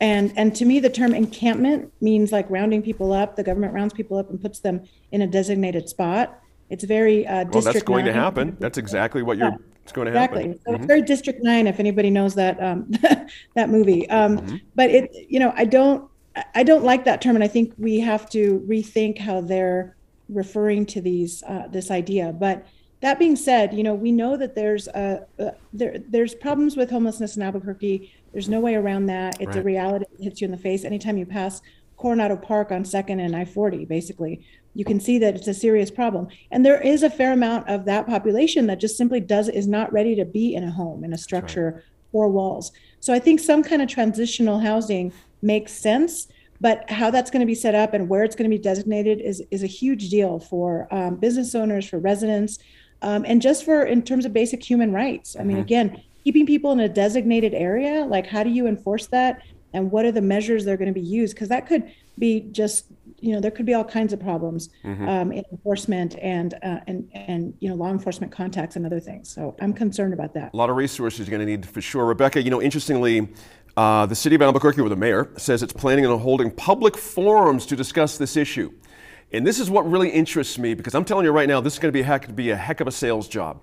And 0.00 0.32
and 0.36 0.54
to 0.56 0.64
me, 0.64 0.80
the 0.80 0.88
term 0.88 1.14
encampment 1.14 1.92
means 2.00 2.32
like 2.32 2.48
rounding 2.48 2.82
people 2.82 3.12
up. 3.12 3.36
The 3.36 3.42
government 3.42 3.74
rounds 3.74 3.92
people 3.92 4.16
up 4.16 4.30
and 4.30 4.40
puts 4.40 4.60
them 4.60 4.84
in 5.12 5.22
a 5.22 5.26
designated 5.26 5.88
spot. 5.88 6.40
It's 6.70 6.84
very 6.84 7.26
uh, 7.26 7.44
well. 7.52 7.62
That's 7.62 7.82
going 7.82 8.06
to 8.06 8.12
happen. 8.12 8.56
That's 8.60 8.78
exactly 8.78 9.22
what 9.22 9.36
you're 9.36 9.58
it's 9.90 9.92
going 9.92 10.06
to 10.06 10.12
exactly. 10.12 10.42
happen. 10.42 10.60
So 10.60 10.70
mm-hmm. 10.70 10.74
it's 10.76 10.86
very 10.86 11.02
District 11.02 11.42
Nine, 11.42 11.66
if 11.66 11.80
anybody 11.80 12.10
knows 12.10 12.34
that 12.36 12.62
um, 12.62 12.90
that 13.54 13.70
movie. 13.70 14.08
Um, 14.08 14.38
mm-hmm. 14.38 14.56
But 14.74 14.90
it, 14.90 15.10
you 15.28 15.40
know, 15.40 15.52
I 15.56 15.64
don't, 15.64 16.08
I 16.54 16.62
don't 16.62 16.84
like 16.84 17.04
that 17.04 17.20
term, 17.20 17.34
and 17.34 17.44
I 17.44 17.48
think 17.48 17.74
we 17.76 17.98
have 18.00 18.30
to 18.30 18.64
rethink 18.68 19.18
how 19.18 19.40
they're 19.40 19.96
referring 20.28 20.86
to 20.86 21.00
these 21.00 21.42
uh, 21.42 21.66
this 21.68 21.90
idea. 21.90 22.32
But 22.32 22.66
that 23.00 23.18
being 23.18 23.36
said, 23.36 23.72
you 23.72 23.82
know, 23.82 23.94
we 23.94 24.12
know 24.12 24.36
that 24.36 24.54
there's 24.54 24.86
a, 24.88 25.26
uh, 25.38 25.50
there 25.72 25.96
there's 26.08 26.34
problems 26.34 26.76
with 26.76 26.90
homelessness 26.90 27.36
in 27.36 27.42
Albuquerque. 27.42 28.12
There's 28.32 28.48
no 28.48 28.60
way 28.60 28.74
around 28.74 29.06
that. 29.06 29.40
It's 29.40 29.48
right. 29.48 29.56
a 29.56 29.62
reality 29.62 30.04
that 30.10 30.22
hits 30.22 30.40
you 30.40 30.44
in 30.46 30.50
the 30.50 30.58
face 30.58 30.84
anytime 30.84 31.16
you 31.16 31.26
pass 31.26 31.62
Coronado 31.96 32.36
Park 32.36 32.72
on 32.72 32.84
Second 32.84 33.20
and 33.20 33.34
I-40. 33.34 33.88
Basically, 33.88 34.42
you 34.74 34.84
can 34.84 35.00
see 35.00 35.18
that 35.18 35.34
it's 35.34 35.48
a 35.48 35.54
serious 35.54 35.90
problem 35.90 36.28
and 36.50 36.64
there 36.64 36.80
is 36.80 37.02
a 37.02 37.10
fair 37.10 37.32
amount 37.32 37.68
of 37.68 37.84
that 37.84 38.06
population 38.06 38.66
that 38.66 38.78
just 38.78 38.96
simply 38.96 39.20
does 39.20 39.48
is 39.48 39.66
not 39.66 39.92
ready 39.92 40.14
to 40.14 40.24
be 40.24 40.54
in 40.54 40.64
a 40.64 40.70
home 40.70 41.02
in 41.04 41.12
a 41.12 41.18
structure 41.18 41.72
right. 41.74 41.84
four 42.12 42.28
walls 42.28 42.72
so 43.00 43.12
i 43.12 43.18
think 43.18 43.40
some 43.40 43.62
kind 43.62 43.82
of 43.82 43.88
transitional 43.88 44.60
housing 44.60 45.12
makes 45.42 45.72
sense 45.72 46.28
but 46.60 46.88
how 46.90 47.10
that's 47.10 47.30
going 47.30 47.40
to 47.40 47.46
be 47.46 47.54
set 47.54 47.74
up 47.74 47.94
and 47.94 48.08
where 48.08 48.22
it's 48.22 48.36
going 48.36 48.48
to 48.48 48.56
be 48.56 48.62
designated 48.62 49.20
is 49.20 49.42
is 49.50 49.62
a 49.62 49.68
huge 49.68 50.08
deal 50.08 50.38
for 50.38 50.86
um, 50.92 51.16
business 51.16 51.54
owners 51.54 51.88
for 51.88 51.98
residents 51.98 52.58
um, 53.02 53.24
and 53.26 53.40
just 53.42 53.64
for 53.64 53.84
in 53.84 54.02
terms 54.02 54.24
of 54.24 54.32
basic 54.32 54.62
human 54.62 54.92
rights 54.92 55.36
i 55.38 55.42
mean 55.42 55.56
mm-hmm. 55.56 55.62
again 55.62 56.02
keeping 56.24 56.46
people 56.46 56.72
in 56.72 56.80
a 56.80 56.88
designated 56.88 57.54
area 57.54 58.04
like 58.06 58.26
how 58.26 58.42
do 58.42 58.50
you 58.50 58.66
enforce 58.66 59.06
that 59.06 59.42
and 59.72 59.90
what 59.90 60.04
are 60.04 60.12
the 60.12 60.22
measures 60.22 60.64
that 60.64 60.72
are 60.72 60.76
going 60.76 60.92
to 60.92 61.00
be 61.00 61.06
used 61.06 61.34
because 61.34 61.48
that 61.48 61.66
could 61.66 61.90
be 62.18 62.40
just 62.52 62.86
you 63.20 63.32
know 63.32 63.40
there 63.40 63.50
could 63.50 63.66
be 63.66 63.74
all 63.74 63.84
kinds 63.84 64.12
of 64.12 64.20
problems 64.20 64.70
mm-hmm. 64.84 65.08
um, 65.08 65.32
in 65.32 65.44
enforcement 65.52 66.16
and 66.20 66.54
uh, 66.62 66.80
and 66.86 67.08
and 67.12 67.54
you 67.60 67.68
know 67.68 67.74
law 67.74 67.90
enforcement 67.90 68.32
contacts 68.32 68.76
and 68.76 68.86
other 68.86 69.00
things. 69.00 69.32
So 69.32 69.56
I'm 69.60 69.72
concerned 69.72 70.14
about 70.14 70.34
that. 70.34 70.52
A 70.52 70.56
lot 70.56 70.70
of 70.70 70.76
resources 70.76 71.26
you're 71.26 71.36
going 71.36 71.46
to 71.46 71.56
need 71.56 71.66
for 71.66 71.80
sure, 71.80 72.04
Rebecca. 72.04 72.42
You 72.42 72.50
know, 72.50 72.62
interestingly. 72.62 73.28
Uh, 73.76 74.04
the 74.04 74.16
city 74.16 74.34
of 74.34 74.42
Albuquerque, 74.42 74.82
with 74.82 74.90
the 74.90 74.96
mayor, 74.96 75.30
says 75.38 75.62
it's 75.62 75.72
planning 75.72 76.04
on 76.04 76.18
holding 76.18 76.50
public 76.50 76.98
forums 76.98 77.64
to 77.64 77.76
discuss 77.76 78.18
this 78.18 78.36
issue. 78.36 78.70
And 79.32 79.46
this 79.46 79.60
is 79.60 79.70
what 79.70 79.88
really 79.88 80.10
interests 80.10 80.58
me 80.58 80.74
because 80.74 80.94
I'm 80.94 81.04
telling 81.04 81.24
you 81.24 81.30
right 81.30 81.48
now, 81.48 81.60
this 81.60 81.74
is 81.74 81.78
going 81.78 81.92
to 81.92 81.96
be 81.96 82.00
a 82.00 82.04
heck, 82.04 82.34
be 82.34 82.50
a 82.50 82.56
heck 82.56 82.80
of 82.80 82.86
a 82.88 82.92
sales 82.92 83.28
job 83.28 83.60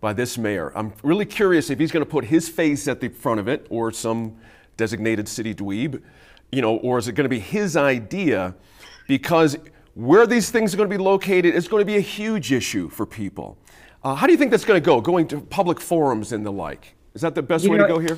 by 0.00 0.12
this 0.12 0.38
mayor. 0.38 0.72
I'm 0.74 0.94
really 1.02 1.26
curious 1.26 1.68
if 1.70 1.78
he's 1.78 1.92
going 1.92 2.04
to 2.04 2.10
put 2.10 2.24
his 2.24 2.48
face 2.48 2.88
at 2.88 3.00
the 3.00 3.08
front 3.08 3.38
of 3.38 3.48
it 3.48 3.66
or 3.68 3.92
some 3.92 4.36
designated 4.76 5.28
city 5.28 5.54
dweeb, 5.54 6.00
you 6.50 6.62
know, 6.62 6.76
or 6.78 6.98
is 6.98 7.06
it 7.06 7.12
going 7.12 7.26
to 7.26 7.28
be 7.28 7.38
his 7.38 7.76
idea? 7.76 8.54
because 9.10 9.56
where 9.94 10.24
these 10.24 10.50
things 10.50 10.72
are 10.72 10.76
going 10.76 10.88
to 10.88 10.96
be 10.96 11.02
located 11.02 11.52
is 11.52 11.66
going 11.66 11.80
to 11.80 11.84
be 11.84 11.96
a 11.96 12.06
huge 12.18 12.52
issue 12.52 12.88
for 12.88 13.04
people. 13.04 13.58
Uh, 14.04 14.14
how 14.14 14.24
do 14.24 14.32
you 14.32 14.38
think 14.38 14.52
that's 14.52 14.64
going 14.64 14.80
to 14.80 14.86
go, 14.86 15.00
going 15.00 15.26
to 15.26 15.40
public 15.40 15.80
forums 15.80 16.30
and 16.30 16.46
the 16.46 16.52
like? 16.52 16.94
Is 17.12 17.22
that 17.22 17.34
the 17.34 17.42
best 17.42 17.64
you 17.64 17.72
way 17.72 17.78
know, 17.78 17.88
to 17.88 17.94
go 17.94 17.98
here? 17.98 18.16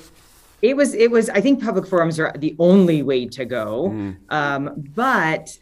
It 0.61 0.77
was, 0.77 0.93
it 0.93 1.11
was, 1.11 1.31
I 1.31 1.41
think 1.41 1.65
public 1.65 1.87
forums 1.87 2.21
are 2.21 2.35
the 2.37 2.55
only 2.59 3.03
way 3.03 3.25
to 3.25 3.47
go. 3.47 3.89
Mm. 3.89 4.17
Um, 4.29 4.85
but, 4.95 5.59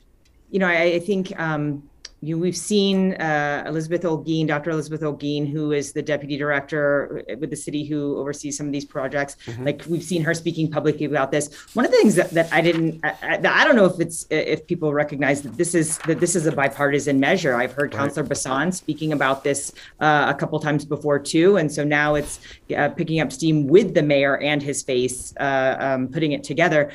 you 0.51 0.59
know, 0.59 0.67
I, 0.67 0.83
I 0.83 0.99
think, 1.01 1.39
um, 1.39 1.83
you, 2.23 2.39
we've 2.39 2.57
seen 2.57 3.15
uh, 3.15 3.65
Elizabeth 3.67 4.03
Olguin, 4.03 4.47
Dr. 4.47 4.71
Elizabeth 4.71 5.01
Olguin, 5.01 5.51
who 5.51 5.73
is 5.73 5.93
the 5.93 6.03
deputy 6.03 6.37
director 6.37 7.25
with 7.39 7.49
the 7.49 7.57
city 7.57 7.85
who 7.85 8.19
oversees 8.19 8.59
some 8.59 8.67
of 8.67 8.73
these 8.73 8.85
projects. 8.85 9.37
Mm-hmm. 9.47 9.65
Like 9.65 9.85
we've 9.89 10.03
seen 10.03 10.23
her 10.23 10.35
speaking 10.35 10.71
publicly 10.71 11.07
about 11.07 11.31
this. 11.31 11.55
One 11.75 11.87
of 11.87 11.91
the 11.91 11.97
things 11.97 12.15
that, 12.17 12.31
that 12.31 12.53
I 12.53 12.61
didn't, 12.61 13.01
I, 13.03 13.41
I, 13.43 13.65
don't 13.65 13.75
know 13.75 13.87
if 13.87 13.99
it's 14.01 14.27
if 14.29 14.67
people 14.67 14.93
recognize 14.93 15.41
that 15.43 15.57
this 15.57 15.75
is 15.75 15.97
that 16.01 16.21
this 16.21 16.37
is 16.37 16.47
a 16.47 16.53
bipartisan 16.53 17.19
measure. 17.21 17.55
I've 17.55 17.73
heard 17.73 17.95
right. 17.95 18.01
Councilor 18.01 18.25
Bassan 18.25 18.71
speaking 18.71 19.13
about 19.13 19.43
this 19.43 19.73
uh, 20.01 20.27
a 20.29 20.39
couple 20.39 20.61
times 20.61 20.85
before 20.85 21.19
too, 21.19 21.57
and 21.57 21.73
so 21.73 21.85
now 21.85 22.17
it's 22.17 22.39
uh, 22.77 22.91
picking 22.91 23.21
up 23.21 23.33
steam 23.33 23.67
with 23.67 23.95
the 23.95 24.03
mayor 24.03 24.37
and 24.39 24.63
his 24.63 24.83
face 24.83 25.33
uh, 25.41 25.77
um, 25.81 26.09
putting 26.09 26.33
it 26.33 26.45
together. 26.45 26.93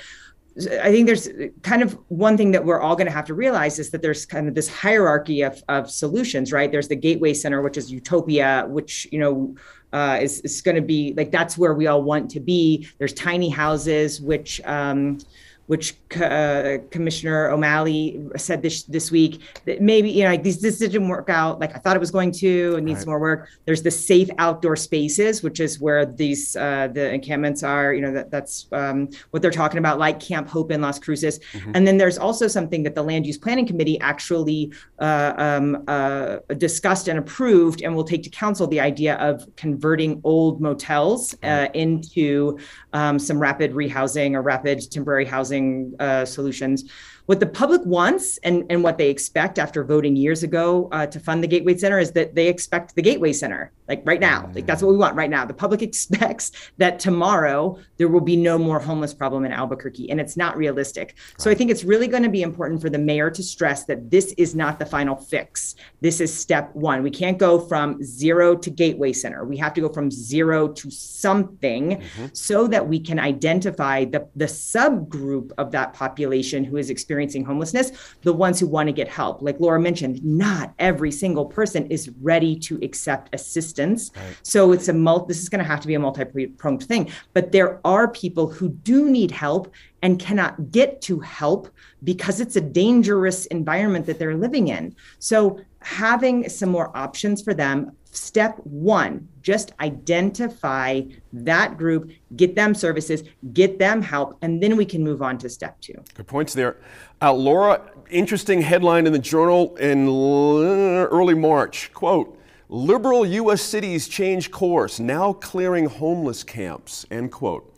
I 0.58 0.90
think 0.90 1.06
there's 1.06 1.28
kind 1.64 1.84
of 1.84 1.98
one 2.08 2.38
thing 2.38 2.52
that 2.52 2.64
we're 2.64 2.80
all 2.80 2.96
going 2.96 3.08
to 3.08 3.14
have 3.14 3.26
to 3.26 3.34
realize 3.34 3.78
is 3.78 3.90
that 3.90 4.02
there's 4.02 4.26
kind 4.26 4.48
of 4.48 4.56
this 4.56 4.70
hierarchy 4.70 5.42
of, 5.42 5.62
of 5.68 5.92
solutions, 5.92 6.54
right? 6.54 6.72
There's 6.72 6.88
the 6.88 6.96
Gateway 6.96 7.34
Center, 7.34 7.62
which 7.62 7.78
is 7.78 7.92
utopia, 7.92 8.66
which, 8.70 9.06
you 9.12 9.20
know, 9.20 9.56
uh, 9.92 10.20
is, 10.22 10.40
is 10.42 10.62
going 10.62 10.76
to 10.76 10.82
be 10.82 11.14
like 11.18 11.30
that's 11.32 11.58
where 11.58 11.74
we 11.74 11.88
all 11.88 12.04
want 12.04 12.32
to 12.32 12.40
be. 12.40 12.88
There's 13.00 13.14
tiny 13.14 13.50
houses, 13.50 14.22
which, 14.22 14.62
um, 14.64 15.20
which 15.68 15.96
uh, 16.22 16.78
Commissioner 16.92 17.50
O'Malley 17.50 18.22
said 18.38 18.62
this 18.62 18.84
this 18.84 19.12
week 19.12 19.42
that 19.66 19.82
maybe 19.82 20.10
you 20.12 20.24
know 20.24 20.30
like 20.30 20.44
this 20.44 20.62
this 20.62 20.78
didn't 20.78 21.08
work 21.08 21.30
out 21.30 21.60
like 21.60 21.76
I 21.76 21.80
thought 21.80 21.96
it 21.96 22.00
was 22.00 22.12
going 22.12 22.32
to. 22.34 22.76
It 22.78 22.84
needs 22.84 23.00
right. 23.00 23.08
more 23.08 23.20
work. 23.20 23.50
There's 23.66 23.82
the 23.82 23.92
safe 23.92 24.30
outdoor 24.38 24.76
spaces, 24.76 25.42
which 25.44 25.60
is 25.60 25.80
where 25.80 26.06
these 26.06 26.56
uh, 26.56 26.90
the 26.94 27.12
encampments 27.14 27.64
are. 27.64 27.94
You 27.94 28.02
know 28.02 28.14
that 28.14 28.32
that's 28.32 28.68
um, 28.72 29.10
what 29.32 29.42
they're 29.42 29.52
talking 29.52 29.80
about, 29.80 29.98
like 29.98 30.20
Camp 30.20 30.48
Hope 30.48 30.72
in 30.72 30.82
Las 30.82 31.00
Cruces. 31.00 31.40
Mm-hmm. 31.40 31.72
And 31.74 31.88
then 31.88 31.98
there's 31.98 32.18
also 32.18 32.48
something 32.48 32.84
that 32.84 32.96
the 32.96 33.04
Land 33.04 33.26
Use 33.26 33.38
Planning 33.38 33.66
Committee 33.66 34.00
actually 34.02 34.72
uh, 35.00 35.34
um, 35.38 35.84
uh, 35.88 36.38
discussed 36.58 37.08
and 37.08 37.18
approved, 37.18 37.82
and 37.82 37.96
will 37.96 38.04
take 38.04 38.24
to 38.24 38.30
council 38.30 38.68
the 38.68 38.80
idea 38.80 39.16
of 39.16 39.48
converting 39.56 40.22
old 40.24 40.62
motels 40.62 41.36
uh, 41.44 41.68
into 41.74 42.58
um, 42.96 43.20
some 43.20 43.38
rapid 43.38 43.74
rehousing 43.74 44.36
or 44.36 44.42
rapid 44.42 44.90
temporary 44.90 45.26
housing 45.26 45.94
uh, 46.00 46.24
solutions 46.24 46.90
what 47.26 47.40
the 47.40 47.46
public 47.46 47.82
wants 47.86 48.38
and, 48.40 48.66
and 48.70 48.84
what 48.84 48.98
they 48.98 49.10
expect 49.10 49.58
after 49.58 49.84
voting 49.84 50.16
years 50.16 50.44
ago 50.44 50.90
uh, 50.92 51.06
to 51.08 51.20
fund 51.20 51.44
the 51.44 51.48
Gateway 51.48 51.76
Center 51.76 52.00
is 52.00 52.12
that 52.12 52.36
they 52.36 52.48
expect 52.48 52.96
the 52.96 53.02
Gateway 53.02 53.34
Center, 53.34 53.72
like 53.88 54.04
right 54.06 54.20
now. 54.20 54.50
Like 54.54 54.66
that's 54.66 54.84
what 54.84 54.92
we 54.92 54.98
want 54.98 55.16
right 55.16 55.30
now. 55.30 55.46
The 55.46 55.54
public 55.54 55.82
expects 55.90 56.52
that 56.78 57.00
tomorrow 57.00 57.80
there 57.98 58.08
will 58.08 58.22
be 58.22 58.36
no 58.36 58.58
more 58.58 58.80
homeless 58.80 59.14
problem 59.14 59.46
in 59.46 59.52
Albuquerque, 59.52 60.12
and 60.12 60.20
it's 60.20 60.38
not 60.38 60.56
realistic. 60.56 61.16
Right. 61.18 61.42
So 61.42 61.50
I 61.50 61.56
think 61.56 61.72
it's 61.72 61.84
really 61.84 62.08
going 62.08 62.24
to 62.24 62.30
be 62.30 62.44
important 62.44 62.82
for 62.82 62.90
the 62.90 63.00
mayor 63.00 63.32
to 63.32 63.44
stress 63.44 63.86
that 63.86 64.12
this 64.12 64.34
is 64.38 64.54
not 64.54 64.78
the 64.78 64.86
final 64.86 65.16
fix. 65.16 65.76
This 66.02 66.22
is 66.22 66.34
step 66.34 66.76
one. 66.76 67.02
We 67.02 67.12
can't 67.12 67.40
go 67.40 67.60
from 67.60 68.04
zero 68.04 68.56
to 68.56 68.70
Gateway 68.70 69.14
Center. 69.14 69.46
We 69.46 69.58
have 69.58 69.74
to 69.74 69.82
go 69.82 69.90
from 69.90 70.12
zero 70.12 70.68
to 70.68 70.92
something 70.92 71.98
mm-hmm. 71.98 72.28
so 72.34 72.68
that 72.68 72.88
we 72.88 73.00
can 73.00 73.20
identify 73.20 74.06
the, 74.06 74.28
the 74.36 74.46
subgroup 74.46 75.52
of 75.58 75.72
that 75.72 75.94
population 75.94 76.64
who 76.64 76.78
is 76.78 76.90
experiencing 76.90 77.15
experiencing 77.16 77.46
homelessness, 77.46 77.92
the 78.24 78.34
ones 78.34 78.60
who 78.60 78.68
want 78.68 78.88
to 78.88 78.94
get 78.94 79.08
help. 79.08 79.42
Like 79.42 79.60
Laura 79.60 79.80
mentioned, 79.80 80.24
not 80.24 80.74
every 80.80 81.12
single 81.12 81.46
person 81.46 81.88
is 81.88 82.10
ready 82.22 82.58
to 82.60 82.78
accept 82.84 83.34
assistance. 83.34 84.12
Right. 84.16 84.38
So 84.44 84.74
it's 84.74 84.90
a 84.90 84.94
multi, 84.94 85.28
this 85.30 85.42
is 85.42 85.48
going 85.48 85.64
to 85.64 85.68
have 85.68 85.80
to 85.80 85.88
be 85.88 85.96
a 85.96 86.00
multi-pronged 86.00 86.84
thing. 86.84 87.10
But 87.34 87.54
there 87.54 87.80
are 87.86 88.10
people 88.10 88.48
who 88.48 88.70
do 88.70 89.10
need 89.10 89.32
help 89.32 89.74
and 90.02 90.20
cannot 90.20 90.72
get 90.72 91.02
to 91.04 91.20
help 91.22 91.70
because 92.04 92.42
it's 92.42 92.58
a 92.58 92.62
dangerous 92.62 93.46
environment 93.48 94.06
that 94.08 94.20
they're 94.20 94.36
living 94.36 94.68
in. 94.68 94.94
So 95.20 95.62
having 95.80 96.50
some 96.50 96.70
more 96.70 96.96
options 96.98 97.42
for 97.42 97.54
them 97.54 97.96
step 98.16 98.58
one 98.64 99.28
just 99.42 99.74
identify 99.80 101.02
that 101.34 101.78
group 101.78 102.12
get 102.36 102.56
them 102.56 102.74
services 102.74 103.24
get 103.54 103.78
them 103.80 104.02
help 104.02 104.38
and 104.42 104.62
then 104.62 104.78
we 104.78 104.86
can 104.86 105.04
move 105.04 105.22
on 105.22 105.38
to 105.38 105.50
step 105.50 105.80
two. 105.82 106.02
Good 106.14 106.28
points 106.28 106.54
there. 106.54 106.78
Uh, 107.22 107.34
laura 107.34 107.82
interesting 108.10 108.62
headline 108.62 109.08
in 109.08 109.14
the 109.14 109.20
journal 109.20 109.76
in 109.78 110.08
early 110.08 111.36
march. 111.36 111.92
Quote 111.94 112.40
liberal 112.70 113.26
u.s 113.26 113.62
cities 113.62 114.08
change 114.08 114.50
course 114.50 115.00
now 115.00 115.34
clearing 115.34 115.86
homeless 115.86 116.44
camps 116.44 117.06
end 117.12 117.32
quote. 117.32 117.72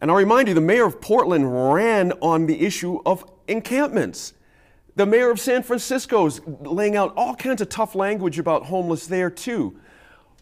And 0.00 0.10
i'll 0.10 0.16
remind 0.16 0.48
you 0.48 0.54
the 0.54 0.60
mayor 0.60 0.86
of 0.86 1.00
portland 1.00 1.72
ran 1.72 2.12
on 2.22 2.46
the 2.46 2.64
issue 2.64 3.00
of 3.04 3.24
encampments 3.48 4.34
the 4.98 5.06
mayor 5.06 5.30
of 5.30 5.38
San 5.38 5.62
Francisco 5.62 6.26
is 6.26 6.40
laying 6.44 6.96
out 6.96 7.14
all 7.16 7.32
kinds 7.36 7.60
of 7.60 7.68
tough 7.68 7.94
language 7.94 8.40
about 8.40 8.64
homeless 8.64 9.06
there, 9.06 9.30
too. 9.30 9.78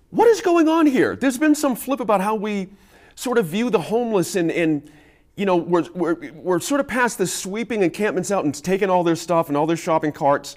What 0.08 0.28
is 0.28 0.40
going 0.40 0.66
on 0.66 0.86
here? 0.86 1.14
There's 1.14 1.36
been 1.36 1.54
some 1.54 1.76
flip 1.76 2.00
about 2.00 2.22
how 2.22 2.36
we 2.36 2.70
sort 3.16 3.36
of 3.36 3.44
view 3.44 3.68
the 3.68 3.80
homeless 3.80 4.34
and, 4.34 4.50
and 4.50 4.90
you 5.36 5.44
know, 5.44 5.56
we're, 5.56 5.84
we're, 5.94 6.32
we're 6.32 6.60
sort 6.60 6.80
of 6.80 6.88
past 6.88 7.18
the 7.18 7.26
sweeping 7.26 7.82
encampments 7.82 8.30
out 8.30 8.46
and 8.46 8.54
taking 8.54 8.88
all 8.88 9.04
their 9.04 9.14
stuff 9.14 9.48
and 9.48 9.58
all 9.58 9.66
their 9.66 9.76
shopping 9.76 10.10
carts 10.10 10.56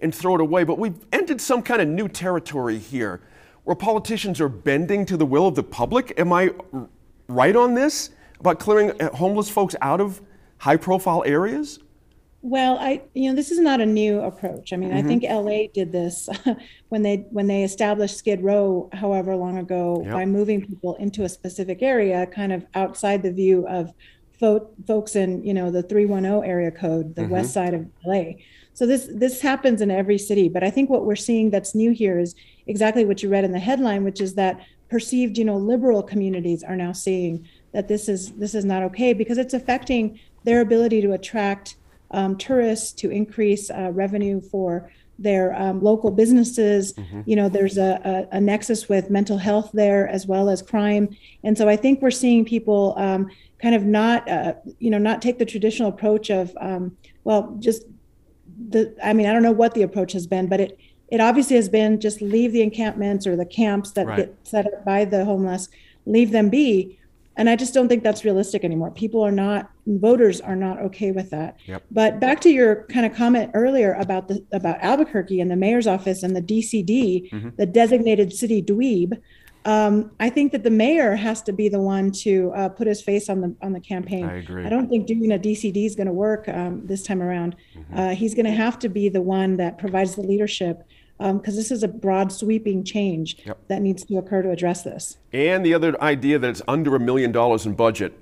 and 0.00 0.14
throw 0.14 0.36
it 0.36 0.40
away. 0.40 0.62
But 0.62 0.78
we've 0.78 1.04
entered 1.12 1.40
some 1.40 1.60
kind 1.60 1.82
of 1.82 1.88
new 1.88 2.06
territory 2.06 2.78
here 2.78 3.20
where 3.64 3.74
politicians 3.74 4.40
are 4.40 4.48
bending 4.48 5.04
to 5.06 5.16
the 5.16 5.26
will 5.26 5.48
of 5.48 5.56
the 5.56 5.64
public. 5.64 6.14
Am 6.20 6.32
I 6.32 6.54
right 7.26 7.56
on 7.56 7.74
this 7.74 8.10
about 8.38 8.60
clearing 8.60 8.92
uh, 9.02 9.10
homeless 9.10 9.50
folks 9.50 9.74
out 9.80 10.00
of 10.00 10.22
high 10.58 10.76
profile 10.76 11.24
areas? 11.26 11.80
Well, 12.42 12.78
I 12.78 13.02
you 13.12 13.28
know 13.28 13.36
this 13.36 13.50
is 13.50 13.58
not 13.58 13.80
a 13.80 13.86
new 13.86 14.20
approach. 14.20 14.72
I 14.72 14.76
mean, 14.76 14.90
mm-hmm. 14.90 14.98
I 14.98 15.02
think 15.02 15.24
LA 15.24 15.66
did 15.72 15.92
this 15.92 16.28
when 16.88 17.02
they 17.02 17.26
when 17.30 17.46
they 17.46 17.64
established 17.64 18.16
Skid 18.16 18.42
Row, 18.42 18.88
however 18.94 19.36
long 19.36 19.58
ago, 19.58 20.02
yep. 20.04 20.14
by 20.14 20.24
moving 20.24 20.64
people 20.64 20.94
into 20.96 21.24
a 21.24 21.28
specific 21.28 21.82
area, 21.82 22.26
kind 22.26 22.52
of 22.52 22.64
outside 22.74 23.22
the 23.22 23.32
view 23.32 23.66
of 23.68 23.92
fo- 24.38 24.70
folks 24.86 25.16
in 25.16 25.44
you 25.44 25.52
know 25.52 25.70
the 25.70 25.82
310 25.82 26.48
area 26.48 26.70
code, 26.70 27.14
the 27.14 27.22
mm-hmm. 27.22 27.32
west 27.32 27.52
side 27.52 27.74
of 27.74 27.86
LA. 28.06 28.32
So 28.72 28.86
this 28.86 29.10
this 29.14 29.42
happens 29.42 29.82
in 29.82 29.90
every 29.90 30.16
city, 30.16 30.48
but 30.48 30.64
I 30.64 30.70
think 30.70 30.88
what 30.88 31.04
we're 31.04 31.16
seeing 31.16 31.50
that's 31.50 31.74
new 31.74 31.90
here 31.90 32.18
is 32.18 32.34
exactly 32.66 33.04
what 33.04 33.22
you 33.22 33.28
read 33.28 33.44
in 33.44 33.52
the 33.52 33.58
headline, 33.58 34.02
which 34.02 34.20
is 34.20 34.34
that 34.36 34.64
perceived 34.88 35.36
you 35.36 35.44
know 35.44 35.58
liberal 35.58 36.02
communities 36.02 36.62
are 36.62 36.76
now 36.76 36.92
seeing 36.92 37.46
that 37.72 37.86
this 37.86 38.08
is 38.08 38.32
this 38.32 38.54
is 38.54 38.64
not 38.64 38.82
okay 38.82 39.12
because 39.12 39.36
it's 39.36 39.52
affecting 39.52 40.18
their 40.44 40.62
ability 40.62 41.02
to 41.02 41.12
attract 41.12 41.76
um, 42.10 42.36
tourists 42.36 42.92
to 42.92 43.10
increase 43.10 43.70
uh, 43.70 43.90
revenue 43.92 44.40
for 44.40 44.90
their 45.20 45.54
um, 45.54 45.82
local 45.82 46.10
businesses. 46.10 46.94
Mm-hmm. 46.94 47.22
You 47.26 47.36
know, 47.36 47.48
there's 47.48 47.76
a, 47.76 48.28
a, 48.32 48.36
a, 48.36 48.40
nexus 48.40 48.88
with 48.88 49.10
mental 49.10 49.36
health 49.36 49.70
there 49.74 50.08
as 50.08 50.26
well 50.26 50.48
as 50.48 50.62
crime. 50.62 51.14
And 51.44 51.56
so 51.56 51.68
I 51.68 51.76
think 51.76 52.00
we're 52.00 52.10
seeing 52.10 52.44
people 52.44 52.94
um, 52.96 53.30
kind 53.60 53.74
of 53.74 53.84
not, 53.84 54.28
uh, 54.28 54.54
you 54.78 54.90
know, 54.90 54.98
not 54.98 55.20
take 55.20 55.38
the 55.38 55.44
traditional 55.44 55.90
approach 55.90 56.30
of, 56.30 56.56
um, 56.58 56.96
well, 57.24 57.54
just 57.60 57.82
the, 58.70 58.96
I 59.04 59.12
mean, 59.12 59.26
I 59.26 59.32
don't 59.34 59.42
know 59.42 59.52
what 59.52 59.74
the 59.74 59.82
approach 59.82 60.12
has 60.12 60.26
been, 60.26 60.48
but 60.48 60.58
it, 60.58 60.78
it 61.08 61.20
obviously 61.20 61.56
has 61.56 61.68
been 61.68 62.00
just 62.00 62.22
leave 62.22 62.52
the 62.52 62.62
encampments 62.62 63.26
or 63.26 63.36
the 63.36 63.44
camps 63.44 63.92
that 63.92 64.06
right. 64.06 64.16
get 64.16 64.36
set 64.44 64.66
up 64.66 64.84
by 64.86 65.04
the 65.04 65.24
homeless, 65.26 65.68
leave 66.06 66.30
them 66.30 66.48
be. 66.48 66.98
And 67.36 67.48
I 67.48 67.56
just 67.56 67.72
don't 67.72 67.88
think 67.88 68.02
that's 68.02 68.24
realistic 68.24 68.64
anymore. 68.64 68.90
People 68.90 69.22
are 69.22 69.32
not, 69.32 69.70
voters 69.86 70.40
are 70.40 70.56
not 70.56 70.78
okay 70.80 71.12
with 71.12 71.30
that. 71.30 71.56
Yep. 71.66 71.84
But 71.90 72.20
back 72.20 72.40
to 72.42 72.50
your 72.50 72.84
kind 72.84 73.06
of 73.06 73.14
comment 73.14 73.52
earlier 73.54 73.94
about 73.94 74.28
the 74.28 74.44
about 74.52 74.78
Albuquerque 74.80 75.40
and 75.40 75.50
the 75.50 75.56
mayor's 75.56 75.86
office 75.86 76.22
and 76.22 76.34
the 76.34 76.42
DCD, 76.42 77.30
mm-hmm. 77.30 77.48
the 77.56 77.66
designated 77.66 78.32
city 78.32 78.62
dweeb. 78.62 79.20
Um, 79.64 80.10
I 80.18 80.30
think 80.30 80.52
that 80.52 80.64
the 80.64 80.70
mayor 80.70 81.14
has 81.16 81.42
to 81.42 81.52
be 81.52 81.68
the 81.68 81.80
one 81.80 82.10
to 82.12 82.50
uh, 82.54 82.68
put 82.70 82.86
his 82.86 83.02
face 83.02 83.28
on 83.28 83.42
the 83.42 83.54
on 83.60 83.72
the 83.72 83.80
campaign. 83.80 84.24
I 84.24 84.38
agree. 84.38 84.64
I 84.64 84.70
don't 84.70 84.88
think 84.88 85.06
doing 85.06 85.32
a 85.32 85.38
DCD 85.38 85.84
is 85.84 85.94
going 85.94 86.06
to 86.06 86.12
work 86.12 86.48
um, 86.48 86.86
this 86.86 87.02
time 87.02 87.22
around. 87.22 87.56
Mm-hmm. 87.76 87.98
Uh, 87.98 88.08
he's 88.14 88.34
going 88.34 88.46
to 88.46 88.52
have 88.52 88.78
to 88.80 88.88
be 88.88 89.08
the 89.08 89.20
one 89.20 89.56
that 89.58 89.78
provides 89.78 90.14
the 90.14 90.22
leadership 90.22 90.82
because 91.20 91.54
um, 91.54 91.56
this 91.56 91.70
is 91.70 91.82
a 91.82 91.88
broad 91.88 92.32
sweeping 92.32 92.82
change 92.82 93.36
yep. 93.44 93.58
that 93.68 93.82
needs 93.82 94.04
to 94.06 94.16
occur 94.16 94.40
to 94.40 94.50
address 94.50 94.82
this. 94.82 95.18
And 95.34 95.64
the 95.64 95.74
other 95.74 96.00
idea 96.02 96.38
that 96.38 96.48
it's 96.48 96.62
under 96.66 96.96
a 96.96 97.00
million 97.00 97.30
dollars 97.30 97.66
in 97.66 97.74
budget. 97.74 98.18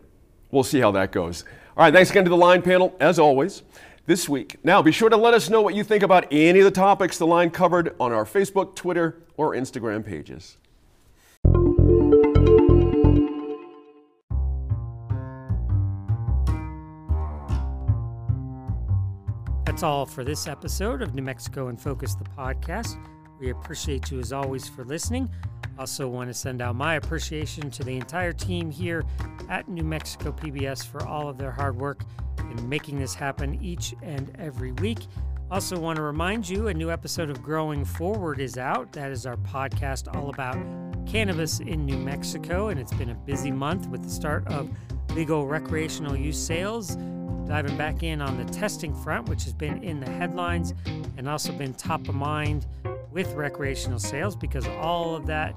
We'll 0.51 0.65
see 0.65 0.81
how 0.81 0.91
that 0.93 1.13
goes. 1.13 1.45
All 1.77 1.85
right, 1.85 1.95
thanks 1.95 2.11
again 2.11 2.25
to 2.25 2.31
the 2.31 2.37
line 2.37 2.61
panel, 2.61 2.97
as 2.99 3.21
always, 3.21 3.63
this 4.07 4.29
week. 4.29 4.57
Now, 4.65 4.83
be 4.83 4.91
sure 4.91 5.11
to 5.11 5.17
let 5.17 5.33
us 5.33 5.49
know 5.49 5.63
what 5.63 5.77
you 5.77 5.85
think 5.85 6.03
about 6.03 6.27
any 6.33 6.59
of 6.59 6.65
the 6.65 6.73
topics 6.73 7.19
the 7.19 7.27
line 7.27 7.51
covered 7.51 7.95
on 8.01 8.13
our 8.13 8.25
Facebook, 8.25 8.75
Twitter, 8.75 9.23
or 9.37 9.53
Instagram 9.55 10.05
pages. 10.05 10.57
That's 19.79 19.85
all 19.85 20.07
for 20.07 20.25
this 20.25 20.49
episode 20.49 21.03
of 21.03 21.15
New 21.15 21.23
Mexico 21.23 21.69
in 21.69 21.77
Focus, 21.77 22.17
the 22.17 22.25
podcast. 22.25 22.99
We 23.39 23.51
appreciate 23.51 24.11
you 24.11 24.19
as 24.19 24.33
always 24.33 24.67
for 24.69 24.85
listening. 24.85 25.31
Also, 25.79 26.09
want 26.09 26.29
to 26.29 26.35
send 26.35 26.61
out 26.61 26.75
my 26.75 26.97
appreciation 26.97 27.71
to 27.71 27.85
the 27.85 27.95
entire 27.95 28.33
team 28.33 28.73
here 28.73 29.05
at 29.49 29.69
New 29.69 29.85
Mexico 29.85 30.33
PBS 30.33 30.85
for 30.85 31.07
all 31.07 31.29
of 31.29 31.39
their 31.39 31.53
hard 31.53 31.77
work 31.77 32.03
in 32.41 32.69
making 32.69 32.99
this 32.99 33.15
happen 33.15 33.63
each 33.63 33.95
and 34.03 34.35
every 34.37 34.73
week. 34.73 34.99
Also, 35.49 35.79
want 35.79 35.95
to 35.95 36.03
remind 36.03 36.49
you 36.49 36.67
a 36.67 36.75
new 36.75 36.91
episode 36.91 37.31
of 37.31 37.41
Growing 37.41 37.85
Forward 37.85 38.41
is 38.41 38.59
out. 38.59 38.91
That 38.91 39.13
is 39.13 39.27
our 39.27 39.37
podcast 39.37 40.13
all 40.13 40.31
about 40.31 40.57
cannabis 41.07 41.61
in 41.61 41.87
New 41.87 41.99
Mexico, 41.99 42.71
and 42.71 42.81
it's 42.81 42.95
been 42.95 43.11
a 43.11 43.15
busy 43.15 43.53
month 43.53 43.87
with 43.87 44.03
the 44.03 44.11
start 44.11 44.45
of 44.49 44.69
legal 45.15 45.47
recreational 45.47 46.17
use 46.17 46.37
sales 46.37 46.97
diving 47.49 47.77
back 47.77 48.03
in 48.03 48.21
on 48.21 48.37
the 48.37 48.45
testing 48.53 48.95
front, 48.95 49.29
which 49.29 49.45
has 49.45 49.55
been 49.55 49.83
in 49.83 50.01
the 50.01 50.11
headlines 50.11 50.75
and 51.17 51.29
also 51.29 51.53
been 51.53 51.73
top 51.75 52.07
of 52.09 52.15
mind 52.15 52.67
with 53.11 53.33
recreational 53.33 53.99
sales 53.99 54.37
because 54.37 54.67
all 54.69 55.17
of 55.17 55.27
that 55.27 55.55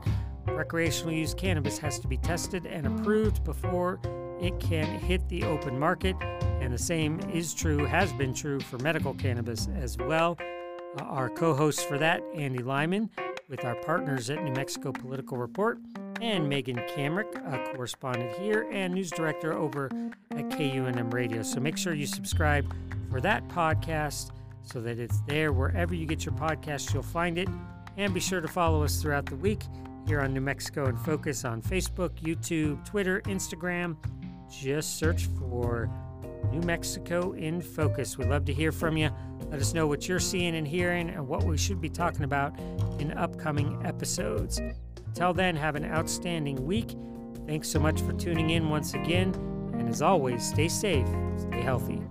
recreational 0.48 1.14
use 1.14 1.34
cannabis 1.34 1.78
has 1.78 2.00
to 2.00 2.08
be 2.08 2.18
tested 2.18 2.66
and 2.66 2.88
approved 2.88 3.44
before 3.44 4.00
it 4.42 4.60
can 4.60 4.86
hit 5.00 5.28
the 5.30 5.44
open 5.44 5.78
market. 5.78 6.16
And 6.62 6.74
the 6.74 6.78
same 6.78 7.20
is 7.32 7.54
true, 7.54 7.86
has 7.86 8.12
been 8.14 8.34
true 8.34 8.60
for 8.60 8.78
medical 8.80 9.14
cannabis 9.14 9.68
as 9.76 9.98
well. 9.98 10.38
Uh, 11.00 11.04
our 11.04 11.30
co 11.30 11.54
hosts 11.54 11.84
for 11.84 11.98
that, 11.98 12.24
Andy 12.34 12.64
Lyman, 12.64 13.10
with 13.50 13.64
our 13.66 13.76
partners 13.76 14.30
at 14.30 14.44
New 14.44 14.54
Mexico 14.54 14.92
Political 14.92 15.38
Report, 15.38 15.80
and 16.22 16.41
mm-hmm. 16.41 16.49
Megan 16.49 16.76
Kamerick, 16.95 17.36
a 17.51 17.74
correspondent 17.74 18.38
here 18.38 18.67
and 18.72 18.93
news 18.93 19.09
director 19.09 19.53
over 19.53 19.86
at 20.32 20.49
KUNM 20.49 21.11
Radio. 21.11 21.41
So 21.41 21.59
make 21.59 21.78
sure 21.78 21.93
you 21.93 22.05
subscribe 22.05 22.72
for 23.09 23.19
that 23.22 23.47
podcast 23.49 24.32
so 24.61 24.80
that 24.82 24.99
it's 24.99 25.19
there 25.22 25.51
wherever 25.51 25.95
you 25.95 26.05
get 26.05 26.24
your 26.24 26.36
podcasts, 26.36 26.93
you'll 26.93 27.03
find 27.03 27.38
it. 27.38 27.49
And 27.97 28.13
be 28.13 28.19
sure 28.19 28.39
to 28.39 28.47
follow 28.47 28.84
us 28.84 29.01
throughout 29.01 29.26
the 29.26 29.36
week 29.36 29.63
here 30.07 30.22
on 30.22 30.34
New 30.34 30.41
Mexico 30.41 30.86
in 30.86 30.95
Focus 30.95 31.43
on 31.43 31.61
Facebook, 31.61 32.11
YouTube, 32.22 32.86
Twitter, 32.86 33.22
Instagram. 33.22 33.97
Just 34.49 34.97
search 34.97 35.28
for 35.39 35.89
New 36.51 36.61
Mexico 36.61 37.34
in 37.34 37.61
Focus. 37.61 38.17
We'd 38.17 38.30
love 38.30 38.45
to 38.45 38.53
hear 38.53 38.72
from 38.72 38.95
you. 38.95 39.09
Let 39.49 39.59
us 39.59 39.74
know 39.74 39.88
what 39.88 40.07
you're 40.07 40.19
seeing 40.19 40.55
and 40.55 40.67
hearing 40.67 41.09
and 41.09 41.28
what 41.28 41.43
we 41.43 41.57
should 41.57 41.82
be 41.82 41.89
talking 41.89 42.24
about 42.24 42.57
in 42.99 43.11
upcoming 43.13 43.82
episodes. 43.86 44.61
Until 45.12 45.34
then, 45.34 45.57
have 45.57 45.76
an 45.76 45.84
outstanding 45.84 46.66
week. 46.66 46.95
Thanks 47.45 47.68
so 47.68 47.82
much 47.82 47.99
for 48.01 48.14
tuning 48.14 48.51
in 48.51 48.70
once 48.70 48.93
again. 48.93 49.34
And 49.74 49.89
as 49.89 50.01
always, 50.01 50.41
stay 50.41 50.70
safe, 50.70 51.07
stay 51.38 51.62
healthy. 51.62 52.01